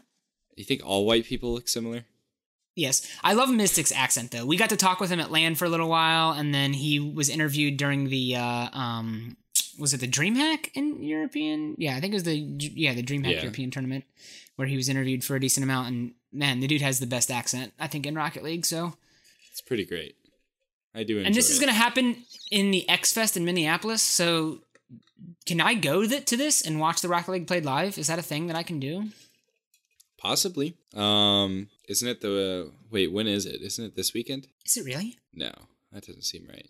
You 0.55 0.63
think 0.63 0.81
all 0.85 1.05
white 1.05 1.25
people 1.25 1.53
look 1.53 1.67
similar? 1.67 2.05
Yes, 2.75 3.07
I 3.23 3.33
love 3.33 3.49
Miztik's 3.49 3.91
accent 3.91 4.31
though. 4.31 4.45
We 4.45 4.55
got 4.55 4.69
to 4.69 4.77
talk 4.77 4.99
with 4.99 5.09
him 5.09 5.19
at 5.19 5.31
Land 5.31 5.57
for 5.57 5.65
a 5.65 5.69
little 5.69 5.89
while, 5.89 6.31
and 6.31 6.53
then 6.53 6.73
he 6.73 6.99
was 6.99 7.27
interviewed 7.29 7.77
during 7.77 8.09
the 8.09 8.35
uh, 8.35 8.69
um, 8.71 9.37
was 9.79 9.93
it 9.93 9.99
the 9.99 10.07
DreamHack 10.07 10.69
in 10.75 11.03
European? 11.03 11.75
Yeah, 11.77 11.95
I 11.95 11.99
think 11.99 12.13
it 12.13 12.15
was 12.15 12.23
the 12.23 12.35
yeah 12.35 12.93
the 12.93 13.03
DreamHack 13.03 13.33
Yeah. 13.35 13.41
European 13.41 13.71
tournament 13.71 14.05
where 14.55 14.67
he 14.67 14.75
was 14.75 14.89
interviewed 14.89 15.23
for 15.23 15.35
a 15.35 15.39
decent 15.39 15.63
amount. 15.63 15.87
And 15.87 16.13
man, 16.31 16.59
the 16.59 16.67
dude 16.67 16.81
has 16.81 16.99
the 16.99 17.05
best 17.07 17.29
accent 17.31 17.73
I 17.79 17.87
think 17.87 18.05
in 18.05 18.15
Rocket 18.15 18.43
League. 18.43 18.65
So, 18.65 18.93
It's 19.51 19.61
pretty 19.61 19.85
great. 19.85 20.15
I 20.95 21.03
do 21.03 21.17
enjoy 21.17 21.27
and 21.27 21.35
this 21.35 21.51
is 21.51 21.59
gonna 21.59 21.73
happen 21.73 22.17
in 22.51 22.71
the 22.71 22.87
X 22.89 23.13
Fest 23.13 23.37
in 23.37 23.45
Minneapolis. 23.45 24.01
So, 24.01 24.61
can 25.45 25.61
I 25.61 25.73
go 25.75 26.05
th- 26.05 26.25
to 26.25 26.37
this 26.37 26.61
and 26.61 26.79
watch 26.79 27.01
the 27.01 27.07
Rocket 27.07 27.31
League 27.31 27.47
played 27.47 27.65
live? 27.65 27.97
Is 27.97 28.07
that 28.07 28.19
a 28.19 28.23
thing 28.23 28.47
that 28.47 28.55
I 28.55 28.63
can 28.63 28.79
do? 28.79 29.05
Possibly. 30.17 30.75
Um, 30.95 31.69
isn't 31.87 32.07
it 32.07 32.21
the 32.21 32.71
wait? 32.91 33.11
When 33.11 33.27
is 33.27 33.45
it? 33.45 33.61
Isn't 33.61 33.85
it 33.85 33.95
this 33.95 34.13
weekend? 34.13 34.47
Is 34.65 34.77
it 34.77 34.85
really? 34.85 35.17
No, 35.33 35.51
that 35.91 36.05
doesn't 36.05 36.23
seem 36.25 36.47
right. 36.49 36.67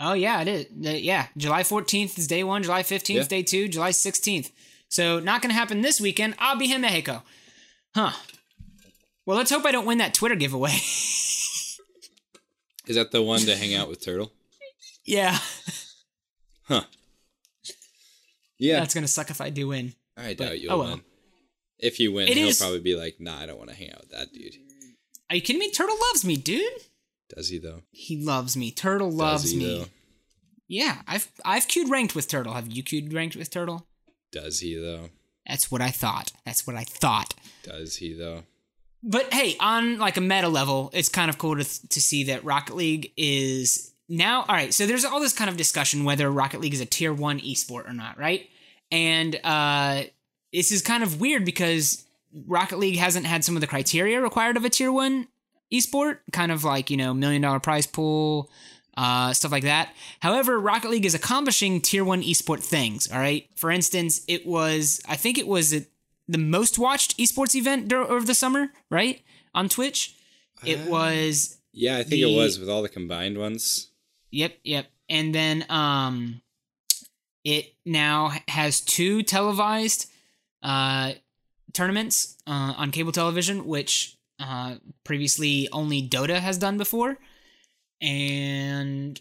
Oh 0.00 0.14
yeah, 0.14 0.40
it 0.42 0.48
is. 0.48 0.66
The- 0.76 1.00
yeah, 1.00 1.28
July 1.36 1.62
14th 1.62 2.18
is 2.18 2.26
day 2.26 2.42
one. 2.42 2.62
July 2.62 2.82
15th, 2.82 3.08
Yeah. 3.14 3.22
day 3.24 3.42
two. 3.42 3.68
July 3.68 3.90
16th. 3.90 4.50
So 4.88 5.20
not 5.20 5.42
gonna 5.42 5.54
happen 5.54 5.80
this 5.80 6.00
weekend. 6.00 6.34
I'll 6.38 6.56
be 6.58 6.72
in 6.72 6.80
Mexico. 6.80 7.22
Huh. 7.94 8.12
Well, 9.24 9.36
let's 9.36 9.50
hope 9.52 9.64
I 9.64 9.70
don't 9.72 9.86
win 9.86 9.98
that 9.98 10.14
Twitter 10.14 10.34
giveaway. 10.34 10.72
Is 12.88 12.96
that 12.96 13.12
the 13.12 13.22
one 13.22 13.40
to 13.40 13.56
hang 13.56 13.74
out 13.74 13.88
with 13.88 14.04
Turtle? 14.04 14.32
yeah, 15.04 15.38
Huh. 16.64 16.82
Yeah, 18.62 18.80
that's 18.80 18.94
gonna 18.94 19.08
suck 19.08 19.30
if 19.30 19.40
I 19.40 19.50
do 19.50 19.68
win. 19.68 19.94
I 20.16 20.34
but- 20.34 20.38
doubt 20.38 20.60
you'll 20.60 20.72
oh 20.72 20.78
well. 20.78 20.90
win. 20.92 21.02
If 21.78 21.98
you 21.98 22.12
win, 22.12 22.28
It 22.28 22.36
he'll 22.36 22.48
is- 22.48 22.58
probably 22.58 22.80
be 22.80 22.94
like, 22.94 23.20
"Nah, 23.20 23.40
I 23.40 23.46
don't 23.46 23.58
want 23.58 23.70
to 23.70 23.76
hang 23.76 23.90
out 23.92 24.00
with 24.02 24.10
that 24.10 24.32
dude." 24.32 24.54
Are 25.30 25.36
you 25.36 25.42
kidding 25.42 25.58
me? 25.60 25.70
Turtle 25.70 25.96
loves 26.10 26.24
me, 26.24 26.36
dude. 26.36 26.72
Does 27.34 27.48
he 27.48 27.58
though? 27.58 27.82
He 27.90 28.16
loves 28.16 28.56
me. 28.56 28.70
Turtle 28.70 29.10
loves 29.10 29.42
Does 29.42 29.52
he 29.52 29.58
me. 29.58 29.64
though? 29.64 29.84
Yeah, 30.68 31.02
I've 31.08 31.28
I've 31.44 31.66
queued 31.68 31.88
ranked 31.90 32.14
with 32.14 32.28
Turtle. 32.28 32.52
Have 32.54 32.70
you 32.70 32.82
queued 32.82 33.12
ranked 33.12 33.34
with 33.36 33.50
Turtle? 33.50 33.86
Does 34.30 34.60
he 34.60 34.74
though? 34.76 35.10
That's 35.46 35.70
what 35.70 35.80
I 35.80 35.90
thought. 35.90 36.30
That's 36.46 36.66
what 36.66 36.76
I 36.76 36.84
thought. 36.84 37.34
Does 37.64 37.96
he 37.96 38.12
though? 38.12 38.44
But 39.02 39.32
hey, 39.34 39.56
on 39.58 39.98
like 39.98 40.16
a 40.16 40.20
meta 40.20 40.48
level, 40.48 40.90
it's 40.94 41.08
kind 41.08 41.28
of 41.28 41.36
cool 41.38 41.56
to 41.56 41.88
to 41.88 42.00
see 42.00 42.24
that 42.24 42.44
Rocket 42.44 42.76
League 42.76 43.12
is 43.16 43.92
now 44.08 44.42
all 44.42 44.54
right. 44.54 44.72
So 44.72 44.86
there's 44.86 45.04
all 45.04 45.18
this 45.20 45.32
kind 45.32 45.50
of 45.50 45.56
discussion 45.56 46.04
whether 46.04 46.30
Rocket 46.30 46.60
League 46.60 46.74
is 46.74 46.80
a 46.80 46.86
tier 46.86 47.12
one 47.12 47.40
esport 47.40 47.88
or 47.88 47.92
not, 47.92 48.18
right? 48.18 48.48
And 48.92 49.40
uh, 49.42 50.02
this 50.52 50.70
is 50.70 50.82
kind 50.82 51.02
of 51.02 51.20
weird 51.20 51.44
because 51.44 52.04
Rocket 52.46 52.78
League 52.78 52.98
hasn't 52.98 53.26
had 53.26 53.42
some 53.44 53.56
of 53.56 53.60
the 53.60 53.66
criteria 53.66 54.20
required 54.20 54.56
of 54.56 54.64
a 54.64 54.70
tier 54.70 54.92
one 54.92 55.26
esport, 55.72 56.18
kind 56.32 56.52
of 56.52 56.62
like 56.62 56.90
you 56.90 56.96
know 56.96 57.12
million 57.14 57.42
dollar 57.42 57.58
prize 57.58 57.86
pool, 57.86 58.50
uh, 58.96 59.32
stuff 59.32 59.50
like 59.50 59.64
that. 59.64 59.88
However, 60.20 60.60
Rocket 60.60 60.90
League 60.90 61.06
is 61.06 61.14
accomplishing 61.14 61.80
tier 61.80 62.04
one 62.04 62.22
esport 62.22 62.60
things. 62.62 63.10
All 63.10 63.18
right. 63.18 63.48
For 63.56 63.70
instance, 63.70 64.22
it 64.28 64.46
was 64.46 65.00
I 65.08 65.16
think 65.16 65.38
it 65.38 65.46
was 65.48 65.70
the 66.28 66.38
most 66.38 66.78
watched 66.78 67.16
esports 67.18 67.54
event 67.56 67.88
dur- 67.88 68.04
over 68.04 68.24
the 68.24 68.34
summer, 68.34 68.68
right, 68.90 69.22
on 69.54 69.68
Twitch. 69.68 70.14
It 70.64 70.78
Uh, 70.86 70.90
was 70.90 71.56
Yeah, 71.72 71.94
I 71.96 72.02
think 72.02 72.10
The- 72.22 72.34
it 72.34 72.36
was 72.36 72.58
with 72.58 72.68
all 72.68 72.82
the 72.82 72.88
combined 72.90 73.38
ones. 73.38 73.88
Yep, 74.30 74.58
yep. 74.64 74.86
And 75.08 75.34
then 75.34 75.64
um 75.70 76.42
it 77.44 77.74
now 77.84 78.32
has 78.48 78.80
two 78.80 79.22
televised 79.22 80.10
uh 80.62 81.12
tournaments 81.72 82.36
uh 82.46 82.74
on 82.76 82.90
cable 82.90 83.12
television 83.12 83.66
which 83.66 84.16
uh 84.38 84.76
previously 85.04 85.68
only 85.72 86.06
Dota 86.06 86.38
has 86.38 86.58
done 86.58 86.78
before. 86.78 87.18
And 88.00 89.20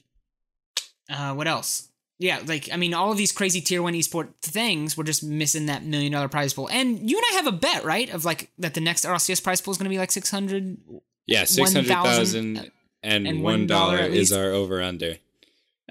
uh 1.10 1.34
what 1.34 1.47
else? 1.47 1.88
Yeah, 2.19 2.39
like 2.45 2.69
I 2.71 2.77
mean 2.77 2.93
all 2.93 3.12
of 3.12 3.17
these 3.17 3.31
crazy 3.31 3.62
tier 3.62 3.81
1 3.81 3.93
esport 3.93 4.29
things 4.43 4.95
we're 4.95 5.03
just 5.03 5.23
missing 5.23 5.65
that 5.67 5.84
million 5.84 6.12
dollar 6.12 6.27
prize 6.27 6.53
pool. 6.53 6.69
And 6.69 7.10
you 7.10 7.17
and 7.17 7.25
I 7.31 7.34
have 7.38 7.47
a 7.47 7.51
bet, 7.51 7.84
right? 7.84 8.13
Of 8.13 8.25
like 8.25 8.51
that 8.60 8.75
the 8.75 8.81
next 8.81 9.05
RLCS 9.05 9.43
prize 9.43 9.62
pool 9.62 9.71
is 9.71 9.77
going 9.77 9.86
to 9.86 9.89
be 9.89 9.97
like 9.97 10.12
600 10.12 10.77
Yeah, 11.25 11.45
six 11.45 11.73
hundred 11.73 11.88
thousand 11.88 12.71
and 13.03 13.27
and 13.27 13.43
one 13.43 13.67
$1 13.67 14.10
is 14.10 14.31
our 14.31 14.51
over 14.51 14.81
under. 14.81 15.17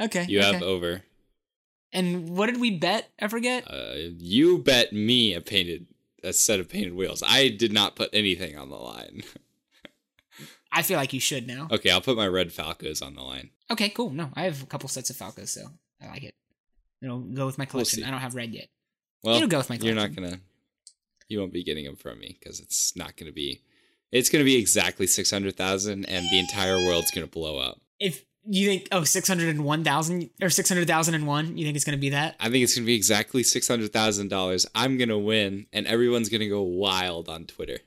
Okay. 0.01 0.25
You 0.29 0.41
okay. 0.41 0.53
have 0.53 0.63
over. 0.63 1.03
And 1.93 2.31
what 2.31 2.47
did 2.47 2.61
we 2.61 2.71
bet? 2.71 3.11
I 3.21 3.29
forget. 3.29 3.65
Uh, 3.69 3.95
you 4.19 4.59
bet 4.59 4.93
me 4.93 5.35
a 5.35 5.41
painted 5.41 5.87
a 6.23 6.33
set 6.33 6.61
of 6.61 6.69
painted 6.69 6.95
wheels. 6.95 7.23
I 7.27 7.49
did 7.49 7.73
not 7.73 7.97
put 7.97 8.11
anything 8.13 8.57
on 8.57 8.69
the 8.69 8.77
line. 8.77 9.23
I 10.73 10.83
feel 10.83 10.99
like 10.99 11.13
you 11.13 11.21
should 11.21 11.47
now. 11.47 11.69
Okay, 11.71 11.91
I'll 11.91 12.01
put 12.01 12.17
my 12.17 12.29
red 12.29 12.51
Falcos 12.51 13.05
on 13.05 13.15
the 13.15 13.23
line. 13.23 13.51
Okay, 13.71 13.89
cool. 13.89 14.11
No, 14.11 14.31
I 14.35 14.43
have 14.45 14.63
a 14.63 14.67
couple 14.67 14.89
sets 14.89 15.11
of 15.11 15.17
Falcos, 15.17 15.49
so 15.49 15.63
I 16.01 16.09
like 16.09 16.23
it. 16.23 16.35
It'll 17.03 17.21
go 17.21 17.47
with 17.47 17.59
my 17.59 17.65
collection. 17.65 18.01
see. 18.01 18.05
I 18.05 18.11
don't 18.11 18.21
have 18.21 18.35
red 18.35 18.53
yet. 18.55 18.69
Well, 19.23 19.37
It'll 19.37 19.49
go 19.49 19.59
with 19.59 19.71
my 19.71 19.77
you're 19.77 19.95
not 19.95 20.15
gonna. 20.15 20.41
You 21.29 21.41
won't 21.41 21.53
be 21.53 21.65
getting 21.65 21.85
them 21.85 21.97
from 21.97 22.19
me 22.19 22.37
because 22.39 22.61
it's 22.61 22.97
not 22.97 23.17
gonna 23.17 23.33
be. 23.33 23.63
It's 24.13 24.29
gonna 24.29 24.45
be 24.45 24.57
exactly 24.57 25.07
six 25.07 25.31
hundred 25.31 25.57
thousand, 25.57 26.05
and 26.07 26.25
the 26.31 26.39
entire 26.39 26.77
world's 26.77 27.11
gonna 27.11 27.27
blow 27.27 27.59
up. 27.59 27.81
If 27.99 28.25
you 28.53 28.67
think, 28.69 28.89
oh, 28.91 29.05
601,000 29.05 30.31
or 30.43 30.51
600,001, 30.51 31.57
you 31.57 31.65
think 31.65 31.77
it's 31.77 31.85
going 31.85 31.97
to 31.97 32.01
be 32.01 32.11
that? 32.11 32.35
I 32.41 32.51
think 32.51 32.65
it's 32.65 32.75
gonna 32.75 32.87
be 32.87 32.95
exactly 32.95 33.43
six 33.43 33.69
hundred 33.69 33.93
thousand 33.93 34.29
dollars. 34.29 34.67
I'm 34.75 34.99
gonna 34.99 35.19
win, 35.19 35.67
and 35.73 35.87
everyone's 35.87 36.29
gonna 36.29 36.49
go 36.49 36.63
wild 36.63 37.29
on 37.29 37.45
Twitter. 37.45 37.79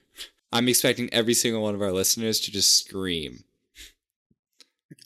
I'm 0.54 0.70
expecting 0.70 1.12
every 1.12 1.34
single 1.34 1.64
one 1.64 1.76
of 1.76 1.82
our 1.82 1.92
listeners 1.92 2.40
to 2.42 2.52
just 2.52 2.78
scream. 2.78 3.44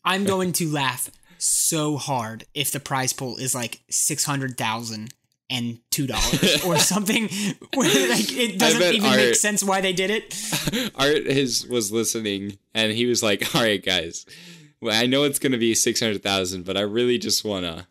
I'm 0.04 0.26
going 0.26 0.52
to 0.54 0.70
laugh 0.70 1.10
so 1.38 1.98
hard 1.98 2.46
if 2.54 2.72
the 2.72 2.80
prize 2.80 3.14
pool 3.14 3.38
is 3.38 3.56
like 3.56 3.82
600,000 3.90 5.14
and 5.50 5.80
two 5.92 6.08
dollars 6.08 6.64
or 6.66 6.78
something 6.78 7.30
where 7.74 8.10
like 8.10 8.32
it 8.32 8.60
doesn't 8.60 8.94
even 8.94 9.10
Art- 9.10 9.18
make 9.18 9.36
sense 9.36 9.64
why 9.64 9.82
they 9.82 9.94
did 9.94 10.10
it. 10.12 10.92
Art 10.96 11.26
his 11.26 11.66
was 11.68 11.92
listening, 11.92 12.58
and 12.74 12.92
he 12.92 13.06
was 13.06 13.24
like, 13.24 13.56
"All 13.56 13.62
right, 13.62 13.84
guys, 13.84 14.26
well, 14.82 15.00
I 15.00 15.06
know 15.06 15.24
it's 15.24 15.40
gonna 15.40 15.58
be 15.58 15.76
six 15.76 16.00
hundred 16.00 16.24
thousand, 16.24 16.66
but 16.66 16.78
I 16.78 16.82
really 16.82 17.18
just 17.18 17.44
wanna, 17.44 17.88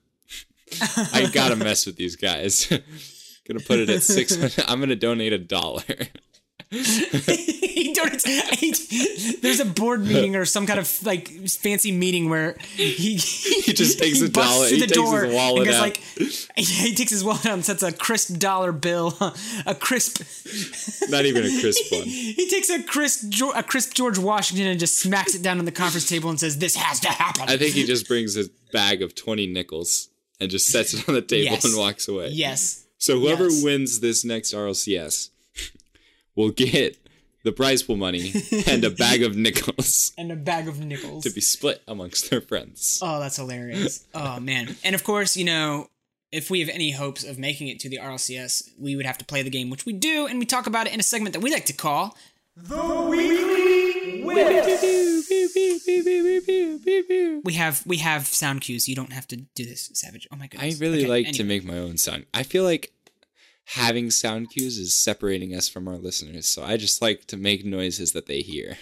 I 1.12 1.30
gotta 1.32 1.56
mess 1.56 1.86
with 1.86 1.96
these 1.96 2.16
guys. 2.16 2.66
gonna 3.48 3.60
put 3.60 3.78
it 3.78 3.88
at 3.88 4.02
six 4.02 4.36
hundred. 4.36 4.64
I'm 4.68 4.80
gonna 4.80 4.96
donate 4.96 5.32
a 5.32 5.38
dollar. 5.38 5.82
he 6.72 7.94
he, 7.94 9.36
there's 9.40 9.60
a 9.60 9.64
board 9.64 10.00
meeting 10.04 10.34
or 10.36 10.44
some 10.44 10.66
kind 10.66 10.78
of 10.78 11.02
like 11.06 11.28
fancy 11.48 11.92
meeting 11.92 12.28
where 12.28 12.56
he 12.74 13.16
he 13.16 13.72
just 13.72 13.98
takes 14.00 14.20
a 14.20 14.28
dollar- 14.28 14.66
through 14.66 14.76
he 14.78 14.80
the 14.82 14.86
takes 14.88 14.98
his 14.98 15.10
door 15.10 15.24
and 15.24 15.32
wallet 15.34 15.64
goes 15.66 15.76
out. 15.76 15.80
like 15.80 15.96
he 16.56 16.94
takes 16.94 17.10
his 17.10 17.22
wallet 17.24 17.46
out 17.46 17.52
and 17.54 17.64
sets 17.64 17.82
a 17.82 17.92
crisp 17.92 18.38
dollar 18.38 18.72
bill 18.72 19.16
a 19.66 19.74
crisp 19.74 20.22
Not 21.08 21.24
even 21.24 21.44
a 21.44 21.60
crisp 21.60 21.92
one. 21.92 22.02
he 22.04 22.48
takes 22.48 22.68
a 22.70 22.82
crisp 22.82 23.32
a 23.54 23.62
crisp 23.62 23.94
George 23.94 24.18
Washington 24.18 24.66
and 24.66 24.80
just 24.80 24.98
smacks 25.00 25.34
it 25.34 25.42
down 25.42 25.58
on 25.58 25.64
the 25.64 25.72
conference 25.72 26.08
table 26.08 26.30
and 26.30 26.40
says 26.40 26.58
this 26.58 26.74
has 26.76 27.00
to 27.00 27.08
happen 27.08 27.44
I 27.48 27.56
think 27.56 27.74
he 27.74 27.84
just 27.84 28.08
brings 28.08 28.36
a 28.36 28.44
bag 28.72 29.02
of 29.02 29.14
twenty 29.14 29.46
nickels 29.46 30.08
and 30.40 30.50
just 30.50 30.66
sets 30.66 30.92
it 30.94 31.08
on 31.08 31.14
the 31.14 31.22
table 31.22 31.52
Yes. 31.52 31.64
and 31.64 31.76
walks 31.76 32.08
away. 32.08 32.28
yes 32.30 32.84
So 32.98 33.20
whoever 33.20 33.44
Yes. 33.44 33.62
wins 33.62 34.00
this 34.00 34.24
next 34.24 34.52
RLCS 34.52 35.30
will 36.36 36.50
get 36.50 36.96
the 37.42 37.52
prize 37.52 37.82
pool 37.82 37.96
money 37.96 38.32
and 38.66 38.84
a 38.84 38.90
bag 38.90 39.22
of 39.22 39.36
nickels 39.36 40.12
and 40.18 40.30
a 40.32 40.36
bag 40.36 40.68
of 40.68 40.78
nickels 40.80 41.22
to 41.24 41.30
be 41.30 41.40
split 41.40 41.82
amongst 41.88 42.30
their 42.30 42.40
friends. 42.40 43.00
Oh, 43.02 43.18
that's 43.20 43.36
hilarious. 43.36 44.06
oh 44.14 44.38
man. 44.40 44.76
And 44.84 44.94
of 44.94 45.02
course, 45.04 45.36
you 45.36 45.44
know, 45.44 45.88
if 46.32 46.50
we 46.50 46.58
have 46.60 46.68
any 46.68 46.90
hopes 46.90 47.24
of 47.24 47.38
making 47.38 47.68
it 47.68 47.78
to 47.80 47.88
the 47.88 47.98
RLCS, 47.98 48.70
we 48.78 48.96
would 48.96 49.06
have 49.06 49.16
to 49.18 49.24
play 49.24 49.42
the 49.42 49.50
game, 49.50 49.70
which 49.70 49.86
we 49.86 49.92
do, 49.92 50.26
and 50.26 50.38
we 50.40 50.44
talk 50.44 50.66
about 50.66 50.86
it 50.86 50.92
in 50.92 50.98
a 51.00 51.04
segment 51.04 51.32
that 51.34 51.40
we 51.40 51.50
like 51.52 51.66
to 51.66 51.72
call 51.72 52.16
the 52.56 52.82
Weekly. 53.08 54.24
We 57.44 57.52
have 57.54 57.86
we 57.86 57.98
have 57.98 58.26
sound 58.26 58.60
cues. 58.62 58.88
You 58.88 58.96
don't 58.96 59.12
have 59.12 59.28
to 59.28 59.36
do 59.36 59.64
this, 59.64 59.90
Savage. 59.94 60.26
Oh 60.32 60.36
my 60.36 60.46
goodness. 60.46 60.80
I 60.80 60.84
really 60.84 61.00
Okay, 61.00 61.08
like 61.08 61.32
to 61.34 61.44
make 61.44 61.64
my 61.64 61.78
own 61.78 61.96
sound. 61.96 62.26
I 62.34 62.42
feel 62.42 62.64
like 62.64 62.92
having 63.70 64.10
sound 64.10 64.50
cues 64.50 64.78
is 64.78 64.94
separating 64.94 65.54
us 65.54 65.68
from 65.68 65.88
our 65.88 65.96
listeners. 65.96 66.46
So 66.46 66.62
I 66.62 66.76
just 66.76 67.02
like 67.02 67.26
to 67.26 67.36
make 67.36 67.64
noises 67.64 68.12
that 68.12 68.26
they 68.26 68.40
hear. 68.40 68.76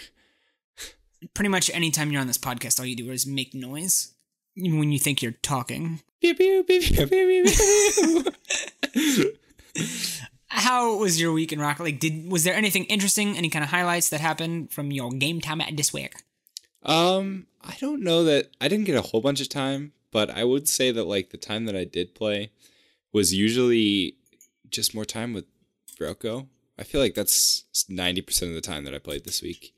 pretty 1.35 1.49
much 1.49 1.71
anytime 1.71 2.13
you're 2.13 2.21
on 2.21 2.27
this 2.27 2.39
podcast, 2.39 2.79
all 2.79 2.87
you 2.87 2.97
do 2.97 3.11
is 3.11 3.27
make 3.27 3.55
noise. 3.55 4.13
Even 4.57 4.79
when 4.79 4.93
you 4.93 4.99
think 4.99 5.23
you're 5.23 5.33
talking. 5.33 6.01
How 10.49 10.97
was 10.97 11.21
your 11.21 11.33
week 11.33 11.53
in 11.53 11.59
Rocket 11.61 11.83
League? 11.83 11.99
Did 11.99 12.31
was 12.31 12.45
there 12.45 12.55
anything 12.55 12.85
interesting? 12.85 13.37
Any 13.37 13.51
kind 13.51 13.65
of 13.65 13.71
highlights 13.71 14.11
that 14.11 14.21
happened 14.21 14.71
from 14.71 14.93
your 14.93 15.11
game 15.11 15.41
time 15.41 15.61
at 15.61 15.77
this 15.77 15.93
week? 15.93 16.15
um, 16.85 17.47
I 17.63 17.75
don't 17.81 18.03
know 18.03 18.23
that 18.25 18.51
I 18.61 18.69
didn't 18.69 18.85
get 18.85 18.97
a 18.97 19.03
whole 19.03 19.21
bunch 19.23 19.41
of 19.41 19.49
time, 19.49 19.93
but 20.13 20.31
I 20.31 20.45
would 20.45 20.69
say 20.69 20.93
that 20.93 21.05
like 21.05 21.31
the 21.31 21.39
time 21.39 21.65
that 21.65 21.75
I 21.75 21.85
did 21.85 22.15
play 22.15 22.53
was 23.13 23.35
usually 23.35 24.17
just 24.71 24.95
more 24.95 25.05
time 25.05 25.33
with 25.33 25.47
Broco. 25.99 26.49
I 26.79 26.83
feel 26.83 27.01
like 27.01 27.15
that's 27.15 27.65
90% 27.89 28.43
of 28.49 28.55
the 28.55 28.61
time 28.61 28.85
that 28.85 28.95
I 28.95 28.99
played 28.99 29.25
this 29.25 29.43
week. 29.43 29.75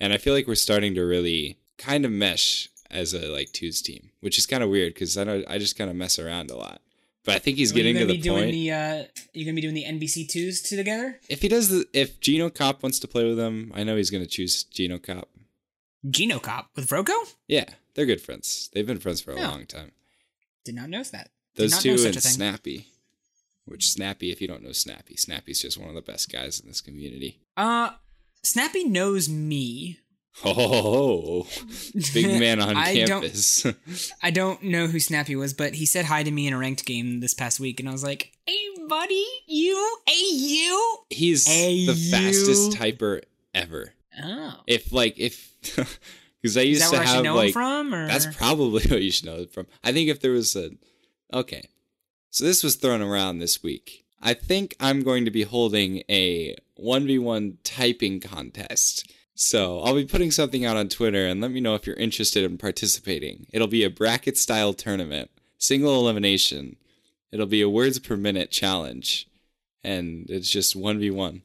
And 0.00 0.12
I 0.12 0.18
feel 0.18 0.34
like 0.34 0.46
we're 0.46 0.54
starting 0.54 0.94
to 0.94 1.02
really 1.02 1.58
kind 1.78 2.04
of 2.04 2.10
mesh 2.10 2.68
as 2.90 3.14
a 3.14 3.28
like 3.28 3.52
twos 3.52 3.80
team, 3.82 4.10
which 4.20 4.38
is 4.38 4.46
kind 4.46 4.62
of 4.62 4.70
weird 4.70 4.94
because 4.94 5.16
I 5.16 5.24
know 5.24 5.44
I 5.48 5.58
just 5.58 5.78
kind 5.78 5.90
of 5.90 5.96
mess 5.96 6.18
around 6.18 6.50
a 6.50 6.56
lot. 6.56 6.80
But 7.24 7.34
I 7.34 7.38
think 7.38 7.58
he's 7.58 7.72
getting 7.72 7.96
to 7.96 8.06
the 8.06 8.14
be 8.14 8.20
doing 8.20 8.44
point. 8.44 8.52
the 8.52 8.72
uh, 8.72 9.04
you 9.34 9.44
gonna 9.44 9.54
be 9.54 9.60
doing 9.60 9.74
the 9.74 9.84
NBC 9.84 10.26
twos 10.28 10.62
together? 10.62 11.20
if 11.28 11.42
he 11.42 11.48
does 11.48 11.68
the, 11.68 11.86
if 11.92 12.18
Gino 12.20 12.48
Cop 12.48 12.82
wants 12.82 12.98
to 13.00 13.08
play 13.08 13.28
with 13.28 13.38
him, 13.38 13.72
I 13.74 13.84
know 13.84 13.96
he's 13.96 14.10
gonna 14.10 14.26
choose 14.26 14.64
Gino 14.64 14.98
Cop. 14.98 15.28
Gino 16.08 16.38
Cop 16.38 16.70
with 16.74 16.88
Vroco? 16.88 17.12
Yeah, 17.46 17.66
they're 17.94 18.06
good 18.06 18.22
friends. 18.22 18.70
They've 18.72 18.86
been 18.86 18.98
friends 18.98 19.20
for 19.20 19.32
a 19.32 19.36
long 19.36 19.66
time. 19.66 19.92
Did 20.64 20.76
not 20.76 20.88
know 20.88 21.02
that. 21.02 21.30
Those 21.56 21.78
two 21.82 21.96
and. 22.06 22.22
Snappy. 22.22 22.86
Which 23.70 23.88
Snappy, 23.90 24.30
if 24.32 24.40
you 24.42 24.48
don't 24.48 24.62
know 24.62 24.72
Snappy, 24.72 25.16
Snappy's 25.16 25.62
just 25.62 25.78
one 25.78 25.88
of 25.88 25.94
the 25.94 26.02
best 26.02 26.30
guys 26.30 26.58
in 26.60 26.66
this 26.68 26.80
community. 26.80 27.40
Uh, 27.56 27.90
Snappy 28.42 28.84
knows 28.84 29.28
me. 29.28 29.98
Oh, 30.44 31.46
big 32.14 32.38
man 32.40 32.60
on 32.60 32.76
I 32.76 33.04
don't- 33.04 33.22
campus. 33.22 33.66
I 34.22 34.30
don't 34.30 34.62
know 34.62 34.86
who 34.86 35.00
Snappy 35.00 35.34
was, 35.36 35.52
but 35.54 35.74
he 35.74 35.84
said 35.86 36.04
hi 36.04 36.22
to 36.22 36.30
me 36.30 36.46
in 36.46 36.52
a 36.54 36.58
ranked 36.58 36.86
game 36.86 37.18
this 37.20 37.34
past 37.34 37.58
week, 37.60 37.80
and 37.80 37.88
I 37.88 37.92
was 37.92 38.04
like, 38.04 38.32
"Hey, 38.46 38.56
buddy, 38.88 39.26
you, 39.48 39.98
hey, 40.06 40.22
you." 40.32 40.98
He's 41.10 41.46
Hey, 41.48 41.84
the 41.84 41.94
fastest 41.94 42.72
typer 42.78 43.22
ever. 43.54 43.92
Oh, 44.22 44.54
If 44.68 44.92
like 44.92 45.18
if 45.18 45.52
because 46.40 46.56
I 46.56 46.62
used 46.62 46.84
to 46.84 46.90
where 46.92 47.02
I 47.02 47.04
should 47.06 47.26
have 47.26 47.34
like 47.34 47.52
from? 47.52 47.92
Or 47.92 48.06
That's 48.06 48.26
probably 48.36 48.84
what 48.88 49.02
you 49.02 49.10
should 49.10 49.26
know 49.26 49.36
it 49.40 49.52
from. 49.52 49.66
I 49.82 49.92
think 49.92 50.08
if 50.10 50.20
there 50.20 50.32
was 50.32 50.54
a. 50.56 50.70
Okay. 51.34 51.68
So 52.30 52.44
this 52.44 52.62
was 52.62 52.76
thrown 52.76 53.02
around 53.02 53.38
this 53.38 53.62
week. 53.62 54.04
I 54.22 54.34
think 54.34 54.76
I'm 54.78 55.02
going 55.02 55.24
to 55.24 55.30
be 55.30 55.42
holding 55.42 56.02
a 56.08 56.56
1v1 56.78 57.56
typing 57.64 58.20
contest. 58.20 59.10
So 59.34 59.80
I'll 59.80 59.94
be 59.94 60.04
putting 60.04 60.30
something 60.30 60.64
out 60.64 60.76
on 60.76 60.88
Twitter 60.88 61.26
and 61.26 61.40
let 61.40 61.50
me 61.50 61.60
know 61.60 61.74
if 61.74 61.86
you're 61.86 61.96
interested 61.96 62.44
in 62.44 62.58
participating. 62.58 63.46
It'll 63.52 63.66
be 63.66 63.84
a 63.84 63.90
bracket 63.90 64.36
style 64.38 64.74
tournament, 64.74 65.30
single 65.58 65.98
elimination. 65.98 66.76
It'll 67.32 67.46
be 67.46 67.62
a 67.62 67.68
words 67.68 67.98
per 67.98 68.16
minute 68.16 68.50
challenge. 68.50 69.26
And 69.82 70.26
it's 70.28 70.50
just 70.50 70.78
1v1. 70.78 71.42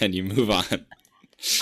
And 0.00 0.14
you 0.14 0.24
move 0.24 0.50
on. 0.50 0.86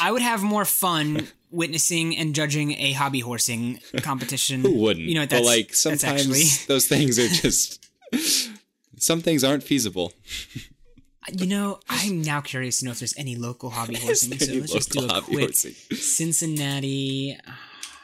I 0.01 0.13
would 0.13 0.23
have 0.23 0.43
more 0.43 0.65
fun 0.65 1.29
witnessing 1.51 2.17
and 2.17 2.35
judging 2.35 2.73
a 2.73 2.93
hobby 2.93 3.21
horsing 3.21 3.81
competition. 3.99 4.61
Who 4.61 4.79
wouldn't? 4.79 5.07
You 5.07 5.15
know, 5.15 5.23
but 5.23 5.31
that's 5.31 5.47
like 5.47 5.69
that's 5.69 5.81
sometimes 5.83 6.27
actually. 6.27 6.45
those 6.67 6.87
things 6.87 7.19
are 7.19 7.29
just 7.29 7.90
some 8.97 9.21
things 9.21 9.45
aren't 9.45 9.63
feasible. 9.63 10.13
You 11.33 11.47
know, 11.47 11.81
I'm 11.89 12.23
now 12.23 12.41
curious 12.41 12.81
to 12.81 12.87
know 12.87 12.91
if 12.93 12.99
there's 12.99 13.17
any 13.17 13.37
local 13.37 13.71
hobby 13.77 13.95
horsing. 13.97 14.39
So 14.39 14.53
let's 14.55 14.73
just 14.73 14.91
do 14.93 15.05
a 15.05 15.09
hobby 15.09 15.27
quick 15.27 15.41
horsing? 15.47 15.73
Cincinnati. 15.97 17.39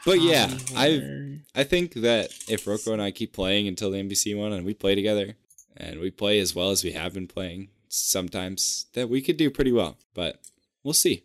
But 0.05 0.21
yeah, 0.21 0.51
I. 0.77 1.39
I 1.55 1.65
think 1.65 1.95
that 1.95 2.31
if 2.49 2.67
Rocco 2.67 2.93
and 2.93 3.03
I 3.03 3.11
keep 3.11 3.33
playing 3.33 3.67
until 3.67 3.91
the 3.91 3.99
NBC 3.99 4.39
one 4.39 4.53
and 4.53 4.65
we 4.65 4.75
play 4.75 4.95
together 4.95 5.35
and 5.77 5.99
we 6.01 6.11
play 6.11 6.39
as 6.39 6.55
well 6.55 6.71
as 6.71 6.85
we 6.85 6.93
have 6.93 7.15
been 7.15 7.27
playing 7.27 7.69
sometimes, 7.89 8.87
that 8.93 9.09
we 9.09 9.21
could 9.23 9.37
do 9.37 9.51
pretty 9.51 9.73
well. 9.73 9.97
But 10.15 10.39
we'll 10.85 10.95
see. 10.95 11.25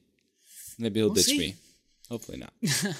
Maybe 0.80 1.00
he'll 1.02 1.10
We'll 1.10 1.15
ditch 1.15 1.26
see. 1.26 1.38
me. 1.38 1.56
Hopefully 2.10 2.39
not. 2.39 2.54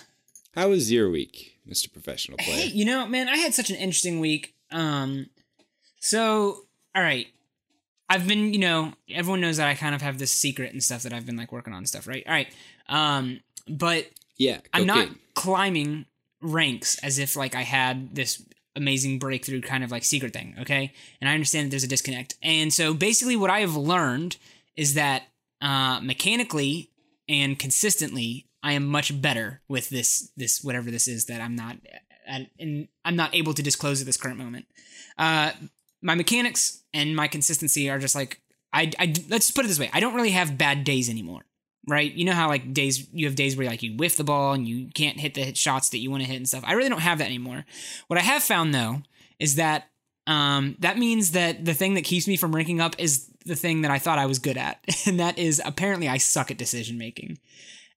How 0.54 0.70
was 0.70 0.92
your 0.92 1.10
week, 1.10 1.58
Mr. 1.68 1.92
Professional 1.92 2.38
Hey, 2.40 2.52
Player? 2.52 2.66
you 2.68 2.86
know, 2.86 3.08
man, 3.08 3.28
I 3.30 3.38
had 3.38 3.54
such 3.54 3.70
an 3.70 3.78
interesting 3.78 4.20
week. 4.20 4.54
Um, 4.72 5.28
so 6.02 6.66
all 6.94 7.02
right, 7.02 7.28
I've 8.10 8.28
been, 8.28 8.54
you 8.54 8.60
know, 8.60 8.94
everyone 9.10 9.40
knows 9.40 9.56
that 9.58 9.68
I 9.70 9.76
kind 9.76 9.96
of 9.96 10.02
have 10.02 10.18
this 10.18 10.32
secret 10.32 10.74
and 10.74 10.84
stuff 10.84 11.04
that 11.04 11.14
I've 11.14 11.26
been 11.26 11.38
like 11.38 11.54
working 11.54 11.72
on 11.72 11.78
and 11.78 11.88
stuff, 11.88 12.06
right? 12.08 12.24
All 12.28 12.34
right, 12.34 12.54
um, 12.90 13.40
but 13.70 14.08
Yeah, 14.38 14.60
I'm 14.74 14.86
not 14.88 15.08
climbing 15.34 16.06
ranks 16.42 16.98
as 17.00 17.20
if 17.20 17.36
like 17.38 17.56
I 17.56 17.62
had 17.62 18.14
this 18.16 18.44
amazing 18.76 19.20
breakthrough 19.20 19.62
kind 19.62 19.84
of 19.84 19.92
like 19.92 20.04
secret 20.04 20.34
thing, 20.34 20.56
okay? 20.60 20.92
And 21.22 21.30
I 21.30 21.34
understand 21.34 21.68
that 21.68 21.70
there's 21.72 21.84
a 21.84 21.88
disconnect. 21.88 22.36
And 22.42 22.74
so 22.74 22.94
basically 22.94 23.36
what 23.36 23.50
I 23.50 23.60
have 23.60 23.76
learned 23.76 24.38
is 24.76 24.96
that 24.96 25.24
uh 25.62 26.00
mechanically 26.02 26.90
and 27.30 27.60
consistently 27.60 28.48
I 28.64 28.74
am 28.74 28.88
much 28.88 29.22
better 29.22 29.62
with 29.68 29.90
this 29.90 30.32
this 30.36 30.64
whatever 30.64 30.90
this 30.90 31.08
is 31.08 31.26
that 31.26 31.42
I'm 31.42 31.56
not 31.56 31.78
and 32.26 32.48
and 32.60 32.88
I'm 33.06 33.16
not 33.16 33.36
able 33.36 33.54
to 33.54 33.62
disclose 33.62 34.00
at 34.02 34.08
this 34.08 34.18
current 34.18 34.38
moment. 34.38 34.66
Uh 35.18 35.52
my 36.02 36.16
mechanics 36.16 36.84
and 36.94 37.16
my 37.16 37.28
consistency 37.28 37.90
are 37.90 38.00
just 38.00 38.16
like 38.16 38.42
I, 38.74 38.92
I 38.98 39.14
let's 39.30 39.48
just 39.48 39.56
put 39.56 39.66
it 39.66 39.68
this 39.68 39.80
way. 39.80 39.90
I 39.94 40.00
don't 40.00 40.16
really 40.16 40.32
have 40.32 40.58
bad 40.58 40.84
days 40.84 41.10
anymore 41.10 41.44
right? 41.88 42.14
You 42.14 42.26
know 42.26 42.34
how 42.34 42.48
like 42.48 42.74
days 42.74 43.08
you 43.12 43.26
have 43.26 43.36
days 43.36 43.58
where 43.58 43.68
like 43.68 43.84
you 43.84 43.96
whiff 43.96 44.16
the 44.16 44.24
ball 44.24 44.54
and 44.54 44.68
you 44.68 44.90
can't 44.94 45.20
hit 45.20 45.34
the 45.34 45.54
shots 45.56 45.90
that 45.90 46.00
you 46.00 46.12
want 46.12 46.24
to 46.24 46.30
hit 46.30 46.38
and 46.38 46.48
stuff. 46.48 46.64
I 46.66 46.74
really 46.74 46.90
don't 46.90 47.02
have 47.02 47.18
that 47.20 47.26
anymore. 47.26 47.66
What 48.08 48.20
I 48.20 48.24
have 48.24 48.44
found 48.44 48.74
though 48.74 49.02
is 49.40 49.56
that 49.56 49.90
um, 50.28 50.76
that 50.80 50.98
means 50.98 51.32
that 51.32 51.66
the 51.66 51.74
thing 51.74 51.96
that 51.96 52.04
keeps 52.04 52.28
me 52.28 52.38
from 52.38 52.56
ranking 52.56 52.80
up 52.80 52.96
is 53.00 53.28
the 53.46 53.56
thing 53.56 53.82
that 53.82 53.92
I 53.92 53.98
thought 53.98 54.20
I 54.20 54.28
was 54.28 54.40
good 54.40 54.58
at, 54.58 54.84
and 55.06 55.20
that 55.20 55.38
is 55.38 55.62
apparently 55.66 56.08
I 56.08 56.18
suck 56.18 56.52
at 56.52 56.58
decision 56.58 56.98
making. 56.98 57.40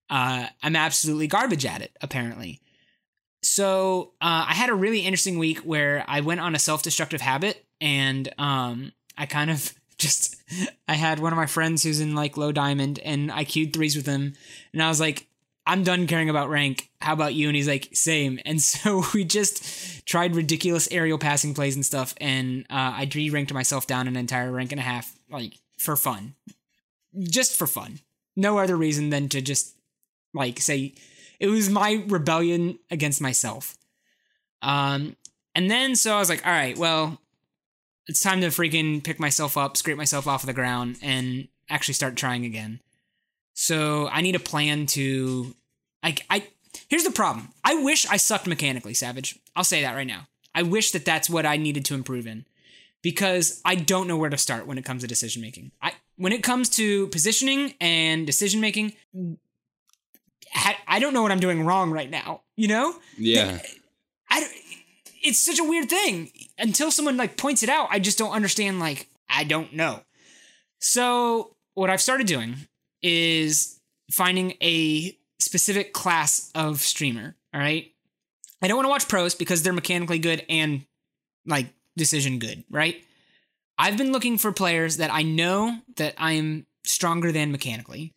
Uh, 0.09 0.47
I'm 0.63 0.77
absolutely 0.77 1.27
garbage 1.27 1.67
at 1.67 1.83
it, 1.83 1.97
apparently. 2.01 2.61
So 3.43 4.13
uh, 4.23 4.47
I 4.49 4.55
had 4.55 4.71
a 4.71 4.75
really 4.75 5.01
interesting 5.01 5.39
week 5.39 5.59
where 5.59 6.05
I 6.09 6.21
went 6.21 6.41
on 6.41 6.55
a 6.55 6.59
self 6.59 6.83
destructive 6.83 7.21
habit, 7.21 7.67
and 7.85 8.33
um, 8.39 8.93
I 9.17 9.27
kind 9.27 9.51
of 9.51 9.73
just 9.99 10.37
I 10.89 10.95
had 10.95 11.21
one 11.21 11.33
of 11.33 11.37
my 11.37 11.47
friends 11.47 11.85
who's 11.85 12.01
in 12.01 12.17
like 12.17 12.37
low 12.37 12.51
diamond, 12.51 12.99
and 12.99 13.31
I 13.31 13.45
queued 13.45 13.73
threes 13.73 13.95
with 13.95 14.07
him, 14.07 14.35
and 14.73 14.83
I 14.83 14.89
was 14.89 14.99
like, 14.99 15.29
I'm 15.67 15.85
done 15.85 16.07
caring 16.07 16.31
about 16.31 16.51
rank. 16.51 16.91
How 17.01 17.13
about 17.13 17.35
you? 17.35 17.49
And 17.49 17.57
he's 17.57 17.69
like, 17.69 17.91
same. 17.93 18.41
And 18.45 18.61
so 18.63 19.05
we 19.15 19.25
just 19.25 20.05
tried 20.07 20.35
ridiculous 20.35 20.89
aerial 20.91 21.19
passing 21.19 21.55
plays 21.55 21.77
and 21.77 21.87
stuff, 21.87 22.15
and 22.21 22.65
uh, 22.71 22.97
I 22.97 23.09
re-ranked 23.15 23.53
myself 23.53 23.87
down 23.87 24.09
an 24.09 24.17
entire 24.17 24.51
rank 24.51 24.73
and 24.73 24.81
a 24.81 24.85
half, 24.85 25.17
like 25.31 25.55
for 25.79 25.95
fun, 25.95 26.35
just 27.21 27.57
for 27.57 27.67
fun. 27.67 28.01
No 28.35 28.59
other 28.59 28.77
reason 28.77 29.11
than 29.11 29.29
to 29.29 29.41
just 29.41 29.77
like 30.33 30.59
say 30.59 30.95
it 31.39 31.47
was 31.47 31.71
my 31.71 32.03
rebellion 32.09 32.79
against 32.91 33.21
myself. 33.21 33.77
Um, 34.63 35.17
and 35.55 35.71
then 35.71 35.95
so 35.95 36.17
I 36.17 36.19
was 36.19 36.29
like, 36.29 36.45
all 36.45 36.53
right, 36.53 36.77
well, 36.77 37.21
it's 38.07 38.21
time 38.21 38.41
to 38.41 38.49
freaking 38.49 39.03
pick 39.03 39.19
myself 39.19 39.57
up, 39.57 39.77
scrape 39.77 39.97
myself 39.97 40.27
off 40.27 40.43
of 40.43 40.47
the 40.47 40.53
ground, 40.53 40.99
and 41.03 41.49
actually 41.71 41.95
start 41.95 42.17
trying 42.17 42.45
again. 42.45 42.81
So 43.55 44.09
I 44.09 44.21
need 44.21 44.35
a 44.35 44.41
plan 44.41 44.87
to, 44.87 45.55
I, 46.03 46.17
I. 46.29 46.49
Here's 46.89 47.05
the 47.05 47.13
problem. 47.13 47.51
I 47.63 47.77
wish 47.77 48.05
I 48.07 48.17
sucked 48.17 48.49
mechanically, 48.49 48.95
Savage. 48.95 49.39
I'll 49.55 49.63
say 49.65 49.83
that 49.83 49.95
right 49.95 50.07
now. 50.07 50.27
I 50.55 50.63
wish 50.63 50.91
that 50.91 51.05
that's 51.05 51.31
what 51.31 51.47
I 51.47 51.57
needed 51.57 51.85
to 51.87 51.95
improve 51.95 52.27
in, 52.27 52.45
because 53.01 53.61
I 53.65 53.77
don't 53.77 54.09
know 54.09 54.17
where 54.17 54.31
to 54.31 54.37
start 54.37 54.67
when 54.67 54.77
it 54.77 54.85
comes 54.85 55.03
to 55.03 55.09
decision 55.09 55.41
making. 55.41 55.71
I 55.81 55.93
when 56.17 56.33
it 56.33 56.43
comes 56.43 56.69
to 56.71 57.07
positioning 57.09 57.75
and 57.81 58.27
decision 58.27 58.61
making, 58.61 58.95
I 60.55 60.77
I 60.89 60.99
don't 60.99 61.15
know 61.15 61.23
what 61.23 61.33
I'm 61.33 61.41
doing 61.41 61.65
wrong 61.65 61.93
right 61.93 62.11
now. 62.11 62.43
You 62.57 62.69
know? 62.69 62.97
Yeah. 63.17 63.61
It's 65.25 65.45
such 65.45 65.59
a 65.59 65.65
weird 65.65 65.89
thing 65.89 66.31
until 66.59 66.91
someone 66.91 67.17
like 67.17 67.37
points 67.37 67.63
it 67.63 67.69
out. 67.69 67.89
I 67.91 67.99
just 67.99 68.19
don't 68.19 68.33
understand. 68.33 68.79
Like 68.79 69.09
I 69.29 69.45
don't 69.45 69.73
know. 69.73 70.03
So 70.79 71.57
what 71.75 71.91
I've 71.91 72.03
started 72.03 72.27
doing 72.27 72.57
is 73.03 73.81
finding 74.11 74.55
a 74.63 75.17
specific 75.41 75.93
class 75.93 76.51
of 76.55 76.81
streamer. 76.81 77.35
All 77.53 77.61
right. 77.61 77.91
I 78.63 78.69
don't 78.69 78.77
want 78.77 78.87
to 78.87 78.91
watch 78.91 79.09
pros 79.09 79.35
because 79.35 79.63
they're 79.63 79.73
mechanically 79.73 80.19
good 80.19 80.45
and 80.49 80.85
like 81.47 81.67
decision 81.97 82.39
good. 82.39 82.65
Right. 82.71 83.03
I've 83.79 83.97
been 83.97 84.13
looking 84.13 84.39
for 84.39 84.53
players 84.53 84.99
that 84.99 85.13
I 85.13 85.23
know 85.23 85.79
that 85.97 86.15
I 86.19 86.33
am 86.33 86.67
stronger 86.85 87.33
than 87.33 87.51
mechanically, 87.51 88.13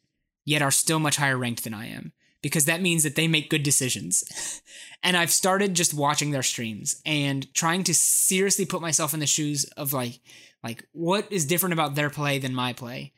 yet 0.45 0.61
are 0.61 0.71
still 0.71 0.99
much 0.99 1.15
higher 1.15 1.37
ranked 1.37 1.63
than 1.63 1.73
I 1.73 1.87
am 1.87 2.11
because 2.41 2.65
that 2.65 2.81
means 2.81 3.03
that 3.03 3.15
they 3.15 3.27
make 3.27 3.49
good 3.49 3.63
decisions. 3.63 4.61
and 5.03 5.17
I've 5.17 5.31
started 5.31 5.73
just 5.73 5.93
watching 5.93 6.31
their 6.31 6.43
streams 6.43 7.01
and 7.05 7.51
trying 7.53 7.83
to 7.85 7.93
seriously 7.93 8.65
put 8.65 8.81
myself 8.81 9.13
in 9.13 9.19
the 9.19 9.27
shoes 9.27 9.63
of 9.75 9.93
like 9.93 10.19
like 10.63 10.85
what 10.91 11.31
is 11.31 11.45
different 11.45 11.73
about 11.73 11.95
their 11.95 12.09
play 12.09 12.39
than 12.39 12.53
my 12.53 12.73
play. 12.73 13.13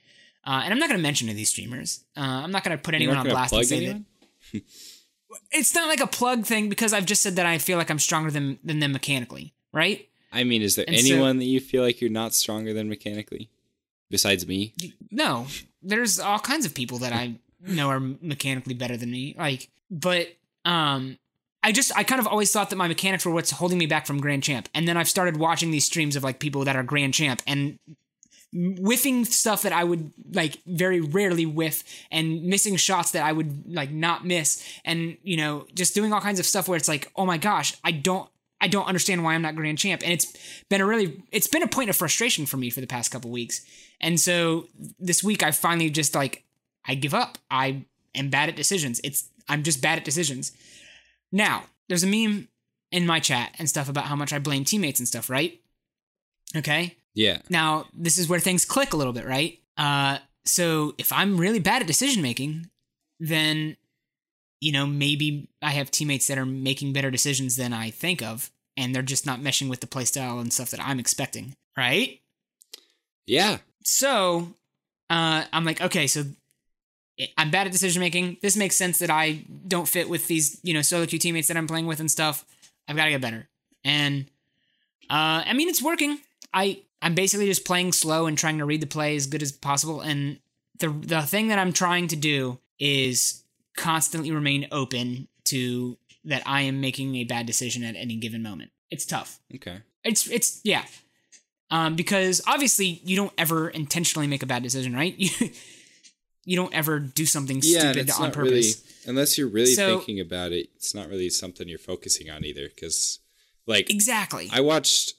Uh, 0.45 0.61
and 0.63 0.73
I'm 0.73 0.79
not 0.79 0.89
going 0.89 0.99
to 0.99 1.03
mention 1.03 1.25
any 1.27 1.33
of 1.33 1.37
these 1.37 1.49
streamers. 1.49 2.03
Uh, 2.17 2.21
I'm 2.21 2.51
not 2.51 2.63
going 2.63 2.75
to 2.77 2.81
put 2.81 2.95
anyone 2.95 3.17
on 3.17 3.27
blast 3.27 3.53
and 3.53 3.65
say 3.65 3.77
anyone? 3.77 4.05
that 4.53 4.63
it's 5.51 5.75
not 5.75 5.87
like 5.87 5.99
a 5.99 6.07
plug 6.07 6.45
thing 6.45 6.69
because 6.69 6.93
I've 6.93 7.05
just 7.05 7.21
said 7.21 7.35
that 7.35 7.45
I 7.45 7.57
feel 7.57 7.77
like 7.77 7.89
I'm 7.91 7.99
stronger 7.99 8.31
than 8.31 8.59
than 8.63 8.79
them 8.79 8.91
mechanically, 8.91 9.53
right? 9.73 10.07
I 10.31 10.43
mean, 10.43 10.61
is 10.61 10.75
there 10.75 10.85
And 10.87 10.97
so- 10.99 11.13
anyone 11.13 11.37
that 11.39 11.45
you 11.45 11.59
feel 11.59 11.83
like 11.83 12.01
you're 12.01 12.09
not 12.11 12.33
stronger 12.33 12.73
than 12.73 12.87
mechanically? 12.89 13.49
Besides 14.09 14.47
me? 14.47 14.73
No, 15.11 15.45
there's 15.83 16.19
all 16.19 16.39
kinds 16.39 16.65
of 16.65 16.73
people 16.73 16.97
that 16.99 17.13
I 17.13 17.35
know 17.61 17.89
are 17.89 17.99
mechanically 17.99 18.73
better 18.73 18.97
than 18.97 19.11
me. 19.11 19.35
Like, 19.37 19.69
but 19.89 20.27
um, 20.65 21.17
I 21.61 21.71
just 21.71 21.95
I 21.97 22.03
kind 22.03 22.19
of 22.19 22.27
always 22.27 22.51
thought 22.51 22.69
that 22.69 22.75
my 22.75 22.87
mechanics 22.87 23.25
were 23.25 23.33
what's 23.33 23.51
holding 23.51 23.77
me 23.77 23.85
back 23.85 24.05
from 24.05 24.19
Grand 24.19 24.43
Champ, 24.43 24.69
and 24.73 24.87
then 24.87 24.97
I've 24.97 25.09
started 25.09 25.37
watching 25.37 25.71
these 25.71 25.85
streams 25.85 26.15
of 26.15 26.23
like 26.23 26.39
people 26.39 26.63
that 26.65 26.75
are 26.75 26.83
Grand 26.83 27.13
Champ 27.13 27.41
and 27.45 27.79
whiffing 28.51 29.25
stuff 29.25 29.61
that 29.61 29.73
I 29.73 29.83
would 29.83 30.11
like 30.33 30.57
very 30.65 31.01
rarely 31.01 31.45
whiff 31.45 31.83
and 32.11 32.43
missing 32.45 32.77
shots 32.77 33.11
that 33.11 33.23
I 33.23 33.31
would 33.31 33.71
like 33.71 33.91
not 33.91 34.25
miss 34.25 34.67
and 34.83 35.17
you 35.21 35.37
know 35.37 35.67
just 35.75 35.93
doing 35.93 36.11
all 36.13 36.21
kinds 36.21 36.39
of 36.39 36.47
stuff 36.47 36.67
where 36.67 36.75
it's 36.75 36.87
like 36.87 37.11
oh 37.15 37.27
my 37.27 37.37
gosh 37.37 37.75
I 37.83 37.91
don't 37.91 38.27
I 38.59 38.67
don't 38.67 38.87
understand 38.87 39.23
why 39.23 39.35
I'm 39.35 39.43
not 39.43 39.55
grand 39.55 39.77
champ 39.77 40.01
and 40.03 40.11
it's 40.11 40.35
been 40.67 40.81
a 40.81 40.85
really 40.85 41.21
it's 41.31 41.47
been 41.47 41.61
a 41.61 41.67
point 41.67 41.91
of 41.91 41.95
frustration 41.95 42.47
for 42.47 42.57
me 42.57 42.71
for 42.71 42.81
the 42.81 42.87
past 42.87 43.11
couple 43.11 43.29
weeks 43.29 43.63
and 44.01 44.19
so 44.19 44.65
this 44.99 45.23
week 45.23 45.43
I 45.43 45.51
finally 45.51 45.91
just 45.91 46.15
like 46.15 46.43
I 46.89 46.95
give 46.95 47.13
up 47.13 47.37
I 47.49 47.85
am 48.15 48.29
bad 48.29 48.49
at 48.49 48.55
decisions 48.55 48.99
it's 49.03 49.29
I'm 49.47 49.63
just 49.63 49.81
bad 49.81 49.97
at 49.99 50.05
decisions 50.05 50.51
now 51.31 51.63
there's 51.87 52.03
a 52.03 52.07
meme 52.07 52.47
in 52.91 53.05
my 53.05 53.19
chat 53.19 53.53
and 53.59 53.69
stuff 53.69 53.87
about 53.89 54.05
how 54.05 54.15
much 54.15 54.33
I 54.33 54.39
blame 54.39 54.63
teammates 54.65 54.99
and 54.99 55.07
stuff 55.07 55.29
right 55.29 55.59
okay 56.55 56.95
Yeah. 57.13 57.39
now, 57.49 57.85
this 57.93 58.17
is 58.17 58.27
where 58.29 58.39
things 58.39 58.65
click 58.65 58.93
a 58.93 58.97
little 58.97 59.13
bit, 59.13 59.25
right? 59.25 59.59
Uh, 59.77 60.17
so 60.45 60.93
if 60.97 61.11
I'm 61.11 61.37
really 61.37 61.59
bad 61.59 61.81
at 61.81 61.87
decision 61.87 62.21
making, 62.23 62.69
then 63.19 63.75
you 64.61 64.71
know 64.71 64.85
maybe 64.87 65.49
I 65.61 65.71
have 65.71 65.91
teammates 65.91 66.27
that 66.27 66.37
are 66.37 66.45
making 66.45 66.93
better 66.93 67.11
decisions 67.11 67.55
than 67.55 67.73
I 67.73 67.91
think 67.91 68.21
of, 68.21 68.49
and 68.77 68.93
they're 68.95 69.11
just 69.13 69.25
not 69.25 69.41
meshing 69.41 69.69
with 69.69 69.81
the 69.81 69.87
playstyle 69.87 70.39
and 70.41 70.51
stuff 70.53 70.71
that 70.71 70.79
I'm 70.81 70.99
expecting, 70.99 71.55
right? 71.77 72.19
Yeah. 73.27 73.57
So 73.83 74.53
uh, 75.09 75.43
I'm 75.53 75.65
like, 75.65 75.81
okay, 75.81 76.07
so 76.07 76.23
I'm 77.37 77.51
bad 77.51 77.67
at 77.67 77.73
decision 77.73 77.99
making. 77.99 78.37
This 78.41 78.55
makes 78.55 78.75
sense 78.75 78.99
that 78.99 79.09
I 79.09 79.43
don't 79.67 79.87
fit 79.87 80.09
with 80.09 80.27
these, 80.27 80.59
you 80.63 80.73
know, 80.73 80.81
solo 80.81 81.05
queue 81.05 81.19
teammates 81.19 81.47
that 81.49 81.57
I'm 81.57 81.67
playing 81.67 81.87
with 81.87 81.99
and 81.99 82.09
stuff. 82.09 82.45
I've 82.87 82.95
got 82.95 83.05
to 83.05 83.11
get 83.11 83.21
better. 83.21 83.47
And 83.83 84.25
uh, 85.09 85.43
I 85.45 85.53
mean, 85.53 85.69
it's 85.69 85.81
working. 85.81 86.19
I 86.53 86.81
I'm 87.01 87.15
basically 87.15 87.45
just 87.45 87.65
playing 87.65 87.93
slow 87.93 88.25
and 88.25 88.37
trying 88.37 88.57
to 88.57 88.65
read 88.65 88.81
the 88.81 88.87
play 88.87 89.15
as 89.15 89.27
good 89.27 89.41
as 89.41 89.51
possible. 89.51 90.01
And 90.01 90.39
the 90.79 90.89
the 90.89 91.21
thing 91.23 91.49
that 91.49 91.59
I'm 91.59 91.73
trying 91.73 92.07
to 92.09 92.15
do 92.15 92.59
is 92.79 93.43
constantly 93.75 94.31
remain 94.31 94.67
open 94.71 95.27
to 95.45 95.97
that 96.25 96.43
I 96.45 96.61
am 96.61 96.81
making 96.81 97.15
a 97.15 97.23
bad 97.23 97.45
decision 97.45 97.83
at 97.83 97.95
any 97.95 98.17
given 98.17 98.43
moment. 98.43 98.71
It's 98.91 99.05
tough. 99.05 99.39
Okay. 99.53 99.79
It's 100.03 100.29
it's 100.29 100.61
yeah. 100.63 100.85
Um, 101.71 101.95
because 101.95 102.41
obviously 102.47 103.01
you 103.03 103.15
don't 103.15 103.33
ever 103.37 103.69
intentionally 103.69 104.27
make 104.27 104.41
a 104.41 104.47
bad 104.47 104.63
decision, 104.63 104.95
right? 104.95 105.15
You 105.19 105.51
you 106.49 106.55
don't 106.55 106.73
ever 106.73 106.99
do 106.99 107.25
something 107.27 107.59
Yeah, 107.63 107.91
stupid 107.91 108.09
on 108.11 108.31
purpose. 108.31 108.51
really 108.51 108.73
unless 109.05 109.37
you're 109.37 109.47
really 109.47 109.75
So- 109.75 109.97
thinking 109.97 110.19
about 110.19 110.51
it. 110.51 110.69
It's 110.77 110.95
not 110.95 111.07
really 111.07 111.29
something 111.29 111.67
you're 111.67 111.77
focusing 111.77 112.29
on 112.29 112.43
either. 112.43 112.67
Because, 112.69 113.19
like, 113.67 113.89
Exactly. 113.89 114.49
I 114.51 114.59
watched, 114.61 115.13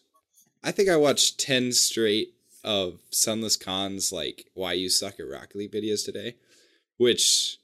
I 0.64 0.72
think 0.72 0.88
I 0.88 0.96
watched 0.96 1.38
ten 1.38 1.72
straight 1.72 2.34
of 2.64 2.98
Sunless 3.10 3.56
Khan's 3.56 4.10
like 4.12 4.50
"Why 4.54 4.72
You 4.72 4.88
Suck 4.90 5.20
at 5.20 5.28
Rocket 5.28 5.54
League" 5.56 5.70
videos 5.72 6.04
today, 6.04 6.34
which 6.96 7.58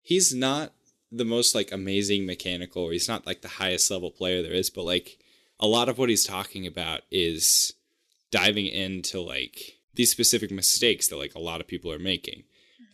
he's 0.00 0.32
not 0.34 0.72
the 1.12 1.24
most 1.26 1.54
like 1.54 1.70
amazing 1.70 2.24
mechanical, 2.24 2.84
or 2.84 2.92
he's 2.92 3.08
not 3.08 3.26
like 3.26 3.42
the 3.42 3.48
highest 3.60 3.90
level 3.90 4.10
player 4.10 4.42
there 4.42 4.52
is, 4.52 4.70
but 4.70 4.84
like 4.84 5.18
a 5.60 5.66
lot 5.66 5.88
of 5.90 5.98
what 5.98 6.08
he's 6.08 6.24
talking 6.24 6.66
about 6.66 7.02
is 7.10 7.74
diving 8.30 8.66
into 8.66 9.20
like 9.20 9.76
these 9.94 10.10
specific 10.10 10.50
mistakes 10.50 11.08
that 11.08 11.18
like 11.18 11.34
a 11.34 11.38
lot 11.50 11.60
of 11.60 11.66
people 11.68 11.92
are 11.92 11.98
making 11.98 12.44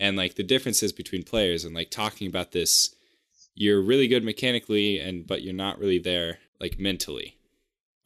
and 0.00 0.16
like 0.16 0.34
the 0.34 0.42
differences 0.42 0.92
between 0.92 1.22
players 1.22 1.64
and 1.64 1.74
like 1.74 1.90
talking 1.90 2.26
about 2.26 2.52
this 2.52 2.94
you're 3.54 3.82
really 3.82 4.06
good 4.06 4.24
mechanically 4.24 4.98
and 4.98 5.26
but 5.26 5.42
you're 5.42 5.52
not 5.52 5.78
really 5.78 5.98
there 5.98 6.38
like 6.60 6.78
mentally. 6.78 7.36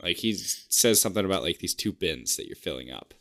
Like 0.02 0.16
he 0.16 0.35
says 0.35 1.00
something 1.00 1.24
about 1.24 1.42
like 1.42 1.59
these 1.59 1.74
two 1.74 1.92
bins 1.92 2.37
that 2.37 2.46
you're 2.46 2.57
filling 2.57 2.90
up. 2.90 3.14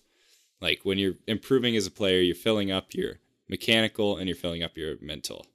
Like 0.62 0.82
when 0.84 0.98
you're 0.98 1.16
improving 1.28 1.76
as 1.76 1.86
a 1.86 1.92
player 1.92 2.22
you're 2.22 2.36
filling 2.36 2.72
up 2.72 2.94
your 2.94 3.20
mechanical 3.50 4.18
and 4.18 4.28
you're 4.28 4.36
filling 4.36 4.64
up 4.64 4.78
your 4.78 4.96
mental 5.02 5.46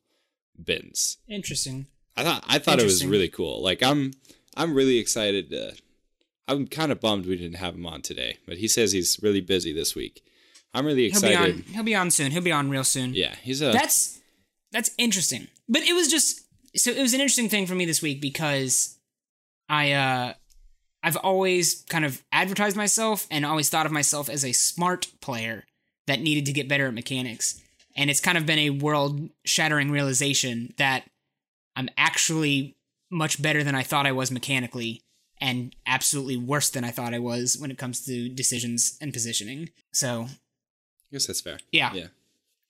bins. 0.63 1.17
Interesting. 1.29 1.87
i 2.17 2.23
thought 2.23 2.45
i 2.47 2.59
thought 2.59 2.79
it 2.79 2.85
was 2.85 3.07
really 3.07 3.29
cool. 3.29 3.63
Like 3.63 3.83
i'm 3.83 4.13
i'm 4.57 4.75
really 4.75 4.99
excited 4.99 5.51
to 5.51 5.75
i'm 6.49 6.67
kind 6.67 6.93
of 6.93 7.01
bummed 7.01 7.27
we 7.27 7.37
didn't 7.37 7.57
have 7.57 7.75
him 7.75 7.87
on 7.87 8.03
today 8.03 8.39
but 8.47 8.59
he 8.59 8.69
says 8.69 8.93
he's 8.93 9.19
really 9.23 9.41
busy 9.41 9.73
this 9.73 9.95
week 9.95 10.25
i'm 10.77 10.87
really 10.87 11.09
He'll 11.11 11.21
be 11.21 11.29
excited 11.29 11.57
on. 11.57 11.63
He'll 11.73 11.83
be 11.83 11.95
on 11.95 12.11
soon. 12.11 12.31
He'll 12.33 12.43
be 12.43 12.53
on 12.53 12.71
real 12.71 12.85
soon. 12.85 13.15
yeah 13.15 13.35
he's 13.43 13.63
a 13.63 13.73
That's 13.73 14.21
that's 14.73 14.91
interesting. 14.99 15.49
But 15.69 15.83
it 15.83 15.95
was 15.95 16.09
just 16.09 16.43
so 16.77 16.91
it 16.91 17.01
was 17.01 17.15
an 17.15 17.21
interesting 17.21 17.49
thing 17.49 17.67
for 17.67 17.75
me 17.75 17.87
this 17.87 18.03
week 18.03 18.21
because 18.21 18.99
I 19.69 19.93
uh 19.93 20.35
I've 21.03 21.17
always 21.17 21.85
kind 21.89 22.05
of 22.05 22.23
advertised 22.33 22.77
myself 22.77 23.27
and 23.31 23.47
always 23.47 23.69
thought 23.69 23.87
of 23.87 23.93
myself 23.93 24.29
as 24.29 24.45
a 24.45 24.53
smart 24.53 25.09
player 25.21 25.65
that 26.07 26.21
needed 26.21 26.47
to 26.47 26.53
get 26.53 26.69
better 26.69 26.87
at 26.89 26.95
mechanics. 26.95 27.61
And 27.97 28.11
it's 28.11 28.21
kind 28.21 28.37
of 28.37 28.45
been 28.45 28.59
a 28.59 28.71
world 28.71 29.31
shattering 29.45 29.91
realization 29.91 30.75
that 30.79 31.05
I'm 31.77 31.89
actually 31.97 32.77
much 33.11 33.41
better 33.41 33.63
than 33.63 33.75
I 33.75 33.83
thought 33.83 34.07
I 34.07 34.13
was 34.13 34.31
mechanically 34.31 35.03
and 35.41 35.75
absolutely 35.87 36.37
worse 36.37 36.71
than 36.71 36.85
I 36.85 36.91
thought 36.91 37.15
I 37.15 37.19
was 37.19 37.57
when 37.59 37.71
it 37.71 37.79
comes 37.79 38.05
to 38.07 38.29
decisions 38.29 38.97
and 39.01 39.13
positioning. 39.13 39.71
So, 39.93 40.27
guess 41.13 41.27
that's 41.27 41.41
fair. 41.41 41.59
Yeah. 41.73 41.93
Yeah. 41.95 42.07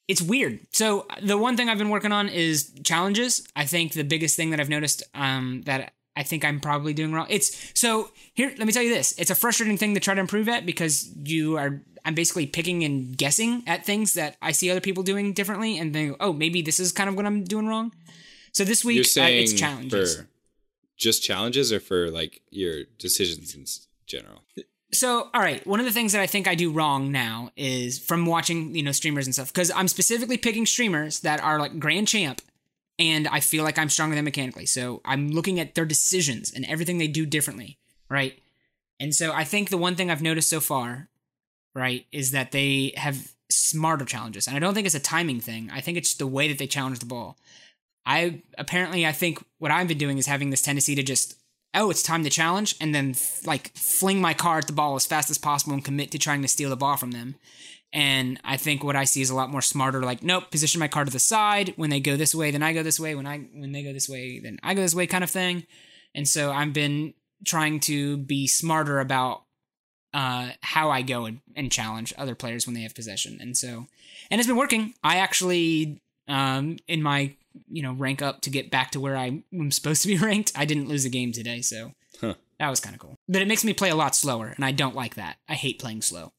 it's 0.09 0.23
weird. 0.23 0.61
So 0.73 1.07
the 1.23 1.37
one 1.37 1.57
thing 1.57 1.69
I've 1.69 1.79
been 1.79 1.91
working 1.91 2.13
on 2.13 2.29
is 2.29 2.73
challenges. 2.85 3.47
I 3.57 3.65
think 3.65 3.93
the 3.93 4.05
biggest 4.05 4.37
thing 4.37 4.51
that 4.51 4.61
I've 4.61 4.69
noticed 4.69 5.03
um, 5.15 5.63
that 5.67 5.93
I 6.17 6.23
think 6.23 6.45
I'm 6.45 6.61
probably 6.61 6.95
doing 6.95 7.13
wrong. 7.13 7.27
It's 7.29 7.73
so 7.79 8.11
here. 8.35 8.49
Let 8.57 8.67
me 8.67 8.73
tell 8.73 8.83
you 8.83 8.95
this. 8.95 9.15
It's 9.19 9.31
a 9.31 9.35
frustrating 9.35 9.77
thing 9.77 9.95
to 9.95 10.01
try 10.01 10.15
to 10.15 10.21
improve 10.21 10.49
at 10.49 10.65
because 10.65 11.11
you 11.25 11.59
are. 11.59 11.83
I'm 12.05 12.15
basically 12.15 12.47
picking 12.47 12.85
and 12.85 13.19
guessing 13.19 13.65
at 13.67 13.85
things 13.85 14.15
that 14.15 14.37
I 14.41 14.53
see 14.53 14.71
other 14.71 14.81
people 14.81 15.03
doing 15.03 15.33
differently, 15.33 15.77
and 15.77 15.93
then 15.95 16.15
oh, 16.21 16.33
maybe 16.33 16.63
this 16.63 16.79
is 16.79 16.93
kind 16.93 17.09
of 17.11 17.17
what 17.17 17.27
I'm 17.27 17.43
doing 17.45 17.67
wrong. 17.67 17.93
So 18.53 18.65
this 18.65 18.85
week 18.85 19.07
You're 19.17 19.25
uh, 19.25 19.29
it's 19.29 19.53
challenges. 19.53 20.17
for 20.17 20.29
just 20.97 21.23
challenges 21.23 21.73
or 21.73 21.81
for 21.81 22.11
like 22.11 22.43
your 22.51 22.85
decisions 22.99 23.55
in 23.55 23.67
general? 24.07 24.43
So, 24.93 25.29
all 25.35 25.41
right, 25.41 25.67
one 25.67 25.81
of 25.81 25.87
the 25.87 25.93
things 25.93 26.13
that 26.13 26.23
I 26.23 26.27
think 26.27 26.47
I 26.47 26.55
do 26.55 26.71
wrong 26.71 27.11
now 27.11 27.51
is 27.57 27.99
from 27.99 28.25
watching, 28.25 28.75
you 28.75 28.83
know, 28.83 28.93
streamers 28.93 29.27
and 29.27 29.35
stuff, 29.35 29.53
because 29.53 29.71
I'm 29.73 29.89
specifically 29.89 30.39
picking 30.39 30.65
streamers 30.65 31.21
that 31.21 31.41
are 31.43 31.59
like 31.59 31.79
grand 31.79 32.09
champ, 32.09 32.41
and 32.99 33.29
I 33.29 33.41
feel 33.41 33.65
like 33.65 33.79
I'm 33.79 33.89
stronger 33.89 34.15
than 34.15 34.25
mechanically. 34.25 34.65
So 34.65 35.03
I'm 35.05 35.31
looking 35.31 35.61
at 35.61 35.75
their 35.75 35.85
decisions 35.85 36.53
and 36.53 36.65
everything 36.65 36.99
they 36.99 37.09
do 37.09 37.27
differently, 37.27 37.79
right? 38.09 38.39
And 38.99 39.15
so 39.15 39.33
I 39.33 39.45
think 39.45 39.69
the 39.69 39.77
one 39.77 39.97
thing 39.97 40.11
I've 40.11 40.23
noticed 40.23 40.49
so 40.49 40.61
far, 40.61 41.09
right, 41.75 42.07
is 42.13 42.31
that 42.31 42.53
they 42.53 42.95
have 42.97 43.33
smarter 43.51 44.05
challenges, 44.05 44.47
and 44.47 44.57
I 44.57 44.61
don't 44.61 44.73
think 44.73 44.87
it's 44.87 44.95
a 44.95 45.01
timing 45.01 45.41
thing. 45.41 45.69
I 45.73 45.81
think 45.81 45.99
it's 45.99 46.15
the 46.15 46.27
way 46.27 46.49
that 46.49 46.59
they 46.59 46.67
challenge 46.67 47.01
the 47.01 47.07
ball. 47.07 47.37
I 48.07 48.43
apparently 48.57 49.05
I 49.05 49.13
think 49.13 49.45
what 49.59 49.73
I've 49.73 49.89
been 49.89 49.99
doing 49.99 50.17
is 50.17 50.27
having 50.27 50.51
this 50.51 50.63
tendency 50.63 50.95
to 50.95 51.03
just 51.03 51.37
oh 51.77 51.91
it's 51.91 52.03
time 52.03 52.25
to 52.25 52.31
challenge 52.31 52.75
and 52.81 52.95
then 52.95 53.15
like 53.45 53.73
fling 53.77 54.21
my 54.21 54.35
car 54.35 54.59
at 54.59 54.67
the 54.67 54.73
ball 54.73 54.97
as 54.97 55.07
fast 55.07 55.31
as 55.31 55.39
possible 55.39 55.73
and 55.73 55.85
commit 55.85 56.11
to 56.11 56.19
trying 56.19 56.43
to 56.43 56.49
steal 56.49 56.71
the 56.71 56.77
ball 56.77 56.97
from 56.97 57.13
them. 57.13 57.37
And 57.93 58.41
I 58.45 58.57
think 58.57 58.83
what 58.83 58.97
I 58.97 59.05
see 59.05 59.23
is 59.23 59.31
a 59.31 59.35
lot 59.35 59.51
more 59.51 59.63
smarter 59.63 60.03
like 60.03 60.23
nope 60.23 60.51
position 60.51 60.81
my 60.81 60.89
car 60.89 61.05
to 61.05 61.11
the 61.11 61.19
side 61.19 61.75
when 61.77 61.91
they 61.91 62.01
go 62.01 62.17
this 62.17 62.35
way 62.35 62.51
then 62.51 62.63
I 62.63 62.73
go 62.73 62.83
this 62.83 62.99
way 62.99 63.15
when 63.15 63.27
I 63.27 63.39
when 63.55 63.73
they 63.73 63.83
go 63.83 63.93
this 63.93 64.09
way 64.09 64.41
then 64.41 64.59
I 64.63 64.75
go 64.75 64.83
this 64.83 64.95
way 64.95 65.07
kind 65.07 65.25
of 65.25 65.31
thing. 65.31 65.67
And 66.15 66.27
so 66.27 66.51
I've 66.51 66.73
been 66.73 67.15
trying 67.45 67.81
to 67.81 68.17
be 68.17 68.47
smarter 68.47 69.01
about 69.01 69.43
uh, 70.15 70.51
how 70.63 70.91
I 70.91 71.03
go 71.03 71.27
and, 71.27 71.41
and 71.55 71.71
challenge 71.71 72.15
other 72.17 72.35
players 72.35 72.67
when 72.67 72.75
they 72.75 72.83
have 72.83 72.95
possession. 72.95 73.39
And 73.41 73.57
so, 73.57 73.87
and 74.31 74.41
it's 74.41 74.49
been 74.49 74.57
working. 74.57 74.95
I 75.05 75.19
actually, 75.19 76.01
um, 76.27 76.79
in 76.89 77.03
my, 77.03 77.37
you 77.71 77.83
know, 77.83 77.93
rank 77.93 78.23
up 78.23 78.41
to 78.43 78.51
get 78.51 78.71
back 78.71 78.91
to 78.93 79.01
where 79.01 79.17
I 79.17 79.43
am 79.53 79.71
supposed 79.71 80.03
to 80.03 80.09
be 80.09 80.17
ranked, 80.29 80.53
I 80.55 80.65
didn't 80.65 80.89
lose 80.89 81.05
a 81.05 81.11
game 81.11 81.33
today. 81.33 81.61
So 81.63 81.93
Huh. 82.21 82.35
that 82.59 82.71
was 82.71 82.81
kind 82.81 82.95
of 82.95 83.01
cool. 83.01 83.19
But 83.29 83.43
it 83.43 83.49
makes 83.49 83.65
me 83.65 83.73
play 83.75 83.91
a 83.91 83.97
lot 83.97 84.15
slower, 84.17 84.53
and 84.57 84.65
I 84.65 84.73
don't 84.73 84.95
like 84.95 85.15
that. 85.17 85.37
I 85.49 85.55
hate 85.55 85.79
playing 85.79 86.03
slow. 86.03 86.33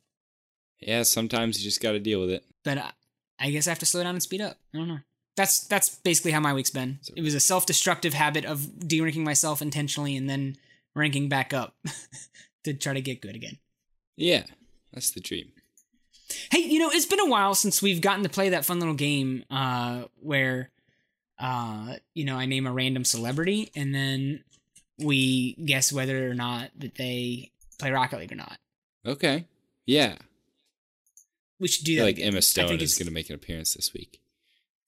Yeah, 0.80 1.04
sometimes 1.04 1.58
you 1.60 1.64
just 1.64 1.82
got 1.82 1.92
to 1.94 2.00
deal 2.00 2.20
with 2.20 2.30
it. 2.32 2.44
But 2.64 2.78
uh, 2.78 2.92
I 3.40 3.52
guess 3.52 3.68
I 3.68 3.72
have 3.72 3.80
to 3.80 3.86
slow 3.86 4.04
down 4.04 4.16
and 4.16 4.24
speed 4.24 4.42
up. 4.42 4.58
I 4.74 4.78
don't 4.78 4.88
know. 4.88 5.00
That's 5.36 5.68
that's 5.68 5.90
basically 5.90 6.32
how 6.32 6.40
my 6.40 6.54
week's 6.54 6.72
been. 6.72 7.00
It 7.16 7.22
was 7.22 7.36
a 7.36 7.40
self-destructive 7.40 8.14
habit 8.16 8.44
of 8.46 8.88
de-ranking 8.88 9.24
myself 9.24 9.62
intentionally 9.62 10.16
and 10.18 10.28
then 10.28 10.56
ranking 10.96 11.30
back 11.30 11.54
up 11.54 11.76
to 12.64 12.74
try 12.74 12.94
to 12.94 13.02
get 13.02 13.22
good 13.22 13.36
again. 13.36 13.58
Yeah, 14.16 14.44
that's 14.92 15.12
the 15.12 15.20
dream. 15.20 15.52
Hey, 16.52 16.60
you 16.60 16.80
know, 16.80 16.90
it's 16.92 17.06
been 17.06 17.20
a 17.20 17.30
while 17.30 17.54
since 17.54 17.82
we've 17.84 18.02
gotten 18.02 18.24
to 18.24 18.30
play 18.30 18.50
that 18.50 18.66
fun 18.66 18.80
little 18.80 18.96
game 18.96 19.44
uh, 19.52 20.06
where, 20.20 20.72
uh, 21.40 21.96
you 22.14 22.26
know, 22.26 22.36
I 22.36 22.46
name 22.46 22.68
a 22.68 22.72
random 22.74 23.04
celebrity 23.04 23.72
and 23.76 23.94
then 23.94 24.44
we 25.00 25.54
guess 25.66 25.94
whether 25.94 26.30
or 26.30 26.34
not 26.34 26.72
that 26.78 26.96
they 26.96 27.52
play 27.80 27.92
Rocket 27.92 28.20
League 28.20 28.32
or 28.32 28.36
not. 28.36 28.58
Okay. 29.06 29.46
Yeah. 29.86 30.16
We 31.60 31.68
should 31.68 31.86
do 31.86 31.94
I 31.94 31.96
that. 31.98 32.04
like. 32.04 32.20
Emma 32.20 32.42
Stone 32.42 32.80
is 32.82 32.98
going 32.98 33.08
to 33.08 33.14
make 33.14 33.30
an 33.30 33.36
appearance 33.36 33.74
this 33.74 33.94
week. 33.94 34.20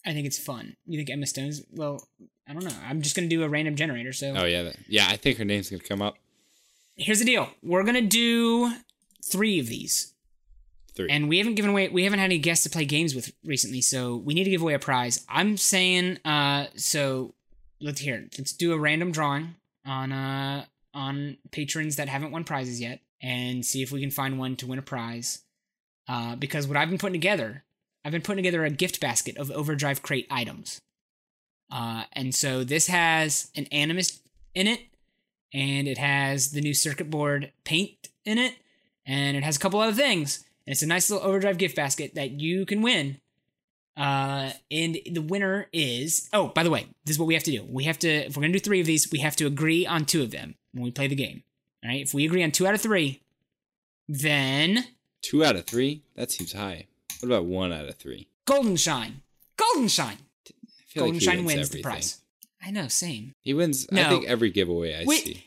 I 0.05 0.13
think 0.13 0.25
it's 0.25 0.39
fun. 0.39 0.75
You 0.85 0.97
think 0.97 1.09
Emma 1.09 1.25
Stone's? 1.25 1.61
Well, 1.71 2.07
I 2.47 2.53
don't 2.53 2.63
know. 2.63 2.71
I'm 2.87 3.01
just 3.01 3.15
gonna 3.15 3.27
do 3.27 3.43
a 3.43 3.49
random 3.49 3.75
generator. 3.75 4.13
So 4.13 4.33
Oh 4.35 4.45
yeah, 4.45 4.63
that, 4.63 4.77
yeah. 4.87 5.07
I 5.09 5.17
think 5.17 5.37
her 5.37 5.45
name's 5.45 5.69
going 5.69 5.81
to 5.81 5.87
come 5.87 6.01
up. 6.01 6.15
here's 6.95 7.19
the 7.19 7.25
deal: 7.25 7.49
we're 7.61 7.83
gonna 7.83 8.01
do 8.01 8.71
three 9.23 9.59
of 9.59 9.67
these. 9.67 10.13
Three. 10.99 11.09
And 11.09 11.29
we 11.29 11.37
haven't 11.37 11.55
given 11.55 11.71
away 11.71 11.87
we 11.87 12.03
haven't 12.03 12.19
had 12.19 12.25
any 12.25 12.39
guests 12.39 12.65
to 12.65 12.69
play 12.69 12.83
games 12.83 13.15
with 13.15 13.31
recently, 13.45 13.79
so 13.79 14.17
we 14.17 14.33
need 14.33 14.43
to 14.43 14.49
give 14.49 14.61
away 14.61 14.73
a 14.73 14.79
prize. 14.79 15.25
I'm 15.29 15.55
saying 15.55 16.17
uh 16.25 16.65
so 16.75 17.35
let's 17.79 18.01
hear 18.01 18.15
it. 18.15 18.35
Let's 18.37 18.51
do 18.51 18.73
a 18.73 18.77
random 18.77 19.13
drawing 19.13 19.55
on 19.85 20.11
uh 20.11 20.65
on 20.93 21.37
patrons 21.51 21.95
that 21.95 22.09
haven't 22.09 22.31
won 22.31 22.43
prizes 22.43 22.81
yet 22.81 22.99
and 23.21 23.65
see 23.65 23.81
if 23.81 23.93
we 23.93 24.01
can 24.01 24.11
find 24.11 24.37
one 24.37 24.57
to 24.57 24.67
win 24.67 24.77
a 24.77 24.81
prize. 24.81 25.43
Uh 26.05 26.35
because 26.35 26.67
what 26.67 26.75
I've 26.75 26.89
been 26.89 26.97
putting 26.97 27.13
together, 27.13 27.63
I've 28.03 28.11
been 28.11 28.21
putting 28.21 28.43
together 28.43 28.65
a 28.65 28.69
gift 28.69 28.99
basket 28.99 29.37
of 29.37 29.49
overdrive 29.51 30.01
crate 30.01 30.27
items. 30.29 30.81
Uh 31.71 32.03
and 32.11 32.35
so 32.35 32.65
this 32.65 32.87
has 32.87 33.51
an 33.55 33.67
animus 33.71 34.19
in 34.53 34.67
it 34.67 34.81
and 35.53 35.87
it 35.87 35.97
has 35.97 36.51
the 36.51 36.59
new 36.59 36.73
circuit 36.73 37.09
board 37.09 37.53
paint 37.63 38.09
in 38.25 38.37
it 38.37 38.55
and 39.05 39.37
it 39.37 39.43
has 39.43 39.55
a 39.55 39.59
couple 39.59 39.79
other 39.79 39.93
things 39.93 40.43
and 40.69 40.73
it's 40.73 40.83
a 40.83 40.87
nice 40.87 41.09
little 41.09 41.27
overdrive 41.27 41.57
gift 41.57 41.75
basket 41.75 42.13
that 42.13 42.29
you 42.39 42.63
can 42.63 42.83
win. 42.83 43.19
Uh, 43.97 44.51
and 44.69 44.99
the 45.11 45.19
winner 45.19 45.67
is 45.73 46.29
oh, 46.31 46.49
by 46.49 46.61
the 46.61 46.69
way, 46.69 46.85
this 47.05 47.15
is 47.15 47.19
what 47.19 47.25
we 47.25 47.33
have 47.33 47.41
to 47.43 47.51
do. 47.51 47.65
We 47.67 47.85
have 47.85 47.97
to 47.99 48.07
if 48.07 48.37
we're 48.37 48.41
gonna 48.41 48.53
do 48.53 48.59
three 48.59 48.79
of 48.79 48.85
these, 48.85 49.11
we 49.11 49.17
have 49.19 49.35
to 49.37 49.47
agree 49.47 49.87
on 49.87 50.05
two 50.05 50.21
of 50.21 50.29
them 50.29 50.53
when 50.73 50.83
we 50.83 50.91
play 50.91 51.07
the 51.07 51.15
game. 51.15 51.41
All 51.83 51.89
right, 51.89 52.01
if 52.01 52.13
we 52.13 52.23
agree 52.23 52.43
on 52.43 52.51
two 52.51 52.67
out 52.67 52.75
of 52.75 52.81
three, 52.81 53.23
then 54.07 54.85
Two 55.23 55.43
out 55.43 55.55
of 55.55 55.65
three. 55.65 56.03
That 56.15 56.29
seems 56.31 56.53
high. 56.53 56.85
What 57.19 57.27
about 57.29 57.45
one 57.45 57.73
out 57.73 57.89
of 57.89 57.95
three? 57.95 58.27
Golden 58.45 58.75
Shine, 58.77 59.21
Golden 59.57 59.87
Shine, 59.89 60.17
Golden 60.95 61.15
like 61.15 61.21
Shine 61.23 61.45
wins, 61.45 61.57
wins 61.57 61.69
the 61.71 61.81
prize. 61.81 62.21
I 62.63 62.71
know, 62.71 62.87
same. 62.87 63.33
He 63.41 63.53
wins. 63.53 63.87
I 63.91 63.95
No. 63.95 64.09
think 64.09 64.25
every 64.27 64.49
giveaway 64.51 64.95
I 64.95 65.05
Wait. 65.05 65.23
see. 65.23 65.43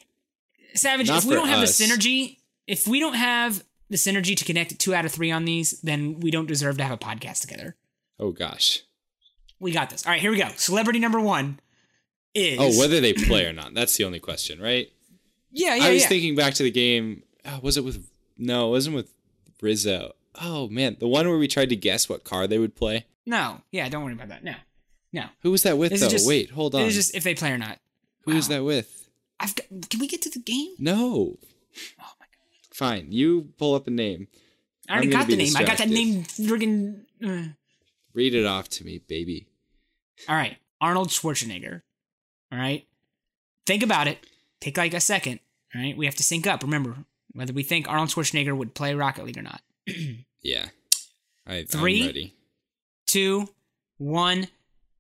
Savage, 0.75 1.09
Not 1.09 1.19
if 1.19 1.25
we 1.25 1.35
don't 1.35 1.49
have 1.49 1.61
us. 1.61 1.79
the 1.79 1.85
synergy, 1.85 2.39
if 2.67 2.87
we 2.89 2.99
don't 3.01 3.15
have 3.15 3.63
the 3.93 3.99
synergy 3.99 4.35
to 4.37 4.45
connect 4.45 4.79
two 4.79 4.95
out 4.95 5.05
of 5.05 5.13
three 5.13 5.31
on 5.31 5.45
these, 5.45 5.81
then 5.83 6.19
we 6.21 6.31
don't 6.31 6.47
deserve 6.47 6.79
to 6.79 6.83
have 6.83 6.93
a 6.93 6.99
podcast 6.99 7.43
together. 7.43 7.77
Oh 8.19 8.33
gosh. 8.33 8.81
We 9.61 9.71
got 9.71 9.91
this. 9.91 10.05
All 10.05 10.13
right, 10.13 10.21
here 10.21 10.31
we 10.33 10.39
go. 10.39 10.49
Celebrity 10.57 10.99
number 10.99 11.21
one 11.21 11.61
is 12.35 12.59
Oh, 12.59 12.79
whether 12.81 13.01
they 13.01 13.13
play 13.13 13.47
or 13.47 13.53
not. 13.53 13.75
That's 13.75 13.97
the 13.97 14.05
only 14.05 14.19
question, 14.19 14.61
right? 14.61 14.91
yeah, 15.53 15.75
yeah, 15.75 15.85
I 15.85 15.91
was 15.93 16.03
yeah. 16.03 16.09
thinking 16.09 16.35
back 16.35 16.55
to 16.55 16.63
the 16.63 16.71
game. 16.71 17.23
Oh, 17.45 17.61
was 17.63 17.77
it 17.77 17.85
with? 17.85 18.09
No, 18.39 18.69
it 18.69 18.71
wasn't 18.71 18.97
with 18.97 19.13
Rizzo. 19.61 20.15
Oh 20.41 20.69
man, 20.69 20.97
the 20.99 21.07
one 21.07 21.29
where 21.29 21.39
we 21.39 21.47
tried 21.47 21.69
to 21.69 21.77
guess 21.77 22.09
what 22.09 22.25
car 22.25 22.47
they 22.47 22.59
would 22.59 22.75
play. 22.75 23.05
no, 23.27 23.61
yeah, 23.71 23.89
don't 23.89 24.05
worry 24.05 24.15
about 24.15 24.29
that. 24.29 24.43
No, 24.43 24.55
no. 25.13 25.27
Who 25.43 25.51
was 25.51 25.63
that 25.65 25.77
with 25.77 25.93
This 25.93 26.01
though? 26.01 26.09
just 26.09 26.27
Wait, 26.27 26.51
hold 26.51 26.75
on. 26.75 26.83
It's 26.87 26.95
just 26.95 27.15
if 27.15 27.23
they 27.23 27.35
play 27.35 27.53
or 27.53 27.59
not. 27.59 27.79
Who 28.25 28.35
was 28.35 28.49
wow. 28.49 28.57
that 28.57 28.65
with? 28.65 29.09
I've 29.39 29.55
got. 29.55 29.67
Can 29.91 30.01
we 30.01 30.09
get 30.09 30.23
to 30.23 30.31
the 30.31 30.41
game? 30.41 30.75
No. 30.79 31.37
Oh! 32.01 32.22
Fine, 32.83 33.13
you 33.13 33.53
pull 33.59 33.77
up 33.77 33.87
a 33.87 33.91
name. 33.91 34.27
I 34.89 34.95
already 34.95 35.11
got 35.11 35.29
the 35.29 35.37
name. 35.37 35.57
I 35.57 35.63
got 35.63 35.79
that 35.79 35.89
name. 35.89 36.25
Friggin' 36.25 37.03
uh. 37.25 37.53
Read 38.13 38.35
it 38.35 38.45
off 38.45 38.69
to 38.71 38.85
me, 38.85 38.99
baby. 39.07 39.47
All 40.29 40.35
right, 40.35 40.57
Arnold 40.81 41.11
Schwarzenegger. 41.11 41.83
All 42.51 42.59
right. 42.59 42.85
Think 43.67 43.85
about 43.85 44.09
it. 44.09 44.27
Take 44.61 44.77
like 44.77 44.95
a 44.95 45.01
second. 45.01 45.39
All 45.73 45.81
right. 45.81 45.97
We 45.97 46.07
have 46.07 46.17
to 46.17 46.25
sync 46.25 46.49
up. 46.49 46.65
Remember 46.65 46.97
whether 47.33 47.53
we 47.53 47.63
think 47.63 47.89
Arnold 47.89 48.09
Schwarzenegger 48.09 48.57
would 48.57 48.75
play 48.75 48.95
Rocket 48.95 49.27
League 49.27 49.39
or 49.39 49.43
not. 49.43 49.61
Yeah. 50.45 50.67
I, 51.47 51.63
Three? 51.63 52.01
I'm 52.01 52.07
ready. 52.09 52.35
Two, 53.07 53.49
one, 53.99 54.41
no. 54.41 54.47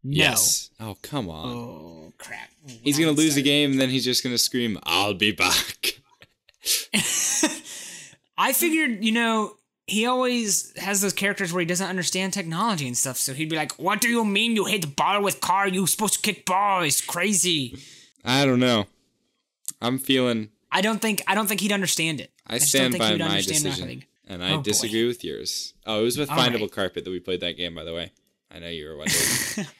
Yes. 0.04 0.70
Oh, 0.78 0.96
come 1.02 1.28
on. 1.28 1.50
Oh 1.50 2.12
crap! 2.16 2.48
he's 2.64 2.96
going 2.96 3.12
to 3.12 3.20
lose 3.20 3.34
the 3.34 3.42
game 3.42 3.72
and 3.72 3.80
then 3.80 3.90
he's 3.90 4.04
just 4.04 4.22
going 4.22 4.32
to 4.32 4.38
scream, 4.38 4.78
I'll 4.84 5.14
be 5.14 5.32
back. 5.32 5.98
I 8.38 8.52
figured, 8.52 9.04
you 9.04 9.12
know, 9.12 9.54
he 9.86 10.06
always 10.06 10.72
has 10.78 11.00
those 11.00 11.12
characters 11.12 11.52
where 11.52 11.60
he 11.60 11.66
doesn't 11.66 11.86
understand 11.88 12.32
technology 12.32 12.86
and 12.86 12.96
stuff. 12.96 13.16
So 13.16 13.34
he'd 13.34 13.48
be 13.50 13.56
like, 13.56 13.72
"What 13.78 14.00
do 14.00 14.08
you 14.08 14.24
mean 14.24 14.56
you 14.56 14.64
hit 14.66 14.80
the 14.82 14.86
ball 14.86 15.22
with 15.22 15.40
car? 15.40 15.68
You 15.68 15.86
supposed 15.86 16.14
to 16.14 16.20
kick 16.20 16.46
ball? 16.46 16.82
It's 16.82 17.00
crazy." 17.00 17.76
I 18.24 18.44
don't 18.46 18.60
know. 18.60 18.86
I'm 19.80 19.98
feeling 19.98 20.50
I 20.70 20.80
don't 20.80 21.00
think 21.02 21.22
I 21.26 21.34
don't 21.34 21.46
think 21.48 21.60
he'd 21.60 21.72
understand 21.72 22.20
it. 22.20 22.30
I 22.46 22.52
don't 22.58 22.60
stand 22.66 22.92
think 22.92 23.02
by 23.02 23.06
he 23.08 23.12
would 23.14 23.20
my 23.28 23.36
decision. 23.42 24.04
And 24.28 24.42
I 24.42 24.52
Oh, 24.52 24.56
boy. 24.58 24.62
disagree 24.62 25.06
with 25.06 25.24
yours. 25.24 25.74
Oh, 25.84 26.00
it 26.00 26.04
was 26.04 26.16
with 26.16 26.30
All 26.30 26.38
Findable 26.38 26.60
right. 26.62 26.72
Carpet 26.72 27.04
that 27.04 27.10
we 27.10 27.18
played 27.20 27.40
that 27.40 27.56
game, 27.56 27.74
by 27.74 27.82
the 27.84 27.92
way. 27.92 28.12
I 28.50 28.60
know 28.60 28.68
you 28.68 28.86
were 28.86 28.96
wondering. 28.96 29.66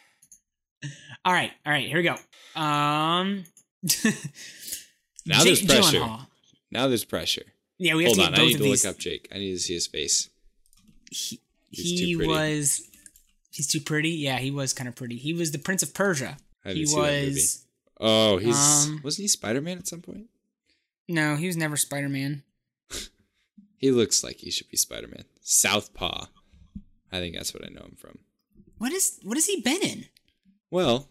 All 1.25 1.33
right, 1.33 1.53
all 1.65 1.73
right, 1.73 1.87
here 1.87 1.99
we 1.99 2.03
go. 2.03 2.17
Um, 2.61 3.45
Now 5.25 5.45
there's 5.45 5.61
Jake 5.61 5.69
pressure. 5.69 5.99
Gyllenhaal. 6.01 6.27
now 6.73 6.89
there's 6.89 7.05
pressure. 7.05 7.45
Yeah, 7.83 7.95
we 7.97 8.05
have 8.05 8.17
Hold 8.17 8.19
to 8.21 8.33
on, 8.35 8.41
I 8.41 8.45
need 8.45 8.57
to 8.59 8.63
these. 8.63 8.85
look 8.85 8.95
up 8.95 8.99
Jake. 9.01 9.29
I 9.35 9.39
need 9.39 9.53
to 9.55 9.59
see 9.59 9.75
his 9.75 9.87
face. 9.89 10.29
He, 11.11 11.41
He's 11.71 12.01
he 12.01 12.17
was. 12.17 12.87
He's 13.51 13.67
too 13.67 13.81
pretty. 13.81 14.11
Yeah, 14.11 14.39
he 14.39 14.51
was 14.51 14.73
kind 14.73 14.87
of 14.89 14.95
pretty. 14.95 15.17
He 15.17 15.33
was 15.33 15.51
the 15.51 15.59
Prince 15.59 15.83
of 15.83 15.93
Persia. 15.95 16.37
He 16.65 16.87
seen 16.87 17.01
that 17.03 17.11
movie. 17.13 17.31
was. 17.31 17.65
Oh, 18.01 18.37
he's 18.39 18.87
Um, 18.87 19.01
wasn't 19.03 19.23
he 19.23 19.29
Spider 19.29 19.61
Man 19.61 19.79
at 19.79 19.89
some 19.89 20.01
point? 20.01 20.27
No, 21.09 21.35
he 21.37 21.47
was 21.49 21.57
never 21.57 21.77
Spider 21.77 22.09
Man. 22.09 22.43
He 23.79 23.91
looks 23.91 24.23
like 24.23 24.37
he 24.37 24.53
should 24.53 24.69
be 24.69 24.77
Spider 24.77 25.09
Man. 25.09 25.25
Southpaw. 25.41 26.27
I 27.11 27.19
think 27.19 27.35
that's 27.35 27.53
what 27.53 27.65
I 27.65 27.69
know 27.69 27.81
him 27.81 27.97
from. 27.99 28.19
What 28.79 28.93
is 28.93 29.19
what 29.25 29.37
has 29.37 29.47
he 29.47 29.61
been 29.61 29.83
in? 29.83 30.05
Well, 30.71 31.09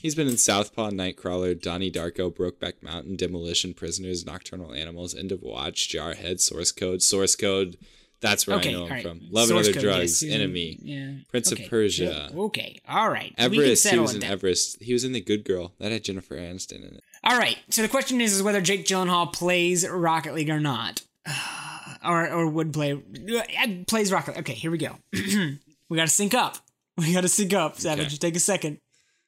he's 0.00 0.14
been 0.14 0.28
in 0.28 0.36
Southpaw, 0.36 0.90
Nightcrawler, 0.90 1.60
Donnie 1.60 1.90
Darko, 1.90 2.34
Brokeback 2.34 2.82
Mountain, 2.82 3.16
Demolition, 3.16 3.74
Prisoners, 3.74 4.24
Nocturnal 4.26 4.72
Animals, 4.72 5.14
End 5.14 5.32
of 5.32 5.42
Watch, 5.42 5.88
Jarhead, 5.88 6.40
Source 6.40 6.72
Code, 6.72 7.02
Source 7.02 7.34
Code. 7.36 7.76
That's 8.20 8.46
where 8.46 8.56
okay, 8.56 8.70
I 8.70 8.72
know 8.72 8.84
him 8.86 8.92
right. 8.92 9.02
from. 9.02 9.20
Love 9.30 9.48
Source 9.48 9.66
and 9.66 9.76
Other 9.76 9.86
Code, 9.86 9.96
Drugs, 9.96 10.22
in- 10.22 10.32
Enemy, 10.32 10.78
yeah. 10.82 11.10
Prince 11.30 11.52
okay. 11.52 11.64
of 11.64 11.70
Persia. 11.70 12.30
Okay, 12.34 12.80
all 12.88 13.10
right. 13.10 13.34
Everest. 13.36 13.86
He 13.88 13.98
was 13.98 14.14
in 14.14 14.20
down. 14.20 14.30
Everest. 14.32 14.82
He 14.82 14.92
was 14.92 15.04
in 15.04 15.12
The 15.12 15.20
Good 15.20 15.44
Girl. 15.44 15.72
That 15.78 15.92
had 15.92 16.04
Jennifer 16.04 16.34
Aniston 16.34 16.78
in 16.78 16.96
it. 16.96 17.04
All 17.22 17.38
right. 17.38 17.58
So 17.70 17.82
the 17.82 17.88
question 17.88 18.20
is, 18.20 18.34
is 18.34 18.42
whether 18.42 18.60
Jake 18.60 18.86
Gyllenhaal 18.86 19.32
plays 19.32 19.86
Rocket 19.86 20.34
League 20.34 20.48
or 20.48 20.60
not, 20.60 21.02
or 22.04 22.28
or 22.30 22.48
would 22.48 22.72
play 22.72 22.92
uh, 22.94 23.68
plays 23.86 24.10
Rocket. 24.10 24.30
League. 24.32 24.40
Okay, 24.40 24.54
here 24.54 24.70
we 24.70 24.78
go. 24.78 24.96
we 25.12 25.96
got 25.96 26.08
to 26.08 26.14
sync 26.14 26.34
up. 26.34 26.58
We 26.98 27.12
got 27.12 27.20
to 27.20 27.28
sync 27.28 27.52
up. 27.52 27.78
Savage, 27.78 28.06
Okay. 28.06 28.16
take 28.16 28.36
a 28.36 28.40
second. 28.40 28.78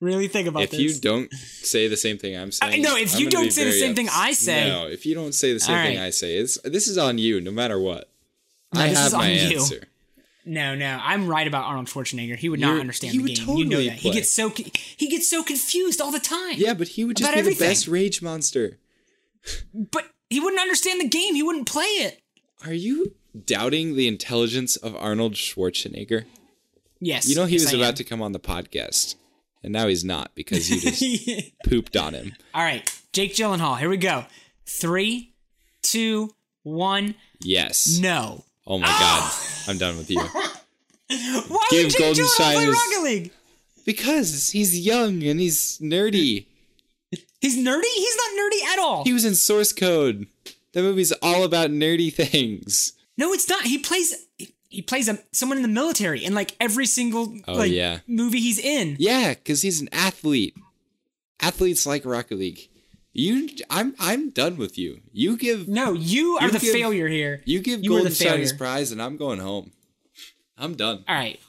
Really 0.00 0.28
think 0.28 0.46
about 0.46 0.62
if 0.62 0.70
this. 0.70 0.80
If 0.80 0.86
you 0.94 1.00
don't 1.00 1.32
say 1.32 1.88
the 1.88 1.96
same 1.96 2.18
thing 2.18 2.36
I'm 2.36 2.52
saying, 2.52 2.82
no, 2.82 2.96
if 2.96 3.14
I'm 3.14 3.20
you 3.20 3.30
don't 3.30 3.50
say 3.52 3.64
the 3.64 3.72
same 3.72 3.94
thing 3.96 4.08
I 4.12 4.32
say- 4.32 4.68
no. 4.68 4.86
If 4.86 5.04
you 5.04 5.14
don't 5.14 5.34
say 5.34 5.52
the 5.52 5.58
same 5.60 5.76
All 5.76 5.84
thing. 5.84 5.98
I 5.98 6.10
say, 6.10 6.36
it's 6.36 6.58
this 6.62 6.86
is 6.86 6.96
on 6.98 7.18
you, 7.18 7.40
no 7.40 7.50
matter 7.50 7.78
what. 7.80 8.08
No, 8.74 8.80
I 8.82 8.86
have 8.88 9.12
my 9.12 9.24
on 9.24 9.30
you. 9.50 9.58
answer. 9.58 9.84
No, 10.44 10.74
no, 10.74 10.98
I'm 11.02 11.26
right 11.26 11.46
about 11.46 11.64
Arnold 11.64 11.88
Schwarzenegger. 11.88 12.36
He 12.36 12.48
would 12.48 12.60
not 12.60 12.68
You're- 12.68 12.80
understand 12.80 13.12
he 13.12 13.18
the 13.18 13.22
would 13.24 13.34
game. 13.36 13.48
you 13.56 13.64
know 13.64 13.70
totally 13.76 13.88
that. 13.88 13.98
He 13.98 14.10
gets 14.12 14.32
so 14.32 14.50
he 14.50 15.08
gets 15.08 15.28
so 15.28 15.42
confused 15.42 16.00
all 16.00 16.12
the 16.12 16.20
time. 16.20 16.54
Yeah, 16.56 16.74
but 16.74 16.88
he 16.88 17.04
would 17.04 17.16
just 17.16 17.32
be 17.32 17.38
everything. 17.38 17.58
the 17.58 17.72
best 17.72 17.88
rage 17.88 18.22
monster. 18.22 18.78
But 19.74 20.04
he 20.30 20.38
wouldn't 20.40 20.60
understand 20.60 21.00
the 21.00 21.08
game. 21.08 21.34
He 21.34 21.42
wouldn't 21.42 21.66
play 21.68 21.84
it. 21.84 22.20
Are 22.64 22.72
you 22.72 23.14
doubting 23.46 23.96
the 23.96 24.06
intelligence 24.08 24.76
of 24.76 24.94
Arnold 24.96 25.34
Schwarzenegger? 25.34 26.24
Yes. 27.00 27.28
You 27.28 27.34
know 27.36 27.44
he 27.46 27.56
yes, 27.56 27.64
was 27.64 27.74
I 27.74 27.76
about 27.78 27.88
am. 27.88 27.94
to 27.96 28.04
come 28.04 28.22
on 28.22 28.32
the 28.32 28.40
podcast, 28.40 29.14
and 29.62 29.72
now 29.72 29.86
he's 29.88 30.04
not 30.04 30.34
because 30.34 30.70
you 30.70 30.80
just 30.80 31.52
pooped 31.64 31.96
on 31.96 32.14
him. 32.14 32.34
All 32.54 32.62
right, 32.62 32.88
Jake 33.12 33.34
Gyllenhaal. 33.34 33.78
Here 33.78 33.88
we 33.88 33.96
go. 33.96 34.24
Three, 34.66 35.32
two, 35.82 36.34
one. 36.62 37.14
Yes. 37.40 37.98
No. 38.00 38.44
Oh 38.66 38.78
my 38.78 38.86
god, 38.86 39.20
oh. 39.22 39.64
I'm 39.68 39.78
done 39.78 39.96
with 39.96 40.10
you. 40.10 40.20
Why 41.08 41.66
Give 41.70 41.84
would 41.84 41.90
Jake 41.92 41.98
Golden 41.98 42.24
Gyllenhaal 42.24 42.54
play 42.54 42.66
Rocket 42.68 43.02
League? 43.02 43.30
Because 43.86 44.50
he's 44.50 44.78
young 44.78 45.22
and 45.22 45.40
he's 45.40 45.78
nerdy. 45.78 46.46
He's 47.40 47.56
nerdy. 47.56 47.84
He's 47.94 48.16
not 48.16 48.30
nerdy 48.38 48.62
at 48.74 48.78
all. 48.78 49.04
He 49.04 49.12
was 49.12 49.24
in 49.24 49.34
Source 49.34 49.72
Code. 49.72 50.26
That 50.72 50.82
movie's 50.82 51.12
all 51.22 51.44
about 51.44 51.70
nerdy 51.70 52.12
things. 52.12 52.92
no, 53.16 53.32
it's 53.32 53.48
not. 53.48 53.62
He 53.62 53.78
plays. 53.78 54.26
He 54.68 54.82
plays 54.82 55.08
a, 55.08 55.18
someone 55.32 55.58
in 55.58 55.62
the 55.62 55.68
military 55.68 56.24
in 56.24 56.34
like 56.34 56.54
every 56.60 56.86
single 56.86 57.34
Oh, 57.48 57.54
like 57.54 57.72
yeah. 57.72 58.00
movie 58.06 58.40
he's 58.40 58.58
in. 58.58 58.96
Yeah, 58.98 59.34
because 59.34 59.62
he's 59.62 59.80
an 59.80 59.88
athlete. 59.92 60.54
Athletes 61.40 61.86
like 61.86 62.04
Rocket 62.04 62.38
League. 62.38 62.68
You, 63.12 63.48
I'm, 63.70 63.94
I'm 63.98 64.30
done 64.30 64.56
with 64.56 64.76
you. 64.78 65.00
You 65.12 65.36
give, 65.36 65.66
No, 65.68 65.92
you 65.92 66.36
are 66.38 66.46
You 66.46 66.52
the 66.52 66.58
give- 66.58 66.72
failure 66.72 67.08
here. 67.08 67.42
you 67.46 67.60
give 67.60 67.82
You 67.82 67.90
Golden 67.90 68.08
the 68.10 68.14
Shine 68.14 68.38
his 68.38 68.50
failure. 68.52 68.58
prize, 68.58 68.92
and 68.92 69.00
I'm 69.02 69.16
going 69.16 69.38
home. 69.40 69.72
I'm 70.56 70.74
done. 70.74 71.04
All 71.08 71.14
right. 71.14 71.40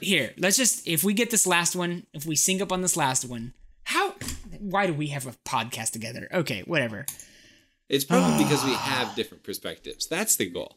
Here, 0.00 0.34
let's 0.38 0.56
just 0.58 0.86
if 0.86 1.02
we 1.02 1.14
get 1.14 1.30
this 1.30 1.46
last 1.46 1.74
one, 1.74 2.04
if 2.12 2.26
we 2.26 2.36
sync 2.36 2.60
up 2.60 2.72
on 2.72 2.82
this 2.82 2.94
last 2.96 3.24
one, 3.24 3.54
how 3.84 4.14
why 4.60 4.86
do 4.86 4.92
we 4.92 5.06
have 5.08 5.26
a 5.26 5.32
podcast 5.46 5.92
together? 5.92 6.28
Okay, 6.32 6.62
whatever. 6.66 7.06
It's 7.88 8.04
probably 8.04 8.44
because 8.44 8.62
we 8.64 8.72
have 8.74 9.14
different 9.16 9.44
perspectives. 9.44 10.06
That's 10.06 10.36
the 10.36 10.50
goal. 10.50 10.76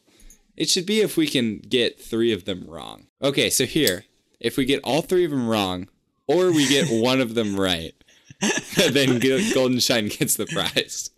It 0.56 0.68
should 0.68 0.86
be 0.86 1.00
if 1.00 1.16
we 1.16 1.26
can 1.26 1.58
get 1.58 2.00
three 2.00 2.32
of 2.32 2.44
them 2.44 2.64
wrong. 2.68 3.06
Okay, 3.22 3.48
so 3.50 3.64
here, 3.64 4.04
if 4.40 4.56
we 4.56 4.64
get 4.64 4.80
all 4.84 5.02
three 5.02 5.24
of 5.24 5.30
them 5.30 5.48
wrong, 5.48 5.88
or 6.26 6.52
we 6.52 6.68
get 6.68 6.88
one 6.90 7.20
of 7.20 7.34
them 7.34 7.58
right, 7.58 7.94
then 8.90 9.18
Golden 9.54 9.78
Shine 9.80 10.08
gets 10.08 10.34
the 10.36 10.46
prize. 10.46 11.10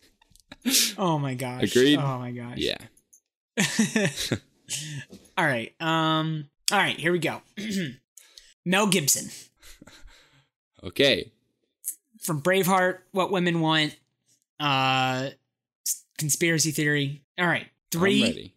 Oh 0.97 1.19
my 1.19 1.35
gosh. 1.35 1.63
Agreed? 1.65 1.99
Oh 1.99 2.19
my 2.19 2.31
gosh. 2.31 2.57
Yeah. 2.59 2.77
All 5.37 5.45
right. 5.45 5.75
Um 5.81 6.49
all 6.73 6.79
right, 6.79 6.99
here 6.99 7.13
we 7.13 7.19
go. 7.19 7.43
Mel 8.65 8.87
Gibson 8.87 9.29
Okay. 10.83 11.33
from 12.21 12.41
Braveheart, 12.41 12.99
What 13.13 13.31
Women 13.31 13.61
Want, 13.61 13.95
uh 14.59 15.31
conspiracy 16.19 16.71
theory. 16.71 17.23
All 17.39 17.47
right. 17.47 17.65
I'm 17.65 18.01
3 18.01 18.23
ready. 18.23 18.54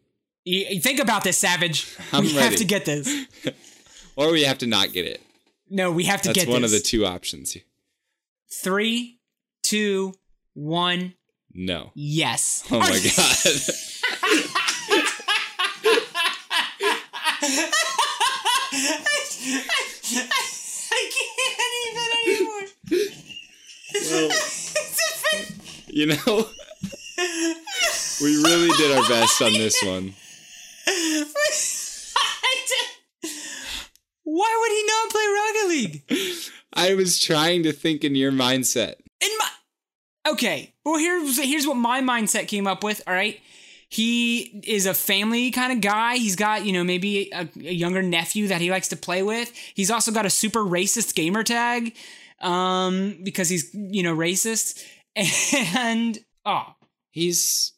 You, 0.48 0.66
you 0.70 0.80
think 0.80 1.00
about 1.02 1.26
this, 1.26 1.38
Savage. 1.38 1.94
I'm 2.14 2.24
we 2.24 2.32
have 2.34 2.56
to 2.56 2.66
get 2.66 2.86
this. 2.86 3.26
Or 4.16 4.32
we 4.32 4.46
have 4.46 4.58
to 4.60 4.66
not 4.66 4.94
get 4.94 5.06
it. 5.06 5.22
No, 5.70 5.92
we 5.92 6.06
have 6.06 6.24
to 6.24 6.30
get. 6.30 6.38
That's 6.38 6.46
get 6.48 6.52
one 6.52 6.64
this. 6.64 6.74
of 6.74 6.80
the 6.80 6.84
two 6.84 7.06
options. 7.06 7.56
Three, 8.50 9.20
two, 9.62 10.16
one. 10.56 11.14
No. 11.54 11.92
Yes. 11.94 12.64
Oh 12.72 12.80
my 12.80 12.90
god. 12.90 12.98
I 20.90 21.12
can't 21.14 21.62
even 21.86 22.08
anymore. 22.26 22.66
well, 24.10 24.32
you 25.90 26.06
know, 26.08 26.50
we 28.20 28.32
really 28.44 28.70
did 28.78 28.98
our 28.98 29.08
best 29.08 29.40
on 29.44 29.54
this 29.54 29.80
one. 29.84 30.16
Why 34.24 34.58
would 34.60 34.72
he 34.72 34.84
not 34.88 35.10
play 35.10 35.28
Rocket 35.28 35.68
League? 35.70 36.04
I 36.74 36.96
was 36.96 37.20
trying 37.20 37.64
to 37.64 37.72
think 37.72 38.04
in 38.04 38.16
your 38.16 38.32
mindset. 38.32 38.96
In 39.22 39.30
my 39.40 39.50
okay, 40.32 40.74
well 40.86 40.98
here's 40.98 41.40
here's 41.42 41.66
what 41.68 41.78
my 41.78 42.02
mindset 42.02 42.48
came 42.48 42.68
up 42.68 42.84
with. 42.84 43.02
All 43.08 43.14
right, 43.14 43.40
he 43.90 44.62
is 44.66 44.86
a 44.86 44.94
family 44.94 45.52
kind 45.52 45.74
of 45.74 45.82
guy. 45.82 46.18
He's 46.18 46.36
got 46.36 46.66
you 46.66 46.74
know 46.74 46.84
maybe 46.84 47.32
a, 47.34 47.48
a 47.58 47.74
younger 47.74 48.02
nephew 48.02 48.48
that 48.48 48.60
he 48.62 48.70
likes 48.70 48.90
to 48.90 48.98
play 48.98 49.24
with. 49.24 49.54
He's 49.74 49.90
also 49.92 50.12
got 50.12 50.26
a 50.26 50.30
super 50.30 50.62
racist 50.62 51.16
gamer 51.16 51.44
tag, 51.44 51.96
um, 52.42 53.20
because 53.24 53.50
he's 53.50 53.74
you 53.74 54.04
know 54.04 54.16
racist. 54.16 54.84
And 55.76 56.20
oh, 56.46 56.76
He's 57.18 57.74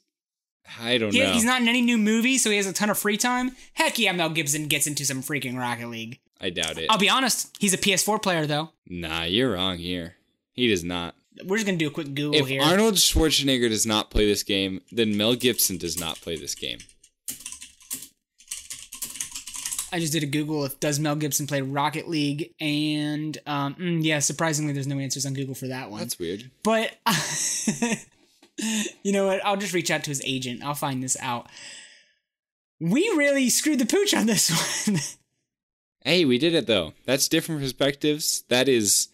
I 0.80 0.98
don't 0.98 1.14
he, 1.14 1.20
know. 1.22 1.32
he's 1.32 1.46
not 1.46 1.62
in 1.62 1.68
any 1.68 1.82
new 1.82 1.98
movie, 1.98 2.38
so 2.38 2.50
he 2.50 2.58
has 2.58 2.66
a 2.66 2.74
ton 2.74 2.90
of 2.90 2.98
free 2.98 3.18
time. 3.18 3.56
Heck 3.74 3.98
yeah, 3.98 4.12
Mel 4.12 4.30
Gibson 4.30 4.68
gets 4.68 4.88
into 4.88 5.06
some 5.06 5.22
freaking 5.22 5.58
Rocket 5.58 5.88
League. 5.88 6.20
I 6.42 6.50
doubt 6.50 6.78
it. 6.78 6.88
I'll 6.90 6.98
be 6.98 7.10
honest, 7.10 7.56
he's 7.60 7.74
a 7.74 7.78
PS4 7.78 8.22
player 8.22 8.46
though. 8.46 8.72
nah, 8.88 9.24
you're 9.24 9.54
wrong 9.54 9.78
here. 9.78 10.16
He 10.54 10.68
does 10.68 10.84
not. 10.84 11.16
We're 11.46 11.58
just 11.58 11.66
gonna 11.66 11.78
do 11.78 11.88
a 11.88 11.92
quick 11.92 12.14
Google 12.14 12.36
If 12.36 12.48
here. 12.48 12.62
Arnold 12.62 12.96
Schwarzenegger 12.96 13.70
does 13.70 13.86
not 13.86 14.10
play 14.10 14.26
this 14.26 14.44
game, 14.44 14.82
then 14.92 15.16
Mel 15.16 15.36
Gibson 15.36 15.78
does 15.78 15.98
not 16.00 16.20
play 16.22 16.36
this 16.36 16.56
game. 16.56 16.80
I 19.92 20.00
just 20.00 20.14
did 20.14 20.22
a 20.24 20.28
Google 20.28 20.66
if 20.66 20.80
does 20.80 21.00
Mel 21.00 21.16
Gibson 21.16 21.48
play 21.48 21.62
Rocket 21.62 22.08
League, 22.08 22.54
and 22.60 23.38
um, 23.48 23.76
mm, 23.76 24.04
yeah, 24.04 24.20
surprisingly, 24.20 24.74
there's 24.74 24.88
no 24.88 25.00
answers 25.00 25.26
on 25.26 25.34
Google 25.34 25.56
for 25.56 25.68
that 25.68 25.90
one. 25.90 26.00
That's 26.02 26.20
weird. 26.20 26.52
But 26.64 26.96
you 29.04 29.12
know 29.12 29.28
what? 29.28 29.44
I'll 29.46 29.58
just 29.58 29.74
reach 29.74 29.92
out 29.92 30.04
to 30.04 30.10
his 30.12 30.22
agent. 30.26 30.64
I'll 30.64 30.74
find 30.76 31.02
this 31.04 31.18
out. 31.22 31.48
We 32.80 33.02
really 33.18 33.50
screwed 33.50 33.80
the 33.80 33.86
pooch 33.86 34.14
on 34.14 34.26
this 34.26 34.50
one. 34.88 35.00
Hey, 36.04 36.24
we 36.26 36.38
did 36.38 36.54
it 36.54 36.66
though. 36.68 36.94
That's 37.06 37.28
different 37.28 37.62
perspectives. 37.62 38.44
That 38.50 38.70
is 38.70 39.10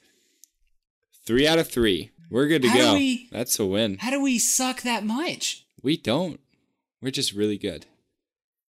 three 1.26 1.48
out 1.48 1.60
of 1.60 1.70
three. 1.70 2.12
We're 2.30 2.48
good 2.48 2.62
to 2.64 2.70
How 2.70 2.78
go. 2.78 2.93
we- 2.96 3.28
That's 3.32 3.60
a 3.60 3.66
win. 3.66 3.98
How 4.00 4.12
do 4.12 4.22
we 4.22 4.38
suck 4.39 4.82
that 4.82 5.04
much? 5.06 5.66
We 5.82 5.98
don't. 5.98 6.39
We're 7.02 7.12
just 7.12 7.34
really 7.34 7.58
good. 7.58 7.86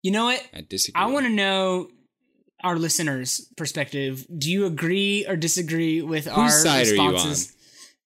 You 0.02 0.12
know 0.12 0.26
what? 0.26 0.46
I 0.54 0.62
disagree. 0.62 1.02
I 1.02 1.08
want 1.08 1.26
to 1.26 1.32
know 1.32 1.90
our 2.64 2.78
listeners' 2.78 3.50
perspective. 3.58 4.26
Do 4.38 4.52
you 4.52 4.66
agree 4.66 5.26
or 5.28 5.36
disagree 5.36 6.02
with 6.02 6.28
our 6.28 6.50
side 6.50 6.88
are 6.88 6.96
you 6.96 7.02
responses? 7.12 7.55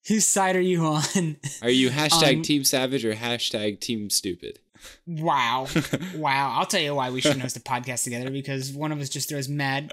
Whose 0.10 0.28
side 0.28 0.56
are 0.56 0.62
you 0.62 0.86
on? 0.86 1.38
Are 1.62 1.70
you 1.70 1.90
hashtag 1.90 2.38
Um, 2.38 2.42
Team 2.42 2.64
Savage 2.64 3.06
or 3.06 3.14
hashtag 3.14 3.80
Team 3.80 4.10
Stupid? 4.10 4.60
wow. 5.06 5.68
wow. 6.16 6.56
I'll 6.58 6.66
tell 6.66 6.82
you 6.82 6.96
why 6.96 7.10
we 7.12 7.22
shouldn't 7.22 7.42
host 7.42 7.58
a 7.58 7.60
podcast 7.60 8.04
together 8.06 8.30
because 8.32 8.72
one 8.74 8.92
of 8.92 9.00
us 9.02 9.10
just 9.10 9.30
throws 9.30 9.48
mad 9.48 9.92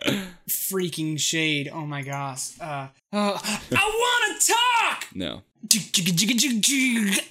freaking 0.48 1.18
shade. 1.20 1.68
Oh 1.72 1.84
my 1.86 2.02
gosh. 2.02 2.58
Uh, 2.60 2.88
uh, 3.12 3.38
I 3.42 3.60
want 3.72 4.40
to 4.40 4.52
talk! 4.52 5.06
No. 5.14 5.42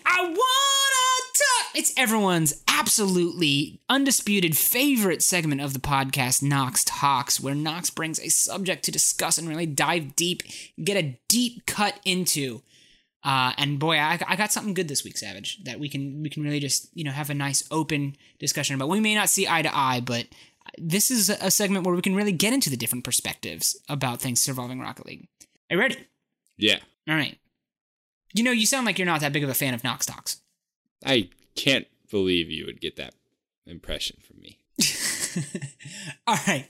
I 0.05 0.21
wanna 0.21 0.35
talk. 0.37 1.71
It's 1.73 1.93
everyone's 1.97 2.61
absolutely 2.67 3.79
undisputed 3.89 4.57
favorite 4.57 5.23
segment 5.23 5.61
of 5.61 5.73
the 5.73 5.79
podcast, 5.79 6.43
Knox 6.43 6.83
Talks, 6.83 7.39
where 7.39 7.55
Knox 7.55 7.89
brings 7.89 8.19
a 8.19 8.29
subject 8.29 8.83
to 8.85 8.91
discuss 8.91 9.37
and 9.37 9.47
really 9.47 9.65
dive 9.65 10.15
deep, 10.15 10.43
get 10.83 10.97
a 10.97 11.17
deep 11.27 11.65
cut 11.65 11.99
into. 12.05 12.61
Uh, 13.25 13.53
and 13.57 13.79
boy, 13.79 13.97
I, 13.97 14.19
I 14.27 14.35
got 14.35 14.51
something 14.51 14.75
good 14.75 14.87
this 14.87 15.03
week, 15.03 15.17
Savage, 15.17 15.63
that 15.63 15.79
we 15.79 15.89
can 15.89 16.21
we 16.21 16.29
can 16.29 16.43
really 16.43 16.59
just 16.59 16.95
you 16.95 17.03
know 17.03 17.11
have 17.11 17.31
a 17.31 17.33
nice 17.33 17.63
open 17.71 18.15
discussion 18.37 18.75
about. 18.75 18.87
We 18.87 18.99
may 18.99 19.15
not 19.15 19.29
see 19.29 19.47
eye 19.47 19.63
to 19.63 19.75
eye, 19.75 19.99
but 19.99 20.27
this 20.77 21.09
is 21.09 21.29
a 21.29 21.49
segment 21.49 21.85
where 21.85 21.95
we 21.95 22.03
can 22.03 22.15
really 22.15 22.31
get 22.31 22.53
into 22.53 22.69
the 22.69 22.77
different 22.77 23.03
perspectives 23.03 23.75
about 23.89 24.21
things 24.21 24.47
involving 24.47 24.79
Rocket 24.79 25.07
League. 25.07 25.27
Are 25.71 25.75
you 25.75 25.79
ready? 25.79 25.97
Yeah. 26.57 26.77
All 27.09 27.15
right. 27.15 27.37
You 28.35 28.43
know, 28.43 28.51
you 28.51 28.67
sound 28.67 28.85
like 28.85 28.99
you're 28.99 29.07
not 29.07 29.21
that 29.21 29.33
big 29.33 29.43
of 29.43 29.49
a 29.49 29.55
fan 29.55 29.73
of 29.73 29.83
Knox 29.83 30.05
Talks. 30.05 30.41
I 31.03 31.29
can't 31.55 31.87
believe 32.11 32.51
you 32.51 32.65
would 32.65 32.79
get 32.79 32.95
that 32.97 33.15
impression 33.65 34.17
from 34.21 34.39
me. 34.39 34.59
All 36.27 36.37
right. 36.47 36.67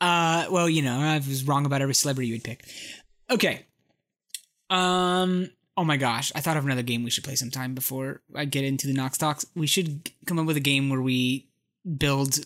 Uh, 0.00 0.46
well, 0.50 0.68
you 0.68 0.82
know, 0.82 0.98
I 0.98 1.16
was 1.16 1.46
wrong 1.46 1.64
about 1.64 1.80
every 1.80 1.94
celebrity 1.94 2.28
you 2.28 2.34
would 2.34 2.44
pick. 2.44 2.64
Okay. 3.30 3.64
Um. 4.70 5.50
Oh 5.78 5.84
my 5.84 5.96
gosh, 5.96 6.32
I 6.34 6.40
thought 6.40 6.56
of 6.56 6.64
another 6.64 6.82
game 6.82 7.04
we 7.04 7.10
should 7.10 7.22
play 7.22 7.36
sometime 7.36 7.72
before 7.72 8.20
I 8.34 8.46
get 8.46 8.64
into 8.64 8.88
the 8.88 8.92
Knox 8.92 9.16
Talks. 9.16 9.46
We 9.54 9.68
should 9.68 10.10
come 10.26 10.36
up 10.36 10.46
with 10.46 10.56
a 10.56 10.60
game 10.60 10.90
where 10.90 11.00
we 11.00 11.46
build 11.96 12.40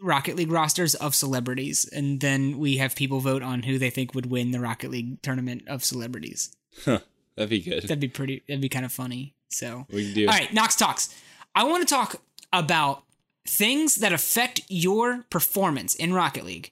Rocket 0.00 0.36
League 0.36 0.52
rosters 0.52 0.94
of 0.94 1.12
celebrities, 1.16 1.90
and 1.92 2.20
then 2.20 2.56
we 2.56 2.76
have 2.76 2.94
people 2.94 3.18
vote 3.18 3.42
on 3.42 3.64
who 3.64 3.80
they 3.80 3.90
think 3.90 4.14
would 4.14 4.26
win 4.26 4.52
the 4.52 4.60
Rocket 4.60 4.92
League 4.92 5.20
tournament 5.22 5.64
of 5.66 5.84
celebrities. 5.84 6.54
Huh. 6.84 7.00
That'd 7.34 7.50
be 7.50 7.60
good. 7.60 7.82
That'd 7.82 7.98
be 7.98 8.06
pretty. 8.06 8.44
That'd 8.46 8.60
be 8.60 8.68
kind 8.68 8.84
of 8.84 8.92
funny. 8.92 9.34
So 9.48 9.86
we 9.90 10.04
can 10.04 10.14
do 10.14 10.26
All 10.28 10.34
right, 10.34 10.54
Knox 10.54 10.76
Talks. 10.76 11.12
I 11.56 11.64
want 11.64 11.86
to 11.86 11.92
talk 11.92 12.22
about 12.52 13.02
things 13.44 13.96
that 13.96 14.12
affect 14.12 14.60
your 14.68 15.24
performance 15.30 15.96
in 15.96 16.14
Rocket 16.14 16.44
League. 16.44 16.70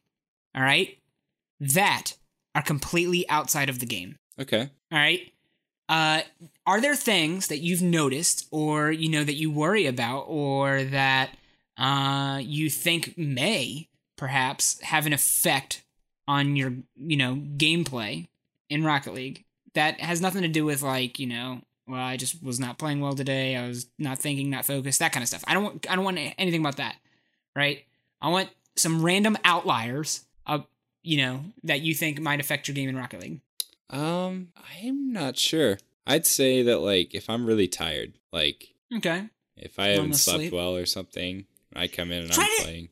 All 0.54 0.62
right? 0.62 0.98
That 1.58 2.12
are 2.54 2.62
completely 2.62 3.28
outside 3.28 3.68
of 3.68 3.80
the 3.80 3.86
game. 3.86 4.18
Okay. 4.38 4.70
All 4.92 4.98
right? 4.98 5.32
Uh, 5.88 6.22
are 6.66 6.80
there 6.80 6.96
things 6.96 7.46
that 7.46 7.58
you've 7.58 7.82
noticed 7.82 8.46
or 8.50 8.90
you 8.90 9.08
know 9.08 9.22
that 9.22 9.34
you 9.34 9.50
worry 9.50 9.86
about 9.86 10.22
or 10.22 10.82
that 10.82 11.30
uh, 11.78 12.40
you 12.42 12.68
think 12.70 13.16
may 13.16 13.88
perhaps 14.16 14.80
have 14.82 15.06
an 15.06 15.12
effect 15.12 15.82
on 16.26 16.56
your, 16.56 16.72
you 16.96 17.16
know, 17.16 17.36
gameplay 17.36 18.26
in 18.68 18.84
Rocket 18.84 19.14
League 19.14 19.44
that 19.74 20.00
has 20.00 20.20
nothing 20.20 20.42
to 20.42 20.48
do 20.48 20.64
with 20.64 20.82
like, 20.82 21.18
you 21.18 21.26
know, 21.26 21.60
well, 21.86 22.00
I 22.00 22.16
just 22.16 22.42
was 22.42 22.58
not 22.58 22.78
playing 22.78 23.00
well 23.00 23.14
today. 23.14 23.54
I 23.54 23.68
was 23.68 23.86
not 23.98 24.18
thinking, 24.18 24.50
not 24.50 24.64
focused, 24.64 24.98
that 24.98 25.12
kind 25.12 25.22
of 25.22 25.28
stuff. 25.28 25.44
I 25.46 25.54
don't 25.54 25.62
want 25.62 25.86
I 25.90 25.94
don't 25.94 26.04
want 26.04 26.18
anything 26.38 26.60
about 26.60 26.78
that. 26.78 26.96
Right? 27.54 27.84
I 28.20 28.28
want 28.28 28.50
some 28.74 29.02
random 29.02 29.36
outliers 29.44 30.24
of, 30.46 30.66
you 31.02 31.18
know, 31.18 31.44
that 31.62 31.82
you 31.82 31.94
think 31.94 32.20
might 32.20 32.40
affect 32.40 32.66
your 32.66 32.74
game 32.74 32.88
in 32.88 32.96
Rocket 32.96 33.20
League. 33.20 33.40
Um, 33.90 34.48
I'm 34.82 35.12
not 35.12 35.36
sure. 35.38 35.78
I'd 36.06 36.26
say 36.26 36.62
that 36.62 36.78
like 36.78 37.14
if 37.14 37.28
I'm 37.30 37.46
really 37.46 37.68
tired, 37.68 38.14
like 38.32 38.74
Okay. 38.96 39.24
if 39.56 39.78
I 39.78 39.88
haven't 39.88 40.14
slept 40.14 40.38
sleep? 40.40 40.52
well 40.52 40.76
or 40.76 40.86
something, 40.86 41.46
I 41.74 41.88
come 41.88 42.10
in 42.12 42.22
and 42.24 42.32
Try 42.32 42.44
I'm 42.44 42.56
to- 42.58 42.62
playing. 42.62 42.88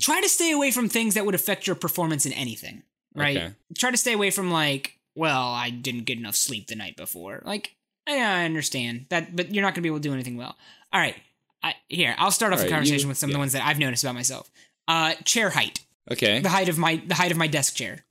try 0.00 0.20
to 0.20 0.28
stay 0.28 0.50
away 0.50 0.70
from 0.72 0.88
things 0.88 1.14
that 1.14 1.24
would 1.24 1.34
affect 1.34 1.66
your 1.66 1.76
performance 1.76 2.26
in 2.26 2.32
anything 2.32 2.82
right 3.14 3.36
Okay. 3.36 3.52
try 3.78 3.92
to 3.92 3.96
stay 3.96 4.12
away 4.12 4.28
from 4.32 4.50
like 4.50 4.98
well 5.14 5.50
i 5.52 5.70
didn't 5.70 6.02
get 6.02 6.18
enough 6.18 6.34
sleep 6.34 6.66
the 6.66 6.74
night 6.74 6.96
before 6.96 7.40
like 7.44 7.76
yeah 8.08 8.34
i 8.40 8.44
understand 8.44 9.06
that 9.10 9.36
but 9.36 9.54
you're 9.54 9.62
not 9.62 9.68
going 9.68 9.74
to 9.76 9.80
be 9.82 9.88
able 9.88 9.98
to 9.98 10.08
do 10.08 10.12
anything 10.12 10.36
well 10.36 10.56
all 10.92 11.00
right 11.00 11.14
I, 11.62 11.74
here 11.88 12.16
i'll 12.18 12.32
start 12.32 12.52
off 12.52 12.58
All 12.58 12.64
right, 12.64 12.72
conversation 12.72 13.02
you- 13.06 13.08
with 13.10 13.18
some 13.18 13.30
of 13.30 13.34
the 13.34 13.38
ones 13.38 13.52
that 13.52 13.64
i've 13.64 13.78
noticed 13.78 14.02
about 14.02 14.16
myself 14.16 14.50
uh 14.88 15.14
chair 15.24 15.50
height 15.50 15.78
Okay. 16.10 16.40
the 16.40 16.48
height 16.48 16.68
of 16.68 16.76
my 16.76 17.00
the 17.06 17.14
height 17.14 17.30
of 17.30 17.38
my 17.38 17.46
desk 17.46 17.76
chair 17.76 18.04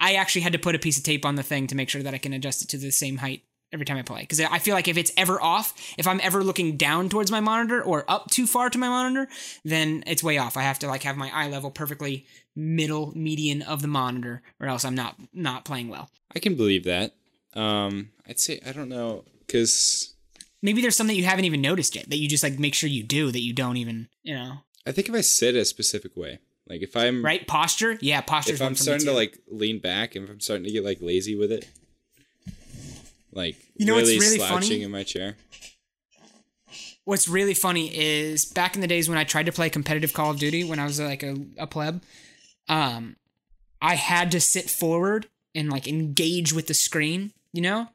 i 0.00 0.14
actually 0.14 0.42
had 0.42 0.52
to 0.52 0.58
put 0.58 0.74
a 0.74 0.78
piece 0.78 0.98
of 0.98 1.04
tape 1.04 1.24
on 1.24 1.34
the 1.34 1.42
thing 1.42 1.66
to 1.66 1.74
make 1.74 1.88
sure 1.88 2.02
that 2.02 2.14
i 2.14 2.18
can 2.18 2.32
adjust 2.32 2.62
it 2.62 2.68
to 2.68 2.78
the 2.78 2.90
same 2.90 3.18
height 3.18 3.42
every 3.72 3.84
time 3.84 3.98
i 3.98 4.02
play. 4.02 4.20
Because 4.20 4.40
i 4.40 4.58
feel 4.58 4.74
like 4.74 4.88
if 4.88 4.96
it's 4.96 5.12
ever 5.16 5.40
off 5.42 5.74
if 5.98 6.06
i'm 6.06 6.20
ever 6.22 6.42
looking 6.42 6.76
down 6.76 7.08
towards 7.08 7.30
my 7.30 7.40
monitor 7.40 7.82
or 7.82 8.04
up 8.08 8.30
too 8.30 8.46
far 8.46 8.70
to 8.70 8.78
my 8.78 8.88
monitor 8.88 9.30
then 9.64 10.02
it's 10.06 10.22
way 10.22 10.38
off. 10.38 10.56
I 10.56 10.62
have 10.62 10.78
to 10.80 10.88
like 10.88 11.02
have 11.02 11.16
my 11.16 11.30
eye 11.34 11.48
level 11.48 11.70
perfectly 11.70 12.26
middle 12.56 13.12
median 13.14 13.62
of 13.62 13.82
the 13.82 13.88
monitor 13.88 14.42
or 14.58 14.68
else 14.68 14.84
i'm 14.84 14.94
not 14.94 15.16
not 15.32 15.64
playing 15.64 15.88
well. 15.88 16.10
I 16.34 16.38
can 16.38 16.54
believe 16.56 16.84
that. 16.84 17.14
Um, 17.54 18.10
I'd 18.28 18.38
say 18.38 18.60
I 18.66 18.72
don't 18.72 18.88
know 18.88 19.24
because 19.46 20.14
maybe 20.62 20.80
there's 20.80 20.96
something 20.96 21.16
you 21.16 21.24
haven't 21.24 21.44
even 21.44 21.60
noticed 21.60 21.94
yet 21.94 22.08
that 22.10 22.18
you 22.18 22.28
just 22.28 22.42
like 22.42 22.58
make 22.58 22.74
sure 22.74 22.88
you 22.88 23.02
do 23.02 23.30
that 23.30 23.42
you 23.42 23.52
don't 23.52 23.76
even 23.76 24.08
you 24.22 24.34
know? 24.34 24.58
I 24.86 24.92
think 24.92 25.08
if 25.08 25.14
I 25.14 25.20
sit 25.20 25.54
a 25.54 25.64
specific 25.64 26.16
way, 26.16 26.38
like 26.68 26.82
if 26.82 26.96
I'm 26.96 27.24
right 27.24 27.46
posture 27.46 27.96
yeah 28.00 28.20
posture 28.20 28.54
if 28.54 28.62
I'm 28.62 28.74
starting 28.74 29.06
to 29.06 29.12
like 29.12 29.38
lean 29.48 29.78
back 29.78 30.14
and 30.14 30.24
if 30.24 30.30
I'm 30.30 30.40
starting 30.40 30.64
to 30.64 30.70
get 30.70 30.84
like 30.84 30.98
lazy 31.00 31.34
with 31.34 31.50
it, 31.52 31.66
like 33.32 33.56
You 33.76 33.86
know 33.86 33.94
what's 33.94 34.08
really, 34.08 34.20
really 34.20 34.36
slouching 34.38 34.60
funny? 34.68 34.82
in 34.82 34.90
my 34.90 35.02
chair. 35.02 35.36
what's 37.04 37.28
really 37.28 37.54
funny 37.54 37.96
is 37.96 38.44
back 38.44 38.74
in 38.74 38.80
the 38.80 38.86
days 38.86 39.08
when 39.08 39.18
I 39.18 39.24
tried 39.24 39.46
to 39.46 39.52
play 39.52 39.70
competitive 39.70 40.12
Call 40.12 40.30
of 40.30 40.38
Duty 40.38 40.64
when 40.64 40.78
I 40.78 40.84
was 40.84 41.00
like 41.00 41.22
a, 41.22 41.36
a 41.56 41.66
pleb, 41.66 42.02
um, 42.68 43.16
I 43.80 43.94
had 43.94 44.30
to 44.32 44.40
sit 44.40 44.68
forward 44.68 45.26
and 45.54 45.70
like 45.70 45.88
engage 45.88 46.52
with 46.52 46.66
the 46.66 46.74
screen, 46.74 47.32
you 47.52 47.62
know? 47.62 47.88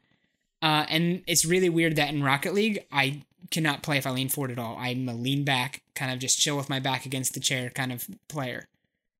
Uh, 0.62 0.86
and 0.88 1.22
it's 1.26 1.44
really 1.44 1.68
weird 1.68 1.96
that 1.96 2.08
in 2.08 2.22
Rocket 2.22 2.54
League, 2.54 2.84
I 2.90 3.22
cannot 3.50 3.82
play 3.82 3.98
if 3.98 4.06
I 4.06 4.10
lean 4.10 4.28
forward 4.28 4.50
at 4.50 4.58
all. 4.58 4.76
I'm 4.78 5.08
a 5.08 5.14
lean 5.14 5.44
back, 5.44 5.82
kind 5.94 6.12
of 6.12 6.18
just 6.18 6.38
chill 6.38 6.56
with 6.56 6.70
my 6.70 6.80
back 6.80 7.06
against 7.06 7.34
the 7.34 7.40
chair 7.40 7.70
kind 7.70 7.92
of 7.92 8.06
player. 8.28 8.68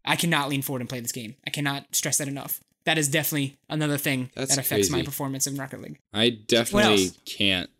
I 0.04 0.16
cannot 0.16 0.48
lean 0.48 0.62
forward 0.62 0.82
and 0.82 0.88
play 0.88 1.00
this 1.00 1.12
game. 1.12 1.36
I 1.46 1.50
cannot 1.50 1.94
stress 1.94 2.18
that 2.18 2.28
enough. 2.28 2.60
That 2.84 2.98
is 2.98 3.08
definitely 3.08 3.56
another 3.70 3.96
thing 3.96 4.30
That's 4.34 4.54
that 4.54 4.60
affects 4.60 4.90
my 4.90 5.02
performance 5.02 5.46
in 5.46 5.56
Rocket 5.56 5.80
League. 5.80 5.98
I 6.12 6.30
definitely 6.30 7.12
can't. 7.24 7.70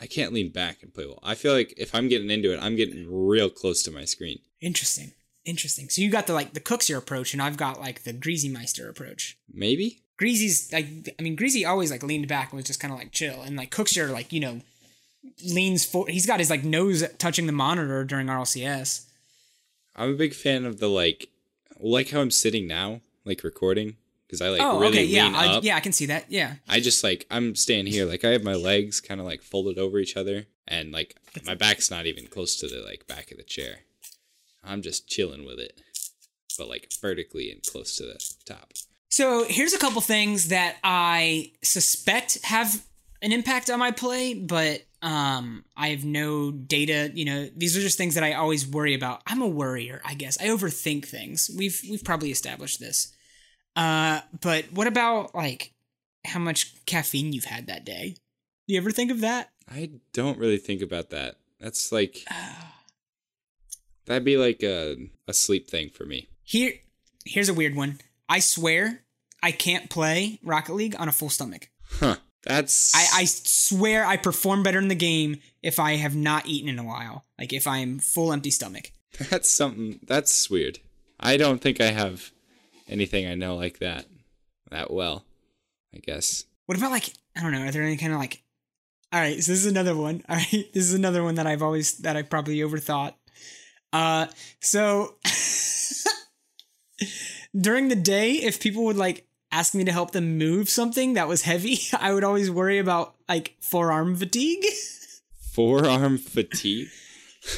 I 0.00 0.06
can't 0.06 0.32
lean 0.32 0.50
back 0.50 0.82
and 0.82 0.92
play 0.92 1.06
well. 1.06 1.20
I 1.22 1.36
feel 1.36 1.52
like 1.52 1.74
if 1.76 1.94
I'm 1.94 2.08
getting 2.08 2.28
into 2.28 2.52
it, 2.52 2.58
I'm 2.60 2.74
getting 2.74 3.06
real 3.08 3.48
close 3.48 3.84
to 3.84 3.92
my 3.92 4.04
screen. 4.04 4.40
Interesting. 4.60 5.12
Interesting. 5.44 5.88
So 5.88 6.02
you 6.02 6.10
got 6.10 6.26
the 6.26 6.32
like 6.32 6.54
the 6.54 6.60
Kuxir 6.60 6.96
approach, 6.96 7.32
and 7.32 7.42
I've 7.42 7.56
got 7.56 7.80
like 7.80 8.02
the 8.02 8.12
Greazymeister 8.12 8.88
approach. 8.88 9.38
Maybe. 9.52 10.02
Greazy's 10.20 10.72
like 10.72 11.14
I 11.18 11.22
mean 11.22 11.36
Greazy 11.36 11.66
always 11.66 11.90
like 11.90 12.02
leaned 12.02 12.28
back 12.28 12.50
and 12.50 12.56
was 12.56 12.66
just 12.66 12.80
kind 12.80 12.92
of 12.92 12.98
like 12.98 13.12
chill, 13.12 13.42
and 13.42 13.56
like 13.56 13.70
Kuxir 13.70 14.10
like 14.10 14.32
you 14.32 14.40
know 14.40 14.60
leans 15.44 15.84
for 15.84 16.06
he's 16.08 16.26
got 16.26 16.40
his 16.40 16.50
like 16.50 16.64
nose 16.64 17.04
touching 17.18 17.46
the 17.46 17.52
monitor 17.52 18.04
during 18.04 18.26
RLCS. 18.26 19.06
I'm 19.94 20.10
a 20.10 20.16
big 20.16 20.34
fan 20.34 20.64
of 20.64 20.80
the 20.80 20.88
like, 20.88 21.28
like 21.78 22.10
how 22.10 22.20
I'm 22.20 22.30
sitting 22.30 22.66
now, 22.66 23.00
like 23.24 23.44
recording, 23.44 23.96
because 24.26 24.40
I 24.40 24.48
like 24.48 24.62
oh, 24.62 24.80
really 24.80 25.00
okay, 25.00 25.04
yeah, 25.04 25.24
lean 25.24 25.34
I, 25.34 25.46
up. 25.56 25.64
yeah, 25.64 25.76
I 25.76 25.80
can 25.80 25.92
see 25.92 26.06
that. 26.06 26.26
Yeah, 26.30 26.54
I 26.68 26.80
just 26.80 27.04
like 27.04 27.26
I'm 27.30 27.54
staying 27.54 27.86
here, 27.86 28.06
like 28.06 28.24
I 28.24 28.30
have 28.30 28.44
my 28.44 28.54
legs 28.54 29.00
kind 29.00 29.20
of 29.20 29.26
like 29.26 29.42
folded 29.42 29.78
over 29.78 29.98
each 29.98 30.16
other, 30.16 30.46
and 30.66 30.92
like 30.92 31.16
my 31.44 31.54
back's 31.54 31.90
not 31.90 32.06
even 32.06 32.26
close 32.26 32.56
to 32.56 32.68
the 32.68 32.82
like 32.82 33.06
back 33.06 33.30
of 33.30 33.38
the 33.38 33.44
chair. 33.44 33.80
I'm 34.64 34.82
just 34.82 35.08
chilling 35.08 35.44
with 35.44 35.58
it, 35.58 35.80
but 36.56 36.68
like 36.68 36.88
vertically 37.00 37.50
and 37.50 37.62
close 37.62 37.96
to 37.96 38.04
the 38.04 38.24
top. 38.44 38.72
So 39.08 39.44
here's 39.46 39.74
a 39.74 39.78
couple 39.78 40.00
things 40.00 40.48
that 40.48 40.76
I 40.82 41.52
suspect 41.62 42.38
have 42.44 42.82
an 43.20 43.32
impact 43.32 43.68
on 43.68 43.78
my 43.78 43.90
play, 43.90 44.32
but 44.32 44.82
Um, 45.02 45.64
I 45.76 45.88
have 45.88 46.04
no 46.04 46.52
data. 46.52 47.10
You 47.12 47.24
know, 47.24 47.48
these 47.56 47.76
are 47.76 47.80
just 47.80 47.98
things 47.98 48.14
that 48.14 48.22
I 48.22 48.34
always 48.34 48.66
worry 48.66 48.94
about. 48.94 49.22
I'm 49.26 49.42
a 49.42 49.48
worrier, 49.48 50.00
I 50.04 50.14
guess. 50.14 50.40
I 50.40 50.46
overthink 50.46 51.06
things. 51.06 51.50
We've 51.56 51.78
we've 51.90 52.04
probably 52.04 52.30
established 52.30 52.78
this. 52.78 53.12
Uh, 53.74 54.20
but 54.40 54.72
what 54.72 54.86
about 54.86 55.34
like 55.34 55.72
how 56.24 56.38
much 56.38 56.84
caffeine 56.86 57.32
you've 57.32 57.44
had 57.46 57.66
that 57.66 57.84
day? 57.84 58.14
Do 58.68 58.74
you 58.74 58.80
ever 58.80 58.92
think 58.92 59.10
of 59.10 59.20
that? 59.20 59.50
I 59.68 59.90
don't 60.12 60.38
really 60.38 60.58
think 60.58 60.82
about 60.82 61.10
that. 61.10 61.36
That's 61.58 61.90
like 61.90 62.24
that'd 64.06 64.24
be 64.24 64.36
like 64.36 64.62
a 64.62 64.96
a 65.26 65.34
sleep 65.34 65.68
thing 65.68 65.90
for 65.90 66.04
me. 66.04 66.28
Here, 66.44 66.74
here's 67.24 67.48
a 67.48 67.54
weird 67.54 67.74
one. 67.74 67.98
I 68.28 68.38
swear 68.38 69.02
I 69.42 69.50
can't 69.50 69.90
play 69.90 70.38
Rocket 70.44 70.74
League 70.74 70.94
on 70.98 71.08
a 71.08 71.12
full 71.12 71.28
stomach. 71.28 71.70
Huh. 71.98 72.16
That's 72.44 72.94
I, 72.94 73.22
I 73.22 73.24
swear 73.24 74.04
I 74.04 74.16
perform 74.16 74.62
better 74.62 74.78
in 74.78 74.88
the 74.88 74.94
game 74.94 75.40
if 75.62 75.78
I 75.78 75.96
have 75.96 76.16
not 76.16 76.46
eaten 76.46 76.68
in 76.68 76.78
a 76.78 76.84
while. 76.84 77.24
Like 77.38 77.52
if 77.52 77.66
I'm 77.66 77.98
full 77.98 78.32
empty 78.32 78.50
stomach. 78.50 78.90
that's 79.30 79.48
something 79.48 80.00
that's 80.06 80.50
weird. 80.50 80.80
I 81.20 81.36
don't 81.36 81.60
think 81.60 81.80
I 81.80 81.92
have 81.92 82.30
anything 82.88 83.26
I 83.26 83.34
know 83.34 83.56
like 83.56 83.78
that 83.78 84.06
that 84.70 84.92
well. 84.92 85.24
I 85.94 85.98
guess. 85.98 86.44
What 86.66 86.78
about 86.78 86.90
like 86.90 87.12
I 87.36 87.42
don't 87.42 87.52
know? 87.52 87.62
Are 87.62 87.70
there 87.70 87.82
any 87.82 87.96
kind 87.96 88.12
of 88.12 88.18
like? 88.18 88.42
All 89.12 89.20
right, 89.20 89.42
so 89.42 89.52
this 89.52 89.60
is 89.60 89.66
another 89.66 89.94
one. 89.94 90.22
All 90.28 90.36
right, 90.36 90.66
this 90.72 90.84
is 90.84 90.94
another 90.94 91.22
one 91.22 91.36
that 91.36 91.46
I've 91.46 91.62
always 91.62 91.98
that 91.98 92.16
I 92.16 92.22
probably 92.22 92.58
overthought. 92.58 93.14
Uh, 93.92 94.26
so 94.60 95.16
during 97.60 97.88
the 97.88 97.96
day, 97.96 98.32
if 98.32 98.58
people 98.58 98.84
would 98.84 98.96
like 98.96 99.26
ask 99.52 99.74
me 99.74 99.84
to 99.84 99.92
help 99.92 100.10
them 100.12 100.38
move 100.38 100.68
something 100.68 101.12
that 101.14 101.28
was 101.28 101.42
heavy, 101.42 101.78
I 101.98 102.12
would 102.14 102.24
always 102.24 102.50
worry 102.50 102.78
about 102.78 103.14
like 103.28 103.56
forearm 103.60 104.16
fatigue. 104.16 104.64
Forearm 105.52 106.16
fatigue. 106.16 106.88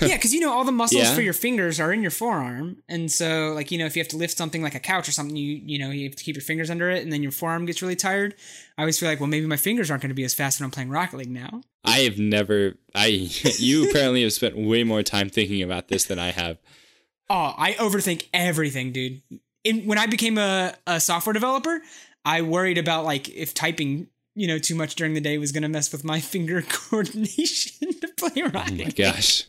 yeah, 0.01 0.17
because 0.17 0.35
you 0.35 0.41
know 0.41 0.51
all 0.53 0.65
the 0.65 0.73
muscles 0.73 1.03
Yeah. 1.05 1.15
for 1.15 1.21
your 1.21 1.33
fingers 1.33 1.79
are 1.79 1.93
in 1.93 2.03
your 2.03 2.11
forearm, 2.11 2.79
and 2.89 3.09
so 3.13 3.53
like 3.55 3.71
you 3.71 3.79
know 3.79 3.87
if 3.87 3.95
you 3.95 4.01
have 4.03 4.09
to 4.09 4.17
lift 4.17 4.37
something 4.37 4.63
like 4.63 4.75
a 4.75 4.81
couch 4.81 5.09
or 5.09 5.13
something, 5.13 5.37
you 5.37 5.61
you 5.65 5.79
know 5.79 5.91
you 5.91 6.05
have 6.09 6.17
to 6.17 6.25
keep 6.25 6.35
your 6.35 6.43
fingers 6.43 6.71
under 6.71 6.91
it, 6.91 7.03
and 7.05 7.13
then 7.13 7.23
your 7.23 7.31
forearm 7.31 7.67
gets 7.67 7.83
really 7.83 7.95
tired. 7.95 8.35
I 8.77 8.83
always 8.83 8.99
feel 8.99 9.09
like 9.09 9.21
well 9.21 9.29
maybe 9.29 9.47
my 9.47 9.57
fingers 9.59 9.91
aren't 9.91 10.03
going 10.03 10.09
to 10.09 10.15
be 10.15 10.25
as 10.25 10.35
fast 10.35 10.59
when 10.59 10.65
I'm 10.65 10.71
playing 10.73 10.89
Rocket 10.91 11.19
League 11.19 11.31
now. 11.31 11.61
I 11.85 11.99
have 12.01 12.19
never 12.19 12.75
I 12.97 13.07
you 13.59 13.89
apparently 13.91 14.23
have 14.23 14.33
spent 14.33 14.57
way 14.57 14.83
more 14.83 15.03
time 15.05 15.29
thinking 15.29 15.63
about 15.63 15.87
this 15.89 16.07
than 16.07 16.19
I 16.19 16.33
have. 16.33 16.59
Oh, 17.31 17.55
I 17.57 17.75
overthink 17.75 18.29
everything, 18.35 18.91
dude. 18.93 19.23
In, 19.65 19.87
when 19.87 19.99
I 19.99 20.07
became 20.07 20.37
a, 20.39 20.75
a 20.87 21.01
software 21.01 21.33
developer, 21.33 21.81
I 22.25 22.43
worried 22.43 22.79
about 22.79 23.05
like 23.05 23.29
if 23.31 23.55
typing, 23.55 24.09
you 24.35 24.47
know, 24.47 24.59
too 24.59 24.75
much 24.75 24.95
during 24.95 25.15
the 25.15 25.21
day 25.21 25.39
was 25.39 25.53
gonna 25.53 25.69
mess 25.69 25.91
with 25.91 26.05
my 26.05 26.21
finger 26.33 26.63
coordination 26.63 27.93
to 28.01 28.09
play 28.17 28.43
Oh 28.43 28.49
Rocket. 28.51 28.79
my 28.85 28.91
gosh. 28.91 29.45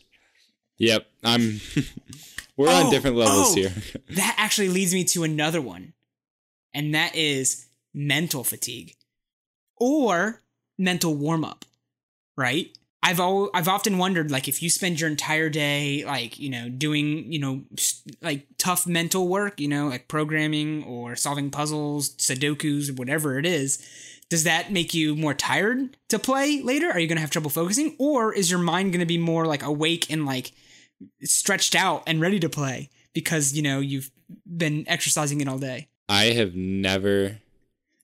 Yep, 0.78 1.06
I'm 1.24 1.60
we're 2.56 2.68
on 2.68 2.86
Oh, 2.86 2.90
different 2.90 3.16
levels 3.16 3.52
oh. 3.52 3.54
here. 3.54 3.72
That 4.10 4.34
actually 4.38 4.68
leads 4.68 4.92
me 4.94 5.04
to 5.04 5.24
another 5.24 5.60
one, 5.60 5.94
and 6.74 6.94
that 6.94 7.14
is 7.14 7.66
mental 7.94 8.44
fatigue 8.44 8.94
or 9.78 10.42
mental 10.78 11.14
warm 11.14 11.44
up. 11.44 11.64
Right? 12.36 12.76
I've 13.02 13.20
al- 13.20 13.50
I've 13.54 13.68
often 13.68 13.98
wondered 13.98 14.30
like 14.30 14.48
if 14.48 14.62
you 14.62 14.70
spend 14.70 15.00
your 15.00 15.08
entire 15.08 15.48
day 15.48 16.04
like 16.04 16.38
you 16.38 16.50
know 16.50 16.68
doing 16.68 17.32
you 17.32 17.38
know 17.38 17.62
like 18.20 18.46
tough 18.58 18.86
mental 18.86 19.28
work 19.28 19.60
you 19.60 19.68
know 19.68 19.88
like 19.88 20.08
programming 20.08 20.82
or 20.84 21.14
solving 21.14 21.50
puzzles 21.50 22.16
sudokus 22.16 22.96
whatever 22.96 23.38
it 23.38 23.46
is 23.46 23.78
does 24.28 24.44
that 24.44 24.72
make 24.72 24.92
you 24.92 25.14
more 25.14 25.34
tired 25.34 25.96
to 26.08 26.18
play 26.18 26.60
later? 26.60 26.90
Are 26.90 26.98
you 26.98 27.06
going 27.06 27.16
to 27.16 27.20
have 27.20 27.30
trouble 27.30 27.50
focusing? 27.50 27.94
Or 27.98 28.32
is 28.32 28.50
your 28.50 28.58
mind 28.58 28.92
going 28.92 29.00
to 29.00 29.06
be 29.06 29.18
more 29.18 29.46
like 29.46 29.62
awake 29.62 30.10
and 30.10 30.26
like 30.26 30.52
stretched 31.22 31.74
out 31.74 32.02
and 32.06 32.20
ready 32.20 32.40
to 32.40 32.48
play 32.48 32.90
because 33.12 33.54
you 33.54 33.62
know 33.62 33.80
you've 33.80 34.10
been 34.44 34.84
exercising 34.88 35.40
it 35.40 35.48
all 35.48 35.58
day? 35.58 35.88
I 36.08 36.26
have 36.26 36.54
never 36.54 37.38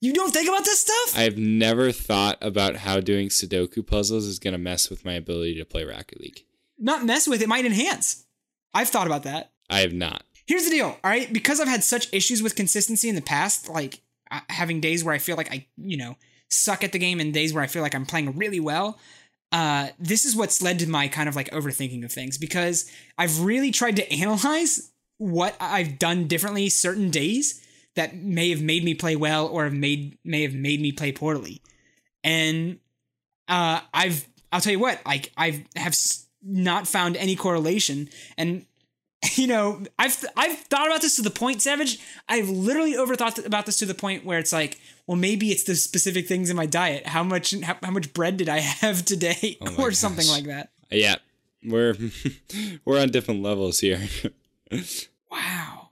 you 0.02 0.12
don't 0.12 0.32
think 0.32 0.48
about 0.48 0.64
this 0.64 0.80
stuff 0.80 1.18
I've 1.18 1.38
never 1.38 1.92
thought 1.92 2.36
about 2.42 2.76
how 2.76 3.00
doing 3.00 3.28
Sudoku 3.28 3.86
puzzles 3.86 4.26
is 4.26 4.38
gonna 4.38 4.58
mess 4.58 4.90
with 4.90 5.04
my 5.04 5.14
ability 5.14 5.56
to 5.58 5.64
play 5.64 5.84
Rocket 5.84 6.20
League. 6.20 6.44
not 6.78 7.06
mess 7.06 7.26
with 7.26 7.40
it 7.40 7.48
might 7.48 7.64
enhance 7.64 8.26
i've 8.74 8.88
thought 8.90 9.06
about 9.06 9.22
that 9.22 9.52
I 9.70 9.80
have 9.80 9.94
not. 9.94 10.24
Here's 10.46 10.64
the 10.64 10.70
deal, 10.70 10.88
all 10.88 10.98
right? 11.10 11.32
Because 11.32 11.58
I've 11.58 11.68
had 11.68 11.82
such 11.82 12.12
issues 12.12 12.42
with 12.42 12.56
consistency 12.56 13.08
in 13.08 13.14
the 13.14 13.22
past, 13.22 13.70
like 13.70 14.02
uh, 14.30 14.40
having 14.50 14.80
days 14.80 15.02
where 15.02 15.14
I 15.14 15.18
feel 15.18 15.36
like 15.36 15.50
I, 15.50 15.66
you 15.78 15.96
know, 15.96 16.16
suck 16.50 16.84
at 16.84 16.92
the 16.92 16.98
game 16.98 17.20
and 17.20 17.32
days 17.32 17.54
where 17.54 17.64
I 17.64 17.68
feel 17.68 17.80
like 17.80 17.94
I'm 17.94 18.04
playing 18.04 18.36
really 18.36 18.60
well. 18.60 18.98
Uh, 19.50 19.88
this 19.98 20.26
is 20.26 20.36
what's 20.36 20.60
led 20.60 20.78
to 20.80 20.88
my 20.88 21.08
kind 21.08 21.26
of 21.26 21.36
like 21.36 21.50
overthinking 21.52 22.04
of 22.04 22.12
things 22.12 22.36
because 22.36 22.90
I've 23.16 23.40
really 23.40 23.70
tried 23.70 23.96
to 23.96 24.12
analyze 24.12 24.90
what 25.16 25.56
I've 25.58 25.98
done 25.98 26.26
differently 26.26 26.68
certain 26.68 27.08
days 27.10 27.61
that 27.94 28.16
may 28.16 28.50
have 28.50 28.62
made 28.62 28.84
me 28.84 28.94
play 28.94 29.16
well 29.16 29.46
or 29.46 29.64
have 29.64 29.74
made 29.74 30.18
may 30.24 30.42
have 30.42 30.54
made 30.54 30.80
me 30.80 30.92
play 30.92 31.12
poorly. 31.12 31.60
And 32.24 32.78
uh, 33.48 33.80
I've 33.92 34.26
I'll 34.50 34.60
tell 34.60 34.72
you 34.72 34.78
what, 34.78 35.00
like 35.06 35.32
I've 35.36 35.62
have 35.76 35.96
not 36.42 36.88
found 36.88 37.16
any 37.16 37.36
correlation 37.36 38.08
and 38.36 38.66
you 39.36 39.46
know, 39.46 39.80
I've 39.98 40.24
I've 40.36 40.58
thought 40.58 40.88
about 40.88 41.00
this 41.00 41.14
to 41.16 41.22
the 41.22 41.30
point, 41.30 41.62
Savage. 41.62 42.00
I've 42.28 42.48
literally 42.48 42.94
overthought 42.94 43.44
about 43.46 43.66
this 43.66 43.78
to 43.78 43.86
the 43.86 43.94
point 43.94 44.24
where 44.24 44.38
it's 44.40 44.52
like, 44.52 44.80
well, 45.06 45.16
maybe 45.16 45.52
it's 45.52 45.62
the 45.62 45.76
specific 45.76 46.26
things 46.26 46.50
in 46.50 46.56
my 46.56 46.66
diet. 46.66 47.06
How 47.06 47.22
much 47.22 47.54
how, 47.62 47.76
how 47.82 47.92
much 47.92 48.12
bread 48.14 48.36
did 48.36 48.48
I 48.48 48.58
have 48.82 49.04
today, 49.04 49.58
Oh 49.60 49.76
or 49.78 49.92
something 49.92 50.26
gosh. 50.26 50.34
like 50.36 50.44
that? 50.46 50.70
Yeah, 50.90 51.16
we're 51.64 51.94
we're 52.84 53.00
on 53.00 53.10
different 53.10 53.42
levels 53.42 53.78
here. 53.78 54.00
Wow, 55.30 55.90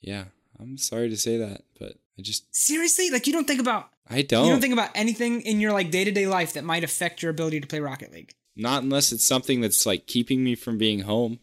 yeah, 0.00 0.24
I'm 0.60 0.78
sorry 0.78 1.08
to 1.08 1.16
say 1.16 1.36
that, 1.38 1.62
but 1.78 1.96
I 2.18 2.22
just 2.22 2.54
seriously, 2.54 3.10
like 3.10 3.26
you 3.26 3.32
don't 3.32 3.46
think 3.46 3.60
about 3.60 3.90
I 4.08 4.22
don't. 4.22 4.46
you 4.46 4.50
don't 4.50 4.60
think 4.60 4.72
about 4.72 4.90
anything 4.94 5.42
in 5.42 5.60
your 5.60 5.72
like 5.72 5.90
day 5.90 6.04
to 6.04 6.10
day 6.10 6.26
life 6.26 6.54
that 6.54 6.64
might 6.64 6.84
affect 6.84 7.22
your 7.22 7.30
ability 7.30 7.60
to 7.60 7.66
play 7.66 7.80
Rocket 7.80 8.12
League. 8.12 8.34
Not 8.56 8.82
unless 8.82 9.12
it's 9.12 9.26
something 9.26 9.60
that's 9.60 9.86
like 9.86 10.06
keeping 10.06 10.42
me 10.42 10.54
from 10.54 10.78
being 10.78 11.00
home. 11.00 11.38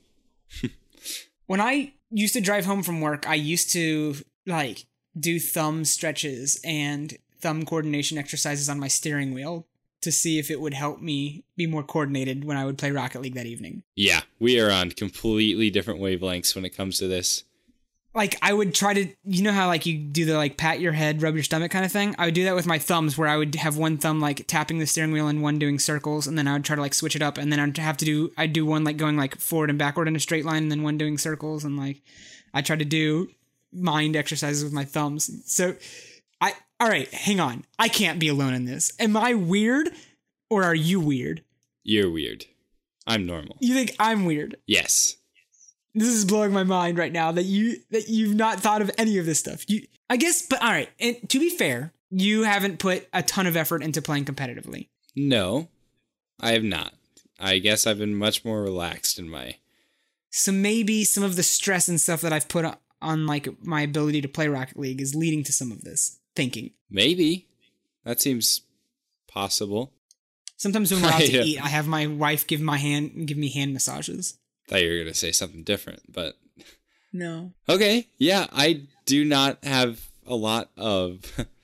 when 1.45 1.61
I 1.61 1.93
used 2.11 2.34
to 2.34 2.41
drive 2.41 2.66
home 2.66 2.84
from 2.84 3.01
work, 3.01 3.28
I 3.28 3.36
used 3.36 3.72
to 3.72 4.16
like 4.45 4.86
do 5.18 5.39
thumb 5.39 5.86
stretches 5.86 6.59
and 6.63 7.18
thumb 7.39 7.66
coordination 7.66 8.18
exercises 8.18 8.70
on 8.70 8.80
my 8.80 8.88
steering 8.88 9.34
wheel 9.34 9.68
to 10.01 10.11
see 10.11 10.38
if 10.38 10.51
it 10.51 10.61
would 10.61 10.74
help 10.74 11.01
me 11.01 11.43
be 11.55 11.66
more 11.66 11.84
coordinated 11.84 12.43
when 12.45 12.57
I 12.57 12.66
would 12.66 12.78
play 12.78 12.91
Rocket 12.91 13.22
League 13.22 13.34
that 13.36 13.47
evening. 13.47 13.84
Yeah, 13.95 14.22
we 14.39 14.59
are 14.59 14.70
on 14.70 14.91
completely 14.91 15.70
different 15.70 15.99
wavelengths 15.99 16.53
when 16.53 16.66
it 16.66 16.76
comes 16.76 16.99
to 16.99 17.07
this. 17.07 17.43
Like 18.16 18.38
I 18.41 18.53
would 18.53 18.74
try 18.74 18.93
to 18.93 19.07
you 19.26 19.43
know 19.43 19.51
how 19.51 19.68
like 19.68 19.86
you 19.86 19.97
do 19.97 20.24
the 20.24 20.38
like 20.38 20.55
pat 20.55 20.80
your 20.80 20.93
head, 20.93 21.22
rub 21.22 21.36
your 21.36 21.43
stomach 21.43 21.72
kind 21.72 21.84
of 21.84 21.91
thing? 21.91 22.16
I 22.18 22.26
would 22.26 22.34
do 22.34 22.45
that 22.45 22.55
with 22.55 22.66
my 22.66 22.80
thumbs 22.80 23.18
where 23.18 23.28
I 23.28 23.36
would 23.36 23.53
have 23.55 23.78
one 23.78 23.97
thumb 23.97 24.22
like 24.22 24.47
tapping 24.47 24.80
the 24.80 24.88
steering 24.88 25.11
wheel 25.11 25.28
and 25.28 25.43
one 25.43 25.59
doing 25.59 25.80
circles 25.80 26.26
and 26.26 26.38
then 26.38 26.47
I 26.47 26.53
would 26.53 26.63
try 26.63 26.78
to 26.78 26.82
like 26.82 26.93
switch 26.93 27.18
it 27.18 27.22
up 27.22 27.38
and 27.38 27.51
then 27.51 27.59
I'd 27.59 27.78
have 27.78 27.97
to 27.97 28.05
do 28.05 28.32
I'd 28.38 28.53
do 28.53 28.66
one 28.66 28.86
like 28.86 28.95
going 28.95 29.18
like 29.18 29.38
forward 29.38 29.70
and 29.70 29.78
backward 29.78 30.07
in 30.07 30.16
a 30.16 30.20
straight 30.20 30.45
line 30.45 30.63
and 30.63 30.72
then 30.72 30.82
one 30.82 30.97
doing 30.97 31.18
circles 31.18 31.66
and 31.66 31.78
like 31.78 32.01
I 32.53 32.61
tried 32.61 32.80
to 32.80 32.86
do 32.86 33.30
mind 33.74 34.16
exercises 34.16 34.63
with 34.63 34.72
my 34.72 34.86
thumbs. 34.86 35.30
So 35.45 35.76
I 36.39 36.53
all 36.80 36.88
right, 36.88 37.13
hang 37.13 37.41
on. 37.41 37.66
I 37.78 37.89
can't 37.89 38.20
be 38.20 38.30
alone 38.30 38.53
in 38.53 38.63
this. 38.63 38.93
Am 38.97 39.18
I 39.18 39.34
weird 39.34 39.89
or 40.49 40.63
are 40.63 40.76
you 40.76 41.01
weird? 41.01 41.43
You're 41.84 42.09
weird. 42.09 42.45
I'm 43.05 43.26
normal. 43.26 43.57
You 43.59 43.74
think 43.74 43.95
I'm 43.99 44.26
weird? 44.26 44.55
Yes. 44.66 45.18
This 45.95 46.09
is 46.09 46.25
blowing 46.25 46.51
my 46.51 46.65
mind 46.65 46.97
right 46.97 47.11
now 47.11 47.31
that 47.31 47.43
you 47.43 47.77
that 47.91 48.09
you've 48.09 48.35
not 48.35 48.59
thought 48.59 48.81
of 48.81 48.91
any 48.97 49.17
of 49.17 49.25
this 49.25 49.39
stuff. 49.39 49.63
You 49.69 49.87
I 50.09 50.17
guess 50.17 50.45
but 50.45 50.61
all 50.61 50.69
right, 50.69 50.89
and 50.99 51.17
to 51.29 51.39
be 51.39 51.49
fair, 51.49 51.93
you 52.11 52.43
haven't 52.43 52.79
put 52.79 53.07
a 53.13 53.23
ton 53.23 53.47
of 53.47 53.55
effort 53.55 53.81
into 53.81 54.01
playing 54.01 54.25
competitively. 54.25 54.89
No, 55.15 55.69
I 56.39 56.51
have 56.51 56.63
not. 56.63 56.93
I 57.39 57.59
guess 57.59 57.87
I've 57.87 57.97
been 57.97 58.15
much 58.15 58.45
more 58.45 58.61
relaxed 58.61 59.17
in 59.17 59.29
my. 59.29 59.55
So 60.29 60.51
maybe 60.51 61.05
some 61.05 61.23
of 61.23 61.37
the 61.37 61.43
stress 61.43 61.87
and 61.87 61.99
stuff 61.99 62.21
that 62.21 62.33
I've 62.33 62.49
put 62.49 62.65
on, 63.01 63.25
like 63.25 63.47
my 63.65 63.81
ability 63.81 64.21
to 64.21 64.27
play 64.27 64.49
Rocket 64.49 64.77
League 64.77 65.01
is 65.01 65.15
leading 65.15 65.43
to 65.45 65.53
some 65.53 65.71
of 65.71 65.81
this 65.83 66.19
thinking. 66.35 66.71
Maybe. 66.89 67.47
That 68.03 68.21
seems 68.21 68.61
possible. 69.27 69.93
Sometimes 70.57 70.91
when 70.91 71.01
we're 71.01 71.09
out 71.09 71.21
to 71.21 71.43
eat, 71.45 71.63
I 71.63 71.69
have 71.69 71.87
my 71.87 72.07
wife 72.07 72.47
give 72.47 72.61
my 72.61 72.77
hand 72.77 73.27
give 73.27 73.37
me 73.37 73.49
hand 73.49 73.73
massages. 73.73 74.37
Thought 74.68 74.82
you 74.82 74.89
were 74.89 74.95
going 74.95 75.07
to 75.07 75.13
say 75.13 75.32
something 75.32 75.63
different, 75.63 76.11
but. 76.11 76.36
No. 77.13 77.53
Okay, 77.70 78.07
yeah, 78.18 78.47
I 78.51 78.82
do 79.05 79.24
not 79.24 79.63
have 79.63 80.01
a 80.26 80.36
lot 80.36 80.70
of. 80.78 81.22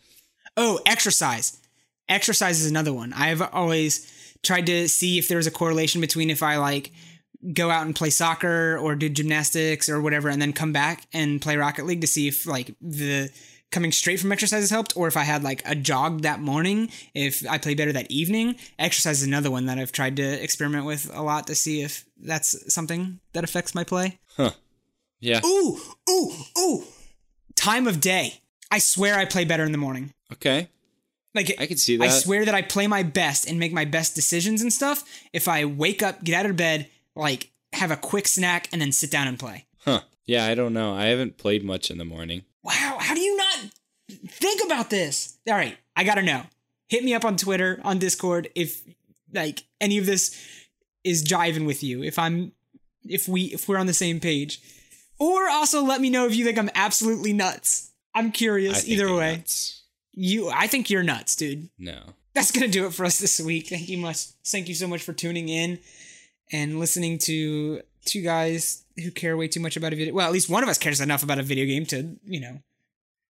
Oh, 0.58 0.82
exercise. 0.86 1.62
Exercise 2.10 2.60
is 2.60 2.70
another 2.70 2.92
one. 2.92 3.14
I've 3.14 3.42
always 3.42 4.36
tried 4.44 4.66
to 4.66 4.90
see 4.90 5.18
if 5.18 5.30
there 5.30 5.38
was 5.38 5.48
a 5.48 5.52
correlation 5.52 6.02
between 6.02 6.30
if 6.30 6.44
I 6.44 6.58
like 6.58 6.92
go 7.54 7.72
out 7.72 7.86
and 7.86 7.96
play 7.96 8.10
soccer 8.10 8.78
or 8.78 8.96
do 8.96 9.08
gymnastics 9.10 9.88
or 9.90 10.02
whatever 10.02 10.28
and 10.28 10.42
then 10.42 10.52
come 10.52 10.74
back 10.74 11.08
and 11.14 11.42
play 11.42 11.56
Rocket 11.56 11.86
League 11.86 12.02
to 12.02 12.08
see 12.08 12.28
if 12.28 12.46
like 12.46 12.76
the 12.82 13.32
coming 13.72 13.92
straight 13.92 14.20
from 14.20 14.32
exercise 14.32 14.62
has 14.62 14.70
helped, 14.70 14.96
or 14.96 15.08
if 15.08 15.18
I 15.18 15.24
had 15.24 15.44
like 15.44 15.62
a 15.66 15.76
jog 15.76 16.22
that 16.22 16.40
morning, 16.40 16.90
if 17.14 17.48
I 17.50 17.58
play 17.58 17.74
better 17.74 17.94
that 17.94 18.12
evening. 18.12 18.56
Exercise 18.78 19.22
is 19.22 19.28
another 19.28 19.50
one 19.50 19.66
that 19.66 19.80
I've 19.80 19.92
tried 19.92 20.18
to 20.18 20.44
experiment 20.44 20.86
with 20.86 21.10
a 21.14 21.22
lot 21.22 21.48
to 21.48 21.56
see 21.56 21.82
if 21.82 22.06
that's 22.18 22.74
something 22.74 23.20
that 23.34 23.44
affects 23.44 23.74
my 23.74 23.84
play. 23.84 24.20
Huh. 24.36 24.52
Yeah. 25.20 25.40
Ooh, 25.46 25.80
ooh, 26.10 26.34
ooh. 26.60 26.84
Time 27.56 27.88
of 27.88 28.02
day. 28.02 28.42
I 28.72 28.80
swear 28.80 29.18
I 29.18 29.26
play 29.26 29.46
better 29.46 29.64
in 29.64 29.72
the 29.72 29.78
morning. 29.78 30.14
Okay. 30.34 30.70
Like 31.34 31.56
I 31.60 31.66
can 31.66 31.78
see 31.78 31.98
that. 31.98 32.04
I 32.04 32.08
swear 32.10 32.44
that 32.46 32.56
I 32.56 32.62
play 32.62 32.88
my 32.88 33.04
best 33.04 33.48
and 33.48 33.60
make 33.60 33.72
my 33.72 33.86
best 33.86 34.16
decisions 34.16 34.62
and 34.62 34.74
stuff 34.74 35.04
if 35.32 35.48
I 35.48 35.66
wake 35.66 36.04
up, 36.04 36.24
get 36.24 36.36
out 36.36 36.50
of 36.50 36.58
bed, 36.58 36.90
like 37.16 37.52
have 37.74 37.92
a 37.92 37.96
quick 37.96 38.28
snack, 38.28 38.68
and 38.74 38.82
then 38.82 38.92
sit 38.92 39.12
down 39.12 39.28
and 39.28 39.40
play. 39.40 39.66
Huh. 39.86 40.02
Yeah, 40.26 40.46
I 40.46 40.56
don't 40.56 40.74
know. 40.74 40.94
I 40.94 41.06
haven't 41.06 41.38
played 41.38 41.64
much 41.64 41.90
in 41.90 41.98
the 41.98 42.06
morning. 42.06 42.44
Wow, 42.64 42.98
how 43.00 43.16
do 43.16 43.22
you 43.22 43.36
not 43.38 43.58
think 44.42 44.62
about 44.66 44.90
this? 44.90 45.38
All 45.48 45.54
right, 45.56 45.78
I 45.96 46.04
gotta 46.04 46.22
know. 46.22 46.44
Hit 46.88 47.04
me 47.04 47.14
up 47.14 47.24
on 47.24 47.38
Twitter, 47.38 47.80
on 47.84 48.00
Discord, 48.00 48.50
if 48.56 48.82
like 49.34 49.64
any 49.80 49.98
of 49.98 50.06
this 50.06 50.38
is 51.04 51.24
jiving 51.24 51.66
with 51.66 51.84
you. 51.84 52.04
If 52.04 52.20
I'm, 52.20 52.52
if 53.08 53.28
we, 53.28 53.44
if 53.44 53.70
we're 53.70 53.78
on 53.78 53.88
the 53.88 53.94
same 53.94 54.20
page, 54.20 54.62
or 55.20 55.50
also 55.50 55.84
let 55.84 56.02
me 56.02 56.10
know 56.10 56.26
if 56.26 56.36
you 56.36 56.44
think 56.44 56.58
I'm 56.58 56.70
absolutely 56.76 57.32
nuts. 57.32 57.92
I'm 58.14 58.32
curious. 58.32 58.88
Either 58.88 59.14
way, 59.14 59.38
nuts. 59.38 59.84
you, 60.12 60.50
I 60.50 60.68
think 60.68 60.90
you're 60.90 61.04
nuts, 61.04 61.36
dude. 61.36 61.70
No. 61.78 62.02
That's 62.34 62.52
gonna 62.52 62.68
do 62.68 62.86
it 62.88 62.94
for 62.94 63.06
us 63.06 63.20
this 63.20 63.40
week. 63.40 63.68
Thank 63.68 63.88
you 63.88 63.98
much. 63.98 64.26
Thank 64.46 64.68
you 64.68 64.76
so 64.76 64.88
much 64.88 65.04
for 65.04 65.14
tuning 65.14 65.48
in 65.50 65.80
and 66.52 66.80
listening 66.80 67.18
to 67.20 67.82
two 68.06 68.22
guys 68.22 68.84
who 69.02 69.12
care 69.12 69.38
way 69.38 69.48
too 69.48 69.60
much 69.60 69.78
about 69.78 69.94
a 69.94 69.96
video. 69.96 70.14
Well, 70.14 70.28
at 70.28 70.34
least 70.34 70.50
one 70.50 70.64
of 70.64 70.70
us 70.70 70.78
cares 70.78 71.00
enough 71.00 71.24
about 71.24 71.40
a 71.40 71.44
video 71.44 71.66
game 71.66 71.86
to, 71.88 72.18
you 72.26 72.42
know, 72.42 72.62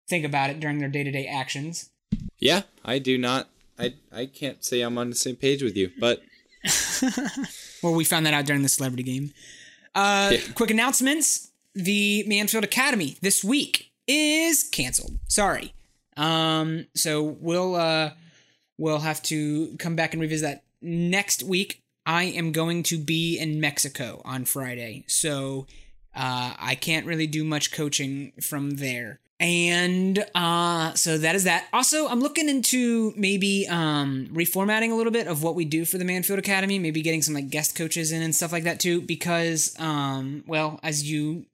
think 0.09 0.25
about 0.25 0.51
it 0.51 0.61
during 0.61 0.79
their 0.79 0.89
day 0.89 1.05
to 1.05 1.11
day 1.11 1.27
actions. 1.27 1.91
Yeah, 2.39 2.63
I 2.85 2.99
do 2.99 3.19
not. 3.19 3.49
I 3.79 3.95
I 4.13 4.27
can't 4.27 4.65
say 4.65 4.81
I'm 4.81 4.99
on 4.99 5.11
the 5.11 5.17
same 5.17 5.37
page 5.37 5.63
with 5.63 5.77
you, 5.77 5.91
but 5.99 6.23
Well, 7.83 7.95
we 7.95 8.05
found 8.05 8.27
that 8.27 8.35
out 8.35 8.47
during 8.47 8.63
the 8.63 8.69
celebrity 8.69 9.03
game. 9.05 9.33
Uh, 9.95 10.31
Yeah. 10.33 10.41
Quick 10.55 10.71
announcements: 10.71 11.51
the 11.75 12.25
Mannfield 12.29 12.65
Academy 12.65 13.17
this 13.21 13.45
week 13.45 13.93
is 14.07 14.65
canceled. 14.65 15.19
Sorry. 15.29 15.75
Um, 16.17 16.87
so 16.95 17.23
we'll 17.23 17.77
uh, 17.77 18.11
we'll 18.79 19.01
have 19.01 19.23
to 19.25 19.77
come 19.79 19.95
back 19.97 20.13
and 20.13 20.21
revisit 20.21 20.49
that 20.49 20.65
next 20.83 21.43
week. 21.43 21.83
I 22.07 22.25
am 22.25 22.53
going 22.53 22.83
to 22.85 22.99
be 22.99 23.39
in 23.39 23.61
Mexico 23.61 24.23
on 24.25 24.45
Friday, 24.47 25.05
so 25.07 25.67
uh, 26.17 26.55
I 26.59 26.75
can't 26.75 27.07
really 27.07 27.27
do 27.27 27.45
much 27.45 27.71
coaching 27.71 28.33
from 28.41 28.71
there. 28.77 29.21
And 29.41 30.25
uh, 30.35 30.95
so 30.95 31.17
that 31.19 31.37
is 31.37 31.45
that. 31.45 31.69
Also, 31.73 32.09
I'm 32.09 32.21
looking 32.21 32.49
into 32.49 33.13
maybe 33.17 33.69
um, 33.69 34.29
reformatting 34.33 34.91
a 34.91 34.95
little 34.95 35.13
bit 35.13 35.29
of 35.29 35.45
what 35.45 35.55
we 35.55 35.65
do 35.65 35.85
for 35.85 35.97
the 35.97 36.05
Mannfield 36.05 36.39
Academy. 36.39 36.79
Maybe 36.79 37.03
getting 37.03 37.23
some 37.23 37.35
like 37.35 37.49
guest 37.49 37.77
coaches 37.77 38.11
in 38.11 38.21
and 38.21 38.35
stuff 38.35 38.51
like 38.51 38.65
that 38.65 38.81
too. 38.81 39.01
Because, 39.01 39.77
um, 39.79 40.43
well, 40.47 40.81
as 40.83 41.09
you 41.09 41.47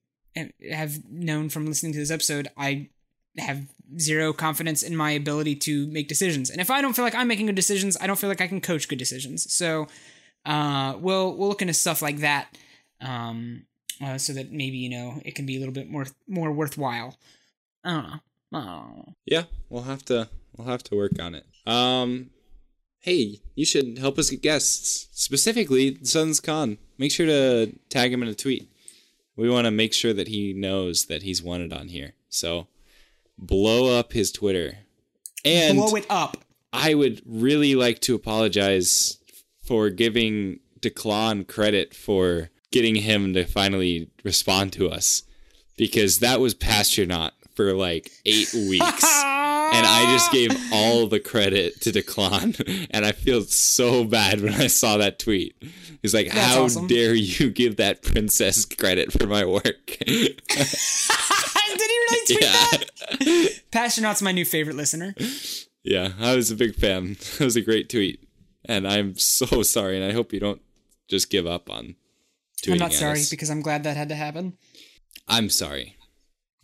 have 0.70 1.04
known 1.10 1.50
from 1.50 1.66
listening 1.66 1.92
to 1.92 1.98
this 1.98 2.10
episode, 2.10 2.48
I 2.56 2.88
have 3.38 3.66
zero 3.98 4.32
confidence 4.32 4.82
in 4.82 4.96
my 4.96 5.10
ability 5.10 5.56
to 5.56 5.86
make 5.88 6.08
decisions. 6.08 6.50
And 6.50 6.60
if 6.60 6.70
I 6.70 6.80
don't 6.80 6.94
feel 6.94 7.04
like 7.04 7.14
I'm 7.14 7.28
making 7.28 7.46
good 7.46 7.54
decisions, 7.54 7.96
I 8.00 8.06
don't 8.06 8.18
feel 8.18 8.30
like 8.30 8.40
I 8.40 8.48
can 8.48 8.60
coach 8.60 8.88
good 8.88 8.98
decisions. 8.98 9.52
So 9.52 9.88
uh, 10.46 10.94
we'll 10.98 11.36
we'll 11.36 11.48
look 11.48 11.62
into 11.62 11.74
stuff 11.74 12.02
like 12.02 12.18
that, 12.18 12.56
um, 13.00 13.66
uh, 14.02 14.18
so 14.18 14.32
that 14.32 14.52
maybe 14.52 14.78
you 14.78 14.90
know 14.90 15.20
it 15.24 15.34
can 15.34 15.46
be 15.46 15.56
a 15.56 15.58
little 15.58 15.74
bit 15.74 15.90
more 15.90 16.06
more 16.26 16.52
worthwhile. 16.52 17.16
I 17.84 17.90
don't 17.92 18.20
know. 18.52 19.04
I 19.08 19.12
yeah, 19.26 19.44
we'll 19.68 19.82
have 19.82 20.04
to 20.06 20.28
we'll 20.56 20.68
have 20.68 20.82
to 20.84 20.96
work 20.96 21.20
on 21.20 21.34
it. 21.34 21.46
Um 21.66 22.30
hey, 23.00 23.40
you 23.54 23.64
should 23.64 23.98
help 23.98 24.18
us 24.18 24.30
get 24.30 24.42
guests. 24.42 25.08
Specifically, 25.12 25.98
Suns 26.02 26.40
Khan. 26.40 26.78
Make 26.96 27.12
sure 27.12 27.26
to 27.26 27.78
tag 27.90 28.12
him 28.12 28.22
in 28.22 28.28
a 28.28 28.34
tweet. 28.34 28.70
We 29.36 29.50
want 29.50 29.66
to 29.66 29.70
make 29.70 29.92
sure 29.92 30.12
that 30.14 30.28
he 30.28 30.52
knows 30.52 31.06
that 31.06 31.22
he's 31.22 31.42
wanted 31.42 31.72
on 31.72 31.88
here. 31.88 32.14
So 32.28 32.68
blow 33.36 33.98
up 33.98 34.12
his 34.12 34.32
Twitter. 34.32 34.78
And 35.44 35.76
Blow 35.76 35.94
it 35.96 36.06
up. 36.08 36.44
I 36.72 36.94
would 36.94 37.20
really 37.26 37.74
like 37.74 38.00
to 38.00 38.14
apologize 38.14 39.18
for 39.62 39.90
giving 39.90 40.60
Declan 40.80 41.46
credit 41.46 41.94
for 41.94 42.50
getting 42.70 42.96
him 42.96 43.34
to 43.34 43.44
finally 43.44 44.10
respond 44.24 44.72
to 44.74 44.88
us 44.88 45.22
because 45.76 46.18
that 46.18 46.40
was 46.40 46.54
Pastronaut 46.54 47.30
for 47.54 47.72
like 47.72 48.10
eight 48.24 48.52
weeks. 48.68 49.04
And 49.04 49.86
I 49.86 50.06
just 50.12 50.30
gave 50.32 50.50
all 50.72 51.06
the 51.06 51.20
credit 51.20 51.80
to 51.82 51.90
Declan. 51.90 52.88
And 52.90 53.04
I 53.04 53.12
feel 53.12 53.42
so 53.42 54.04
bad 54.04 54.40
when 54.40 54.54
I 54.54 54.68
saw 54.68 54.98
that 54.98 55.18
tweet. 55.18 55.56
He's 56.02 56.14
like, 56.14 56.26
That's 56.26 56.54
How 56.54 56.64
awesome. 56.64 56.86
dare 56.86 57.14
you 57.14 57.50
give 57.50 57.76
that 57.76 58.02
princess 58.02 58.64
credit 58.64 59.12
for 59.12 59.26
my 59.26 59.44
work? 59.44 59.86
Did 59.98 60.40
he 61.90 61.98
really 62.10 62.26
tweet 62.26 62.42
yeah. 62.42 62.66
that? 62.70 63.60
Pastronaut's 63.72 64.22
my 64.22 64.32
new 64.32 64.44
favorite 64.44 64.76
listener. 64.76 65.14
Yeah, 65.82 66.12
I 66.20 66.36
was 66.36 66.50
a 66.50 66.56
big 66.56 66.74
fan. 66.76 67.16
It 67.40 67.40
was 67.40 67.56
a 67.56 67.60
great 67.60 67.88
tweet. 67.88 68.20
And 68.64 68.86
I'm 68.86 69.16
so 69.16 69.62
sorry, 69.62 69.96
and 69.96 70.04
I 70.04 70.12
hope 70.12 70.32
you 70.32 70.40
don't 70.40 70.62
just 71.08 71.30
give 71.30 71.46
up 71.46 71.68
on 71.68 71.96
tweeting 72.62 72.72
I'm 72.72 72.78
not 72.78 72.92
sorry 72.92 73.20
us. 73.20 73.30
because 73.30 73.50
I'm 73.50 73.60
glad 73.60 73.82
that 73.84 73.96
had 73.96 74.08
to 74.08 74.14
happen. 74.14 74.56
I'm 75.28 75.50
sorry. 75.50 75.96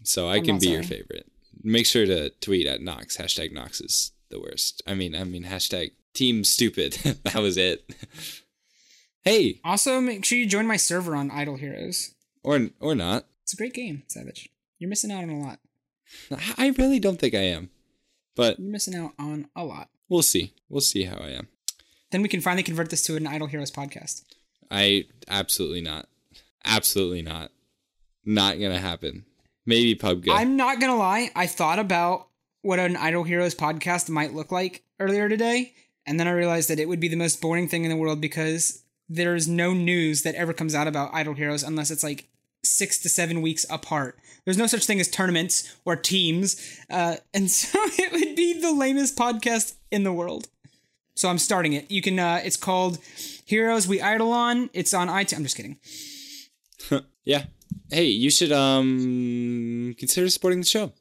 So 0.02 0.28
I 0.28 0.36
I'm 0.36 0.44
can 0.44 0.58
be 0.58 0.68
your 0.68 0.82
favorite. 0.82 1.30
Make 1.62 1.86
sure 1.86 2.06
to 2.06 2.30
tweet 2.40 2.66
at 2.66 2.80
Knox. 2.80 3.16
Hashtag 3.18 3.52
Knox 3.52 3.80
is 3.80 4.12
the 4.30 4.40
worst. 4.40 4.82
I 4.86 4.94
mean, 4.94 5.14
I 5.14 5.24
mean, 5.24 5.44
hashtag 5.44 5.90
team 6.14 6.44
stupid. 6.44 6.92
that 7.24 7.36
was 7.36 7.56
it. 7.56 7.84
hey, 9.22 9.60
Also, 9.64 10.00
make 10.00 10.24
sure 10.24 10.38
you 10.38 10.46
join 10.46 10.66
my 10.66 10.76
server 10.76 11.14
on 11.14 11.30
Idle 11.30 11.56
Heroes. 11.56 12.14
or 12.42 12.68
or 12.80 12.94
not. 12.94 13.26
It's 13.42 13.52
a 13.52 13.56
great 13.56 13.74
game, 13.74 14.04
Savage. 14.06 14.48
You're 14.78 14.88
missing 14.90 15.10
out 15.12 15.22
on 15.24 15.30
a 15.30 15.38
lot. 15.40 15.58
I 16.56 16.68
really 16.78 16.98
don't 17.00 17.18
think 17.20 17.34
I 17.34 17.42
am. 17.42 17.70
But 18.36 18.58
You're 18.58 18.70
missing 18.70 18.94
out 18.94 19.12
on 19.18 19.48
a 19.54 19.64
lot. 19.64 19.88
we'll 20.08 20.22
see. 20.22 20.54
We'll 20.68 20.80
see 20.80 21.04
how 21.04 21.16
I 21.16 21.30
am. 21.30 21.48
Then 22.10 22.22
we 22.22 22.28
can 22.28 22.40
finally 22.40 22.62
convert 22.62 22.90
this 22.90 23.02
to 23.02 23.16
an 23.16 23.26
Idle 23.26 23.48
Heroes 23.48 23.70
podcast. 23.70 24.22
I 24.70 25.06
absolutely 25.28 25.80
not. 25.80 26.08
Absolutely 26.64 27.22
not. 27.22 27.50
Not 28.24 28.58
gonna 28.60 28.78
happen. 28.78 29.24
Maybe 29.70 29.94
PUBG. 29.94 30.26
I'm 30.30 30.56
not 30.56 30.80
gonna 30.80 30.96
lie. 30.96 31.30
I 31.36 31.46
thought 31.46 31.78
about 31.78 32.26
what 32.62 32.80
an 32.80 32.96
Idle 32.96 33.22
Heroes 33.22 33.54
podcast 33.54 34.08
might 34.08 34.34
look 34.34 34.50
like 34.50 34.82
earlier 34.98 35.28
today, 35.28 35.74
and 36.04 36.18
then 36.18 36.26
I 36.26 36.32
realized 36.32 36.68
that 36.70 36.80
it 36.80 36.88
would 36.88 36.98
be 36.98 37.06
the 37.06 37.14
most 37.14 37.40
boring 37.40 37.68
thing 37.68 37.84
in 37.84 37.90
the 37.90 37.96
world 37.96 38.20
because 38.20 38.82
there's 39.08 39.46
no 39.46 39.72
news 39.72 40.22
that 40.22 40.34
ever 40.34 40.52
comes 40.52 40.74
out 40.74 40.88
about 40.88 41.14
Idle 41.14 41.34
Heroes 41.34 41.62
unless 41.62 41.92
it's 41.92 42.02
like 42.02 42.28
six 42.64 42.98
to 43.02 43.08
seven 43.08 43.42
weeks 43.42 43.64
apart. 43.70 44.18
There's 44.44 44.58
no 44.58 44.66
such 44.66 44.86
thing 44.86 44.98
as 44.98 45.08
tournaments 45.08 45.72
or 45.84 45.94
teams, 45.94 46.80
uh, 46.90 47.18
and 47.32 47.48
so 47.50 47.78
it 47.80 48.10
would 48.10 48.34
be 48.34 48.60
the 48.60 48.72
lamest 48.72 49.16
podcast 49.16 49.74
in 49.92 50.02
the 50.02 50.12
world. 50.12 50.48
So 51.14 51.28
I'm 51.28 51.38
starting 51.38 51.74
it. 51.74 51.88
You 51.92 52.02
can. 52.02 52.18
Uh, 52.18 52.40
it's 52.42 52.56
called 52.56 52.98
Heroes 53.44 53.86
We 53.86 54.00
Idle 54.00 54.32
On. 54.32 54.68
It's 54.72 54.92
on 54.92 55.06
iTunes. 55.06 55.36
I'm 55.36 55.42
just 55.44 55.56
kidding. 55.56 55.78
yeah. 57.24 57.44
Hey, 57.90 58.06
you 58.06 58.30
should 58.30 58.52
um 58.52 59.94
consider 59.98 60.28
supporting 60.30 60.60
the 60.60 60.66
show. 60.66 60.92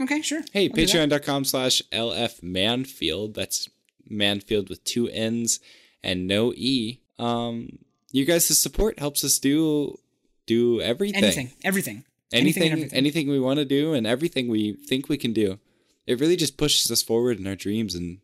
Okay, 0.00 0.22
sure. 0.22 0.42
Hey, 0.52 0.68
I'll 0.68 0.74
do 0.74 0.86
that. 0.86 1.10
patreon.com 1.10 1.44
slash 1.44 1.82
LF 1.92 2.40
Mannfield. 2.42 3.34
That's 3.34 3.68
Mannfield 4.10 4.68
with 4.68 4.82
two 4.84 5.08
N's 5.08 5.60
and 6.02 6.26
no 6.26 6.52
E. 6.54 7.00
Um 7.18 7.78
you 8.12 8.24
guys' 8.24 8.58
support 8.58 8.98
helps 8.98 9.22
us 9.24 9.38
do 9.38 9.98
do 10.46 10.80
everything. 10.80 11.22
Anything, 11.24 11.50
everything, 11.62 12.04
Anything 12.32 12.62
anything, 12.72 12.94
everything. 12.96 13.28
we 13.28 13.38
want 13.40 13.58
to 13.58 13.64
do 13.64 13.92
and 13.92 14.06
everything 14.06 14.48
we 14.48 14.72
think 14.72 15.08
we 15.08 15.18
can 15.18 15.32
do. 15.32 15.58
It 16.06 16.20
really 16.20 16.36
just 16.36 16.56
pushes 16.56 16.90
us 16.90 17.02
forward 17.02 17.38
in 17.38 17.46
our 17.46 17.54
dreams 17.56 17.94
and 17.94 18.18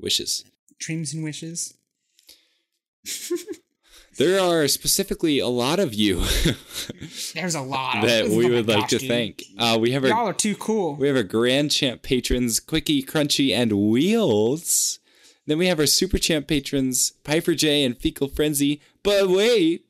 wishes. 0.00 0.44
dreams 0.80 1.14
and 1.14 1.22
wishes. 1.22 1.74
There 4.18 4.40
are 4.40 4.66
specifically 4.66 5.38
a 5.38 5.46
lot 5.46 5.78
of 5.78 5.94
you 5.94 6.16
There's 7.34 7.54
a 7.54 7.60
lot 7.60 7.98
of 7.98 8.10
that 8.10 8.28
we 8.28 8.50
would 8.50 8.66
like 8.66 8.80
gosh, 8.80 8.90
to 8.90 8.98
dude. 8.98 9.08
thank. 9.08 9.44
Uh, 9.56 9.78
we 9.80 9.92
have 9.92 10.02
our 10.02 10.10
Y'all 10.10 10.28
are 10.28 10.32
too 10.32 10.56
cool. 10.56 10.96
We 10.96 11.06
have 11.06 11.16
our 11.16 11.22
Grand 11.22 11.70
Champ 11.70 12.02
patrons, 12.02 12.58
Quickie, 12.58 13.02
Crunchy, 13.02 13.54
and 13.54 13.72
Wheels. 13.72 14.98
Then 15.46 15.56
we 15.56 15.68
have 15.68 15.78
our 15.78 15.86
Super 15.86 16.18
Champ 16.18 16.48
patrons, 16.48 17.12
Piper 17.22 17.54
J 17.54 17.84
and 17.84 17.96
Fecal 17.96 18.26
Frenzy. 18.26 18.80
But 19.04 19.28
wait, 19.28 19.86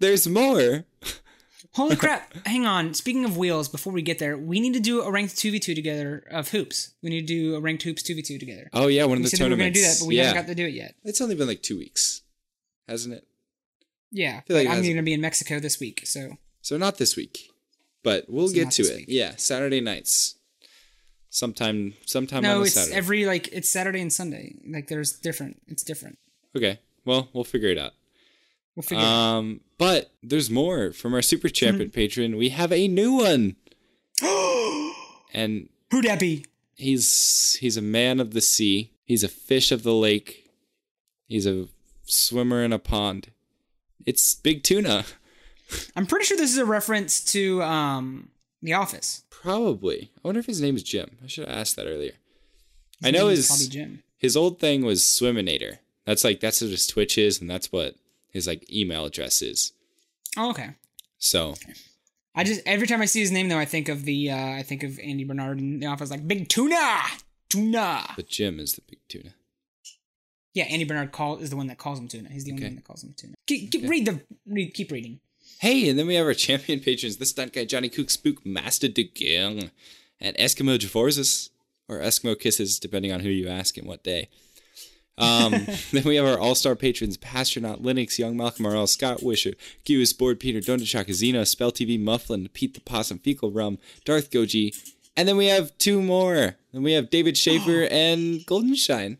there's 0.00 0.26
more. 0.26 0.84
Holy 1.74 1.96
crap! 1.96 2.32
Hang 2.46 2.66
on. 2.66 2.94
Speaking 2.94 3.26
of 3.26 3.36
wheels, 3.36 3.68
before 3.68 3.92
we 3.92 4.00
get 4.00 4.18
there, 4.18 4.38
we 4.38 4.58
need 4.58 4.72
to 4.72 4.80
do 4.80 5.02
a 5.02 5.10
ranked 5.10 5.36
two 5.36 5.50
v 5.50 5.60
two 5.60 5.74
together 5.74 6.26
of 6.30 6.48
hoops. 6.48 6.94
We 7.02 7.10
need 7.10 7.26
to 7.26 7.26
do 7.26 7.54
a 7.54 7.60
ranked 7.60 7.82
hoops 7.82 8.02
two 8.02 8.14
v 8.14 8.22
two 8.22 8.38
together. 8.38 8.70
Oh 8.72 8.86
yeah, 8.86 9.04
one 9.04 9.18
of 9.18 9.24
we 9.24 9.24
the 9.24 9.36
said 9.36 9.44
we 9.44 9.50
were 9.50 9.56
gonna 9.56 9.70
do 9.70 9.82
that, 9.82 9.98
but 10.00 10.08
we 10.08 10.16
yeah. 10.16 10.28
haven't 10.28 10.42
got 10.42 10.48
to 10.48 10.54
do 10.54 10.64
it 10.64 10.72
yet. 10.72 10.94
It's 11.04 11.20
only 11.20 11.34
been 11.34 11.46
like 11.46 11.62
two 11.62 11.76
weeks, 11.76 12.22
hasn't 12.88 13.12
it? 13.12 13.26
Yeah, 14.12 14.40
feel 14.42 14.56
like 14.56 14.68
I'm 14.68 14.82
going 14.82 14.96
to 14.96 15.02
be 15.02 15.12
in 15.12 15.20
Mexico 15.20 15.58
this 15.60 15.78
week, 15.80 16.02
so 16.06 16.36
So 16.62 16.76
not 16.76 16.96
this 16.98 17.16
week, 17.16 17.50
but 18.02 18.24
we'll 18.28 18.48
So 18.48 18.54
get 18.54 18.70
to 18.72 18.82
it. 18.82 18.96
week. 18.96 19.04
Yeah, 19.08 19.34
Saturday 19.36 19.80
nights. 19.80 20.36
sometime 21.30 21.94
sometime 22.06 22.42
No, 22.42 22.60
a 22.60 22.62
it's 22.62 22.74
Saturday. 22.74 22.96
every 22.96 23.26
like 23.26 23.48
it's 23.52 23.68
Saturday 23.68 24.00
and 24.00 24.12
Sunday. 24.12 24.54
Like 24.66 24.88
there's 24.88 25.12
different. 25.12 25.60
It's 25.66 25.82
different. 25.82 26.18
okay. 26.56 26.78
Well, 27.04 27.28
we'll 27.32 27.44
figure 27.44 27.68
it 27.68 27.78
out. 27.78 27.92
We'll 28.74 28.82
figure. 28.82 29.02
it 29.04 29.06
out. 29.06 29.36
Um, 29.38 29.60
but 29.78 30.10
there's 30.22 30.50
more 30.50 30.92
from 30.92 31.14
our 31.14 31.22
super 31.22 31.48
champion 31.48 31.90
patron. 31.90 32.36
We 32.36 32.48
have 32.50 32.72
a 32.72 32.88
new 32.88 33.12
one, 33.12 33.56
and 35.32 35.68
Who 35.90 36.02
that 36.02 36.18
be? 36.20 36.44
he's 36.74 37.56
he's 37.60 37.76
a 37.76 37.82
man 37.82 38.20
of 38.20 38.32
the 38.34 38.40
sea. 38.40 38.92
He's 39.04 39.22
a 39.24 39.28
fish 39.28 39.70
of 39.72 39.82
the 39.82 39.94
lake. 39.94 40.50
He's 41.26 41.46
a 41.46 41.68
swimmer 42.04 42.62
in 42.64 42.72
a 42.72 42.78
pond. 42.78 43.30
It's 44.04 44.34
Big 44.34 44.62
Tuna. 44.62 45.04
I'm 45.96 46.06
pretty 46.06 46.24
sure 46.26 46.36
this 46.36 46.52
is 46.52 46.58
a 46.58 46.64
reference 46.64 47.24
to 47.32 47.62
um 47.62 48.28
The 48.62 48.74
Office. 48.74 49.24
Probably. 49.30 50.10
I 50.16 50.20
wonder 50.28 50.40
if 50.40 50.46
his 50.46 50.60
name 50.60 50.76
is 50.76 50.82
Jim. 50.82 51.16
I 51.22 51.26
should 51.26 51.46
have 51.48 51.56
asked 51.56 51.76
that 51.76 51.86
earlier. 51.86 52.12
I 53.04 53.10
know 53.10 53.28
his 53.28 53.68
Jim. 53.68 54.02
his 54.16 54.36
old 54.36 54.58
thing 54.58 54.84
was 54.84 55.02
Swiminator. 55.02 55.78
That's 56.04 56.24
like 56.24 56.40
that's 56.40 56.60
what 56.60 56.70
his 56.70 56.86
Twitch 56.86 57.18
is, 57.18 57.40
and 57.40 57.50
that's 57.50 57.70
what 57.72 57.96
his 58.30 58.46
like 58.46 58.70
email 58.72 59.04
address 59.04 59.42
is. 59.42 59.72
Oh, 60.36 60.50
okay. 60.50 60.70
So 61.18 61.54
I 62.34 62.44
just 62.44 62.60
every 62.66 62.86
time 62.86 63.00
I 63.02 63.06
see 63.06 63.20
his 63.20 63.32
name 63.32 63.48
though, 63.48 63.58
I 63.58 63.64
think 63.64 63.88
of 63.88 64.04
the 64.04 64.30
uh 64.30 64.36
I 64.52 64.62
think 64.62 64.82
of 64.82 64.98
Andy 65.00 65.24
Bernard 65.24 65.58
in 65.58 65.80
The 65.80 65.86
Office, 65.86 66.10
like 66.10 66.26
Big 66.28 66.48
Tuna, 66.48 66.98
Tuna. 67.48 68.04
but 68.16 68.28
Jim 68.28 68.60
is 68.60 68.74
the 68.74 68.82
big 68.88 68.98
tuna. 69.08 69.34
Yeah, 70.56 70.64
Andy 70.64 70.84
Bernard 70.84 71.12
call 71.12 71.36
is 71.36 71.50
the 71.50 71.56
one 71.56 71.66
that 71.66 71.76
calls 71.76 71.98
him 71.98 72.08
Tuna. 72.08 72.30
He's 72.30 72.44
the 72.44 72.52
only 72.52 72.62
Okay. 72.62 72.70
one 72.70 72.76
that 72.76 72.84
calls 72.84 73.04
him 73.04 73.12
Tuna. 73.14 73.34
Keep, 73.46 73.70
keep 73.72 73.86
read 73.90 74.06
the 74.06 74.20
read, 74.46 74.72
keep 74.72 74.90
reading. 74.90 75.20
Hey, 75.60 75.86
and 75.90 75.98
then 75.98 76.06
we 76.06 76.14
have 76.14 76.24
our 76.26 76.32
champion 76.48 76.80
patrons, 76.80 77.18
the 77.18 77.26
stunt 77.26 77.52
guy 77.52 77.66
Johnny 77.66 77.90
Cook 77.90 78.08
Spook 78.08 78.44
Master 78.46 78.88
de 78.88 79.04
Gang, 79.04 79.70
and 80.18 80.34
Eskimo 80.38 80.78
Javorsis, 80.78 81.50
or 81.88 81.98
Eskimo 81.98 82.40
Kisses, 82.40 82.78
depending 82.78 83.12
on 83.12 83.20
who 83.20 83.28
you 83.28 83.48
ask 83.48 83.76
and 83.76 83.86
what 83.86 84.02
day. 84.02 84.30
Um, 85.18 85.52
then 85.92 86.04
we 86.04 86.16
have 86.16 86.24
our 86.24 86.38
all-star 86.38 86.74
patrons, 86.74 87.18
Pastronaut, 87.18 87.82
Linux, 87.82 88.18
Young 88.18 88.34
Malcolm 88.34 88.66
RL, 88.66 88.86
Scott 88.86 89.22
Wisher, 89.22 89.52
Gius, 89.84 90.16
Board 90.16 90.40
Peter, 90.40 90.60
Dondachaka, 90.60 91.12
Zeno, 91.12 91.44
Spell 91.44 91.70
TV, 91.70 92.00
Mufflin, 92.02 92.48
Pete 92.54 92.72
the 92.72 92.80
Possum, 92.80 93.18
Fecal 93.18 93.50
Rum, 93.50 93.76
Darth 94.06 94.30
Goji, 94.30 94.74
and 95.18 95.28
then 95.28 95.36
we 95.36 95.46
have 95.48 95.76
two 95.76 96.00
more. 96.00 96.56
Then 96.72 96.82
we 96.82 96.92
have 96.92 97.10
David 97.10 97.36
Schaefer 97.36 97.82
and 97.90 98.44
Golden 98.46 98.74
Shine. 98.74 99.18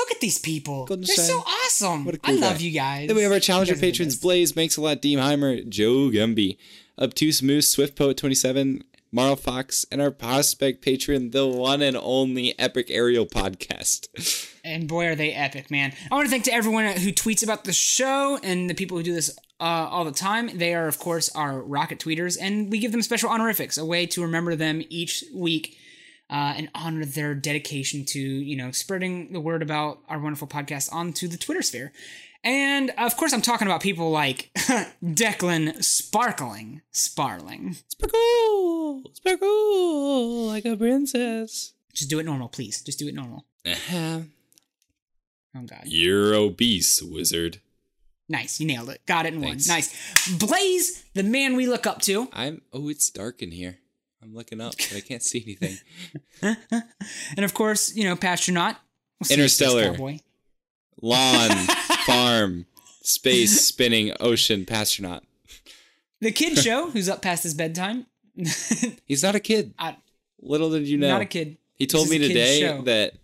Look 0.00 0.10
at 0.12 0.20
these 0.20 0.38
people. 0.38 0.86
Golden 0.86 1.04
They're 1.06 1.16
so 1.16 1.38
awesome. 1.40 2.06
A 2.08 2.12
I 2.12 2.16
cool 2.16 2.40
love 2.40 2.58
guy. 2.58 2.64
you 2.64 2.70
guys. 2.72 3.06
Then 3.08 3.16
we 3.16 3.22
have 3.22 3.32
our 3.32 3.38
challenger 3.40 3.74
guys 3.74 3.78
are 3.78 3.86
the 3.86 3.90
patrons. 3.92 4.16
Blaze, 4.16 4.56
Makes 4.56 4.76
a 4.78 4.80
Lot, 4.80 5.02
Deemheimer, 5.02 5.68
Joe 5.68 6.08
Gumby, 6.10 6.56
Obtuse 6.98 7.42
Moose, 7.42 7.68
Swift 7.68 7.96
Poet 7.96 8.16
27, 8.16 8.82
Marl 9.12 9.36
Fox, 9.36 9.84
and 9.92 10.00
our 10.00 10.10
prospect 10.10 10.82
patron, 10.82 11.32
the 11.32 11.46
one 11.46 11.82
and 11.82 11.96
only 11.96 12.58
Epic 12.58 12.86
Aerial 12.90 13.26
Podcast. 13.26 14.08
And 14.62 14.86
boy, 14.86 15.06
are 15.06 15.14
they 15.14 15.32
epic, 15.32 15.70
man. 15.70 15.94
I 16.12 16.14
want 16.14 16.26
to 16.26 16.30
thank 16.30 16.44
to 16.44 16.52
everyone 16.52 16.84
who 16.84 17.12
tweets 17.12 17.42
about 17.42 17.64
the 17.64 17.72
show 17.72 18.38
and 18.42 18.68
the 18.68 18.74
people 18.74 18.98
who 18.98 19.02
do 19.02 19.14
this 19.14 19.34
uh, 19.58 19.64
all 19.64 20.04
the 20.04 20.12
time. 20.12 20.50
They 20.58 20.74
are, 20.74 20.86
of 20.86 20.98
course, 20.98 21.34
our 21.34 21.62
rocket 21.62 21.98
tweeters, 21.98 22.36
and 22.38 22.70
we 22.70 22.78
give 22.78 22.92
them 22.92 23.00
special 23.00 23.30
honorifics, 23.30 23.78
a 23.78 23.86
way 23.86 24.04
to 24.08 24.20
remember 24.20 24.54
them 24.56 24.82
each 24.90 25.24
week 25.34 25.78
uh, 26.30 26.54
and 26.56 26.70
honor 26.74 27.04
their 27.04 27.34
dedication 27.34 28.04
to, 28.06 28.20
you 28.20 28.56
know, 28.56 28.70
spreading 28.70 29.32
the 29.32 29.40
word 29.40 29.62
about 29.62 29.98
our 30.08 30.18
wonderful 30.18 30.46
podcast 30.48 30.92
onto 30.92 31.26
the 31.26 31.36
Twitter 31.36 31.62
sphere. 31.62 31.92
And 32.42 32.90
of 32.96 33.16
course, 33.16 33.32
I'm 33.34 33.42
talking 33.42 33.66
about 33.66 33.82
people 33.82 34.10
like 34.10 34.50
Declan 35.04 35.84
Sparkling 35.84 36.80
Sparling. 36.90 37.76
Sparkle! 37.88 39.02
Sparkle! 39.12 40.46
Like 40.46 40.64
a 40.64 40.76
princess. 40.76 41.74
Just 41.92 42.08
do 42.08 42.18
it 42.18 42.24
normal, 42.24 42.48
please. 42.48 42.80
Just 42.80 42.98
do 42.98 43.08
it 43.08 43.14
normal. 43.14 43.44
Uh-huh. 43.66 44.20
Oh, 45.54 45.62
God. 45.62 45.82
You're 45.84 46.32
obese, 46.34 47.02
wizard. 47.02 47.60
Nice. 48.28 48.60
You 48.60 48.66
nailed 48.68 48.88
it. 48.90 49.04
Got 49.06 49.26
it 49.26 49.34
in 49.34 49.40
Thanks. 49.42 49.68
one. 49.68 49.76
Nice. 49.76 50.38
Blaze, 50.38 51.04
the 51.14 51.24
man 51.24 51.56
we 51.56 51.66
look 51.66 51.86
up 51.86 52.00
to. 52.02 52.28
I'm. 52.32 52.62
Oh, 52.72 52.88
it's 52.88 53.10
dark 53.10 53.42
in 53.42 53.50
here. 53.50 53.79
I'm 54.22 54.34
looking 54.34 54.60
up, 54.60 54.74
but 54.76 54.94
I 54.96 55.00
can't 55.00 55.22
see 55.22 55.42
anything. 55.42 55.78
And 57.36 57.44
of 57.44 57.54
course, 57.54 57.94
you 57.94 58.04
know, 58.04 58.16
Pastronaut. 58.16 58.76
We'll 59.18 59.26
see 59.26 59.40
you, 59.40 59.48
Space 59.48 59.68
Interstellar. 59.68 60.20
Lawn, 61.02 61.50
farm, 62.06 62.66
space, 63.02 63.66
spinning, 63.66 64.12
ocean, 64.20 64.66
astronaut. 64.70 65.24
The 66.20 66.32
kid 66.32 66.58
show, 66.58 66.90
who's 66.90 67.08
up 67.08 67.22
past 67.22 67.42
his 67.42 67.54
bedtime. 67.54 68.06
He's 69.06 69.22
not 69.22 69.34
a 69.34 69.40
kid. 69.40 69.74
I- 69.78 69.96
Little 70.42 70.70
did 70.70 70.88
you 70.88 70.96
know. 70.96 71.08
Not 71.08 71.20
a 71.20 71.26
kid. 71.26 71.58
He 71.74 71.86
told 71.86 72.08
me 72.08 72.16
is 72.16 72.22
a 72.22 72.28
kid's 72.28 72.40
today 72.40 72.60
show. 72.60 72.82
that 72.82 73.14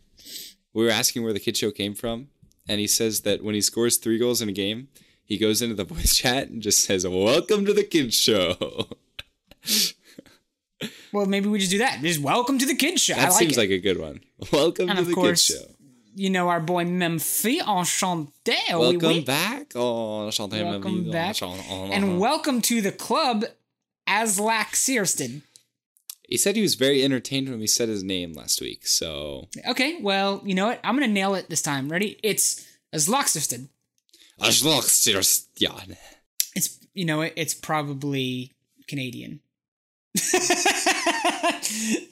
we 0.74 0.84
were 0.84 0.90
asking 0.90 1.22
where 1.24 1.32
the 1.32 1.40
kid 1.40 1.56
show 1.56 1.70
came 1.70 1.94
from, 1.94 2.28
and 2.68 2.78
he 2.78 2.86
says 2.86 3.22
that 3.22 3.42
when 3.42 3.54
he 3.54 3.62
scores 3.62 3.96
three 3.96 4.18
goals 4.18 4.42
in 4.42 4.48
a 4.50 4.52
game, 4.52 4.88
he 5.24 5.38
goes 5.38 5.62
into 5.62 5.74
the 5.74 5.84
voice 5.84 6.14
chat 6.14 6.48
and 6.50 6.60
just 6.62 6.84
says, 6.84 7.06
"Welcome 7.06 7.64
to 7.64 7.72
the 7.72 7.84
kid 7.84 8.12
show." 8.12 8.88
Well, 11.12 11.26
maybe 11.26 11.48
we 11.48 11.58
just 11.58 11.70
do 11.70 11.78
that. 11.78 12.00
Just 12.02 12.20
welcome 12.20 12.58
to 12.58 12.66
the 12.66 12.74
kid 12.74 13.00
show. 13.00 13.14
That 13.14 13.30
like 13.30 13.38
seems 13.38 13.56
it. 13.56 13.60
like 13.60 13.70
a 13.70 13.78
good 13.78 13.98
one. 13.98 14.20
Welcome 14.52 14.88
And 14.90 14.96
to 14.98 15.02
of 15.02 15.08
the 15.08 15.14
course, 15.14 15.46
kid 15.48 15.58
show. 15.58 15.70
You 16.14 16.30
know 16.30 16.48
our 16.48 16.60
boy 16.60 16.84
Memphi, 16.84 17.60
enchanté. 17.60 18.56
Welcome 18.70 19.08
oui. 19.08 19.20
back. 19.24 19.72
Oh, 19.74 20.26
enchanté, 20.28 20.62
Welcome 20.64 21.04
vie. 21.04 21.08
Oh, 21.08 21.12
back. 21.12 21.34
Enchanté. 21.36 21.64
Oh, 21.70 21.88
oh, 21.88 21.92
and 21.92 22.18
welcome 22.20 22.60
to 22.62 22.80
the 22.82 22.92
club, 22.92 23.44
Aslak 24.08 24.74
Searston. 24.74 25.42
he 26.28 26.36
said 26.36 26.56
he 26.56 26.62
was 26.62 26.74
very 26.74 27.02
entertained 27.02 27.48
when 27.48 27.58
we 27.60 27.66
said 27.66 27.88
his 27.88 28.02
name 28.02 28.32
last 28.34 28.60
week. 28.60 28.86
So, 28.86 29.48
Okay, 29.68 29.98
well, 30.00 30.42
you 30.44 30.54
know 30.54 30.66
what? 30.66 30.80
I'm 30.84 30.94
gonna 30.96 31.06
nail 31.08 31.34
it 31.34 31.48
this 31.48 31.62
time. 31.62 31.88
Ready? 31.90 32.18
It's 32.22 32.66
Aslak 32.94 33.28
Searston. 33.28 33.68
yeah. 34.38 35.80
It's 36.54 36.78
you 36.94 37.04
know 37.04 37.20
it, 37.22 37.32
it's 37.36 37.54
probably 37.54 38.52
Canadian. 38.88 39.40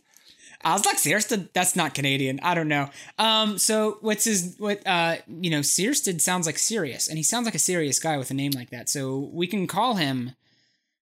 I 0.67 0.73
was 0.73 0.87
like 0.87 0.99
Searston. 0.99 1.51
That's 1.53 1.77
not 1.77 1.93
Canadian. 1.95 2.41
I 2.43 2.55
don't 2.55 2.69
know. 2.69 2.89
Um. 3.19 3.59
So 3.59 3.99
what's 4.01 4.25
his 4.25 4.57
what? 4.59 4.87
Uh. 4.87 5.17
You 5.29 5.51
know, 5.51 5.63
Searston 5.63 6.19
sounds 6.19 6.47
like 6.47 6.59
serious, 6.59 7.09
and 7.09 7.19
he 7.19 7.23
sounds 7.23 7.45
like 7.45 7.55
a 7.55 7.59
serious 7.59 7.99
guy 7.99 8.17
with 8.17 8.31
a 8.31 8.35
name 8.35 8.53
like 8.53 8.71
that. 8.71 8.89
So 8.89 9.31
we 9.33 9.47
can 9.47 9.67
call 9.67 9.97
him. 9.97 10.33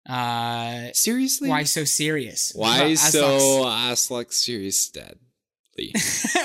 Uh. 0.08 0.90
Seriously? 0.94 1.50
Why 1.50 1.64
so 1.64 1.84
serious? 1.84 2.52
Why 2.56 2.92
Aslak- 2.92 3.12
so 3.12 3.64
Aslak 3.66 4.32
serious 4.32 4.90
deadly? 4.90 5.94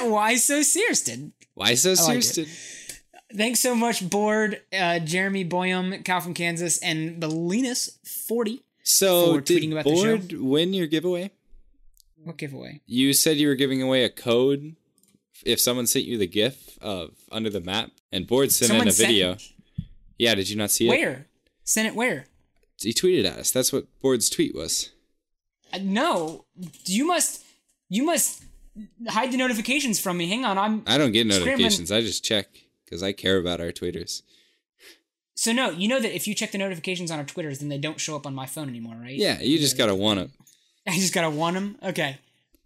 Why 0.02 0.36
so 0.36 0.62
Searston? 0.62 1.32
Why 1.54 1.74
so 1.74 1.92
like 1.92 2.24
Thanks 3.34 3.60
so 3.60 3.74
much, 3.74 4.08
board. 4.08 4.60
Uh, 4.78 4.98
Jeremy 4.98 5.44
Boyum, 5.44 6.04
Cal 6.04 6.20
from 6.20 6.34
Kansas, 6.34 6.78
and 6.78 7.20
Belinus 7.22 7.98
forty. 8.04 8.62
So 8.82 9.40
did 9.40 9.70
about. 9.70 9.84
Board 9.84 10.32
win 10.32 10.74
your 10.74 10.86
giveaway? 10.86 11.30
What 12.24 12.36
giveaway? 12.38 12.80
You 12.86 13.12
said 13.12 13.36
you 13.36 13.48
were 13.48 13.54
giving 13.54 13.82
away 13.82 14.04
a 14.04 14.10
code 14.10 14.76
if 15.44 15.60
someone 15.60 15.86
sent 15.86 16.04
you 16.04 16.18
the 16.18 16.26
GIF 16.26 16.78
of 16.80 17.10
Under 17.30 17.50
the 17.50 17.60
Map, 17.60 17.90
and 18.12 18.26
Board 18.26 18.52
sent 18.52 18.68
Someone 18.68 18.86
in 18.86 18.90
a 18.90 18.92
sent- 18.92 19.08
video. 19.08 19.36
Yeah, 20.18 20.34
did 20.34 20.48
you 20.48 20.56
not 20.56 20.70
see 20.70 20.86
it? 20.86 20.90
Where? 20.90 21.26
Send 21.64 21.88
it 21.88 21.94
where? 21.94 22.26
He 22.80 22.92
tweeted 22.92 23.24
at 23.24 23.38
us. 23.38 23.50
That's 23.50 23.72
what 23.72 23.86
Board's 24.00 24.28
tweet 24.30 24.54
was. 24.54 24.90
Uh, 25.72 25.78
no, 25.82 26.44
you 26.86 27.06
must. 27.06 27.44
You 27.88 28.04
must 28.04 28.44
hide 29.08 29.32
the 29.32 29.36
notifications 29.36 30.00
from 30.00 30.16
me. 30.16 30.28
Hang 30.28 30.44
on, 30.44 30.58
I'm. 30.58 30.82
I 30.86 30.98
don't 30.98 31.12
get 31.12 31.26
Scrambling- 31.26 31.46
notifications. 31.46 31.92
I 31.92 32.00
just 32.00 32.24
check 32.24 32.48
because 32.84 33.02
I 33.02 33.12
care 33.12 33.36
about 33.38 33.60
our 33.60 33.70
tweeters. 33.72 34.22
So 35.34 35.52
no, 35.52 35.70
you 35.70 35.88
know 35.88 36.00
that 36.00 36.14
if 36.14 36.26
you 36.28 36.34
check 36.34 36.52
the 36.52 36.58
notifications 36.58 37.10
on 37.10 37.18
our 37.18 37.24
Twitters, 37.24 37.58
then 37.60 37.68
they 37.68 37.78
don't 37.78 37.98
show 38.00 38.16
up 38.16 38.26
on 38.26 38.34
my 38.34 38.46
phone 38.46 38.68
anymore, 38.68 38.96
right? 39.00 39.14
Yeah, 39.14 39.40
you 39.40 39.58
just 39.58 39.78
gotta 39.78 39.94
want 39.94 40.20
them. 40.20 40.32
I 40.86 40.92
just 40.98 41.14
gotta 41.14 41.30
want 41.30 41.54
them. 41.54 41.76
Okay. 41.82 42.18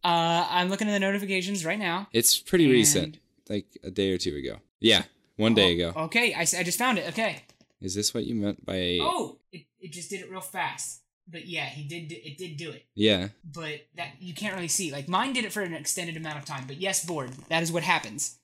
Uh, 0.05 0.47
I'm 0.51 0.69
looking 0.69 0.89
at 0.89 0.93
the 0.93 1.01
notifications 1.01 1.65
right 1.65 1.79
now. 1.79 2.09
It's 2.13 2.39
pretty 2.39 2.65
And- 2.65 2.73
recent, 2.73 3.19
like 3.49 3.67
a 3.83 3.91
day 3.91 4.13
or 4.13 4.19
two 4.19 4.35
ago. 4.37 4.59
Yeah, 4.81 5.03
one 5.37 5.55
day 5.55 5.73
ago. 5.75 5.93
Okay, 6.05 6.35
I, 6.35 6.41
I 6.41 6.63
just 6.63 6.79
found 6.79 6.99
it. 6.99 7.09
Okay. 7.09 7.43
Is 7.81 7.95
this 7.95 8.13
what 8.15 8.25
you 8.25 8.35
meant 8.35 8.65
by? 8.65 8.99
Oh, 9.01 9.39
it, 9.53 9.63
it 9.81 9.93
just 9.93 10.11
did 10.11 10.21
it 10.21 10.31
real 10.31 10.41
fast. 10.41 11.03
But 11.29 11.47
yeah, 11.47 11.65
he 11.67 11.83
did. 11.89 12.13
It 12.13 12.39
did 12.39 12.57
do 12.57 12.71
it. 12.71 12.85
Yeah. 12.95 13.29
But 13.45 13.87
that 13.97 14.11
you 14.21 14.33
can't 14.35 14.55
really 14.55 14.69
see. 14.69 14.93
Like 14.93 15.09
mine 15.09 15.33
did 15.33 15.45
it 15.45 15.53
for 15.53 15.63
an 15.63 15.75
extended 15.75 16.17
amount 16.17 16.39
of 16.39 16.45
time. 16.45 16.65
But 16.67 16.77
yes, 16.81 17.05
board. 17.05 17.31
That 17.49 17.63
is 17.63 17.73
what 17.73 17.83
happens. 17.83 18.39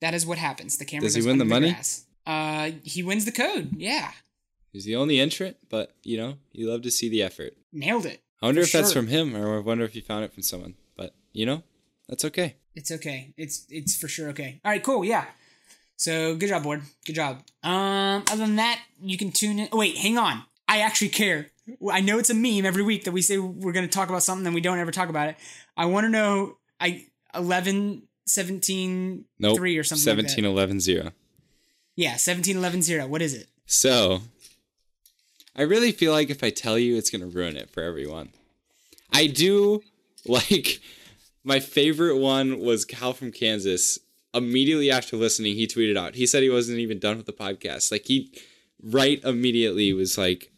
That 0.00 0.14
is 0.14 0.24
what 0.26 0.38
happens. 0.38 0.78
The 0.78 0.84
camera 0.84 1.02
Does 1.06 1.14
he 1.14 1.22
win 1.22 1.38
the 1.38 1.44
money? 1.44 1.72
grass. 1.72 2.04
Uh, 2.26 2.70
he 2.84 3.02
wins 3.02 3.24
the 3.24 3.32
code. 3.32 3.70
Yeah, 3.76 4.12
He's 4.72 4.84
the 4.84 4.96
only 4.96 5.20
entrant, 5.20 5.56
but 5.68 5.94
you 6.02 6.16
know, 6.16 6.36
you 6.52 6.70
love 6.70 6.82
to 6.82 6.90
see 6.90 7.08
the 7.08 7.22
effort. 7.22 7.54
nailed 7.72 8.06
it. 8.06 8.22
I 8.40 8.46
wonder 8.46 8.60
if 8.62 8.72
that's 8.72 8.92
from 8.92 9.06
him, 9.08 9.36
or 9.36 9.56
I 9.56 9.60
wonder 9.60 9.84
if 9.84 9.92
he 9.92 10.00
found 10.00 10.24
it 10.24 10.32
from 10.32 10.42
someone. 10.42 10.74
But 10.96 11.14
you 11.32 11.46
know, 11.46 11.62
that's 12.08 12.24
okay. 12.24 12.56
It's 12.74 12.90
okay. 12.90 13.34
It's 13.36 13.66
it's 13.68 13.96
for 13.96 14.08
sure 14.08 14.28
okay. 14.30 14.60
All 14.64 14.70
right, 14.72 14.82
cool. 14.82 15.04
Yeah. 15.04 15.26
So 15.96 16.34
good 16.34 16.48
job, 16.48 16.62
board. 16.64 16.82
Good 17.06 17.14
job. 17.14 17.42
Um, 17.62 18.24
other 18.30 18.38
than 18.38 18.56
that, 18.56 18.80
you 19.00 19.16
can 19.16 19.30
tune 19.30 19.58
in. 19.60 19.68
Oh, 19.70 19.78
wait, 19.78 19.96
hang 19.96 20.18
on. 20.18 20.42
I 20.66 20.78
actually 20.80 21.10
care. 21.10 21.48
I 21.92 22.00
know 22.00 22.18
it's 22.18 22.30
a 22.30 22.34
meme 22.34 22.64
every 22.66 22.82
week 22.82 23.04
that 23.04 23.12
we 23.12 23.22
say 23.22 23.38
we're 23.38 23.72
going 23.72 23.86
to 23.86 23.92
talk 23.92 24.08
about 24.08 24.22
something 24.24 24.46
and 24.46 24.54
we 24.54 24.60
don't 24.60 24.78
ever 24.78 24.90
talk 24.90 25.10
about 25.10 25.28
it. 25.28 25.36
I 25.76 25.86
want 25.86 26.04
to 26.04 26.08
know. 26.08 26.56
I 26.80 27.06
11 27.34 28.02
17 28.26 29.24
Nope. 29.38 29.56
3 29.56 29.76
or 29.78 29.84
something 29.84 30.16
like 30.16 30.24
that. 30.26 30.30
17 30.30 30.44
11 30.44 30.80
0. 30.80 31.12
Yeah, 31.94 32.16
17 32.16 32.56
11 32.56 32.82
0. 32.82 33.06
What 33.06 33.22
is 33.22 33.34
it? 33.34 33.48
So, 33.66 34.22
I 35.54 35.62
really 35.62 35.92
feel 35.92 36.12
like 36.12 36.30
if 36.30 36.42
I 36.42 36.50
tell 36.50 36.78
you, 36.78 36.96
it's 36.96 37.10
going 37.10 37.20
to 37.20 37.26
ruin 37.26 37.56
it 37.56 37.70
for 37.70 37.82
everyone. 37.82 38.30
I 39.12 39.26
do 39.26 39.82
like 40.26 40.80
my 41.44 41.60
favorite 41.60 42.16
one 42.16 42.60
was 42.60 42.84
Cal 42.84 43.12
from 43.12 43.32
Kansas. 43.32 43.98
Immediately 44.34 44.90
after 44.90 45.16
listening, 45.16 45.56
he 45.56 45.66
tweeted 45.66 45.98
out. 45.98 46.14
He 46.14 46.26
said 46.26 46.42
he 46.42 46.48
wasn't 46.48 46.78
even 46.78 46.98
done 46.98 47.18
with 47.18 47.26
the 47.26 47.32
podcast. 47.32 47.92
Like 47.92 48.06
he 48.06 48.32
right 48.82 49.22
immediately 49.24 49.92
was 49.92 50.16
like, 50.16 50.50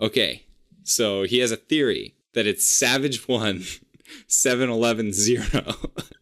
"Okay, 0.00 0.46
so 0.82 1.22
he 1.22 1.38
has 1.38 1.52
a 1.52 1.56
theory 1.56 2.14
that 2.34 2.48
it's 2.48 2.66
Savage 2.66 3.28
1 3.28 3.62
711 4.26 5.12
0." 5.12 5.44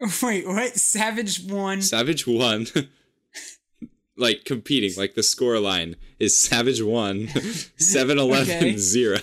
Wait, 0.22 0.46
what? 0.46 0.76
Savage 0.76 1.40
won. 1.44 1.82
Savage 1.82 2.26
1 2.26 2.66
like 4.16 4.44
competing, 4.44 4.92
like 4.96 5.14
the 5.14 5.22
score 5.22 5.58
line 5.58 5.96
is 6.18 6.38
Savage 6.38 6.82
1 6.82 7.28
711 7.76 8.56
Okay. 8.56 8.76
0. 8.76 9.18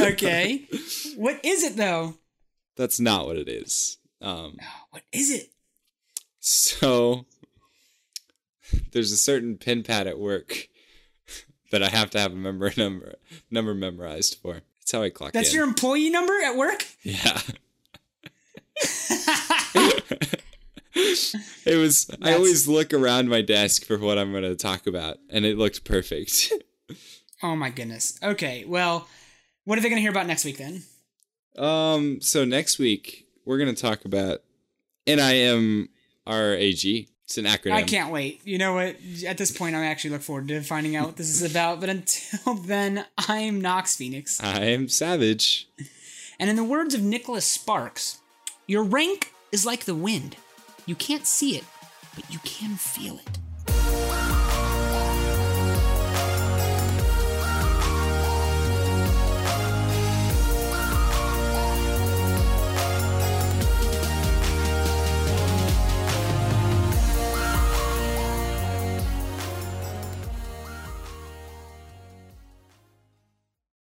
okay. 0.00 0.66
What 1.16 1.40
is 1.44 1.62
it 1.64 1.76
though? 1.76 2.14
That's 2.76 3.00
not 3.00 3.26
what 3.26 3.36
it 3.36 3.48
is. 3.48 3.98
Um, 4.20 4.56
What 4.90 5.02
is 5.12 5.30
it? 5.30 5.50
so 6.40 7.26
there's 8.92 9.12
a 9.12 9.16
certain 9.16 9.56
pin 9.58 9.82
pad 9.82 10.06
at 10.06 10.18
work 10.18 10.68
that 11.72 11.82
I 11.82 11.88
have 11.88 12.10
to 12.10 12.20
have 12.20 12.32
a 12.32 12.36
member 12.36 12.72
number 12.76 13.14
number 13.50 13.74
memorized 13.74 14.36
for. 14.42 14.54
That's 14.80 14.92
how 14.92 15.02
I 15.02 15.10
clock 15.10 15.32
That's 15.32 15.50
in. 15.50 15.56
your 15.56 15.64
employee 15.64 16.08
number 16.10 16.32
at 16.44 16.56
work? 16.56 16.86
yeah. 17.02 17.40
It 20.94 21.76
was. 21.76 22.10
I 22.22 22.34
always 22.34 22.66
look 22.68 22.92
around 22.92 23.28
my 23.28 23.42
desk 23.42 23.84
for 23.84 23.98
what 23.98 24.18
I'm 24.18 24.30
going 24.32 24.42
to 24.44 24.56
talk 24.56 24.86
about, 24.86 25.18
and 25.30 25.44
it 25.44 25.58
looked 25.58 25.84
perfect. 25.84 26.52
Oh 27.40 27.54
my 27.54 27.70
goodness. 27.70 28.18
Okay, 28.20 28.64
well, 28.66 29.06
what 29.62 29.78
are 29.78 29.80
they 29.80 29.88
going 29.88 29.98
to 29.98 30.00
hear 30.00 30.10
about 30.10 30.26
next 30.26 30.44
week 30.44 30.58
then? 30.58 30.82
um. 31.56 32.20
So 32.20 32.44
next 32.44 32.80
week 32.80 33.26
we're 33.44 33.58
going 33.58 33.72
to 33.72 33.80
talk 33.80 34.04
about 34.04 34.40
NIMRAG. 35.06 35.88
It's 36.26 37.38
an 37.38 37.44
acronym. 37.44 37.74
I 37.74 37.82
can't 37.84 38.10
wait. 38.10 38.40
You 38.44 38.58
know 38.58 38.72
what? 38.74 38.96
At 39.24 39.38
this 39.38 39.56
point, 39.56 39.76
I 39.76 39.84
actually 39.84 40.10
look 40.10 40.22
forward 40.22 40.48
to 40.48 40.62
finding 40.62 40.96
out 40.96 41.06
what 41.06 41.16
this 41.16 41.28
is 41.28 41.48
about. 41.48 41.78
But 41.78 41.90
until 41.90 42.54
then, 42.66 43.04
I'm 43.28 43.60
Knox 43.60 43.94
Phoenix. 43.94 44.42
I 44.42 44.62
am 44.64 44.88
savage. 44.88 45.68
And 46.40 46.50
in 46.50 46.56
the 46.56 46.64
words 46.64 46.92
of 46.92 47.02
Nicholas 47.02 47.44
Sparks, 47.44 48.18
your 48.68 48.84
rank 48.84 49.32
is 49.50 49.64
like 49.64 49.86
the 49.86 49.94
wind. 49.94 50.36
You 50.84 50.94
can't 50.94 51.26
see 51.26 51.56
it, 51.56 51.64
but 52.14 52.30
you 52.30 52.38
can 52.44 52.76
feel 52.76 53.14
it. 53.14 53.38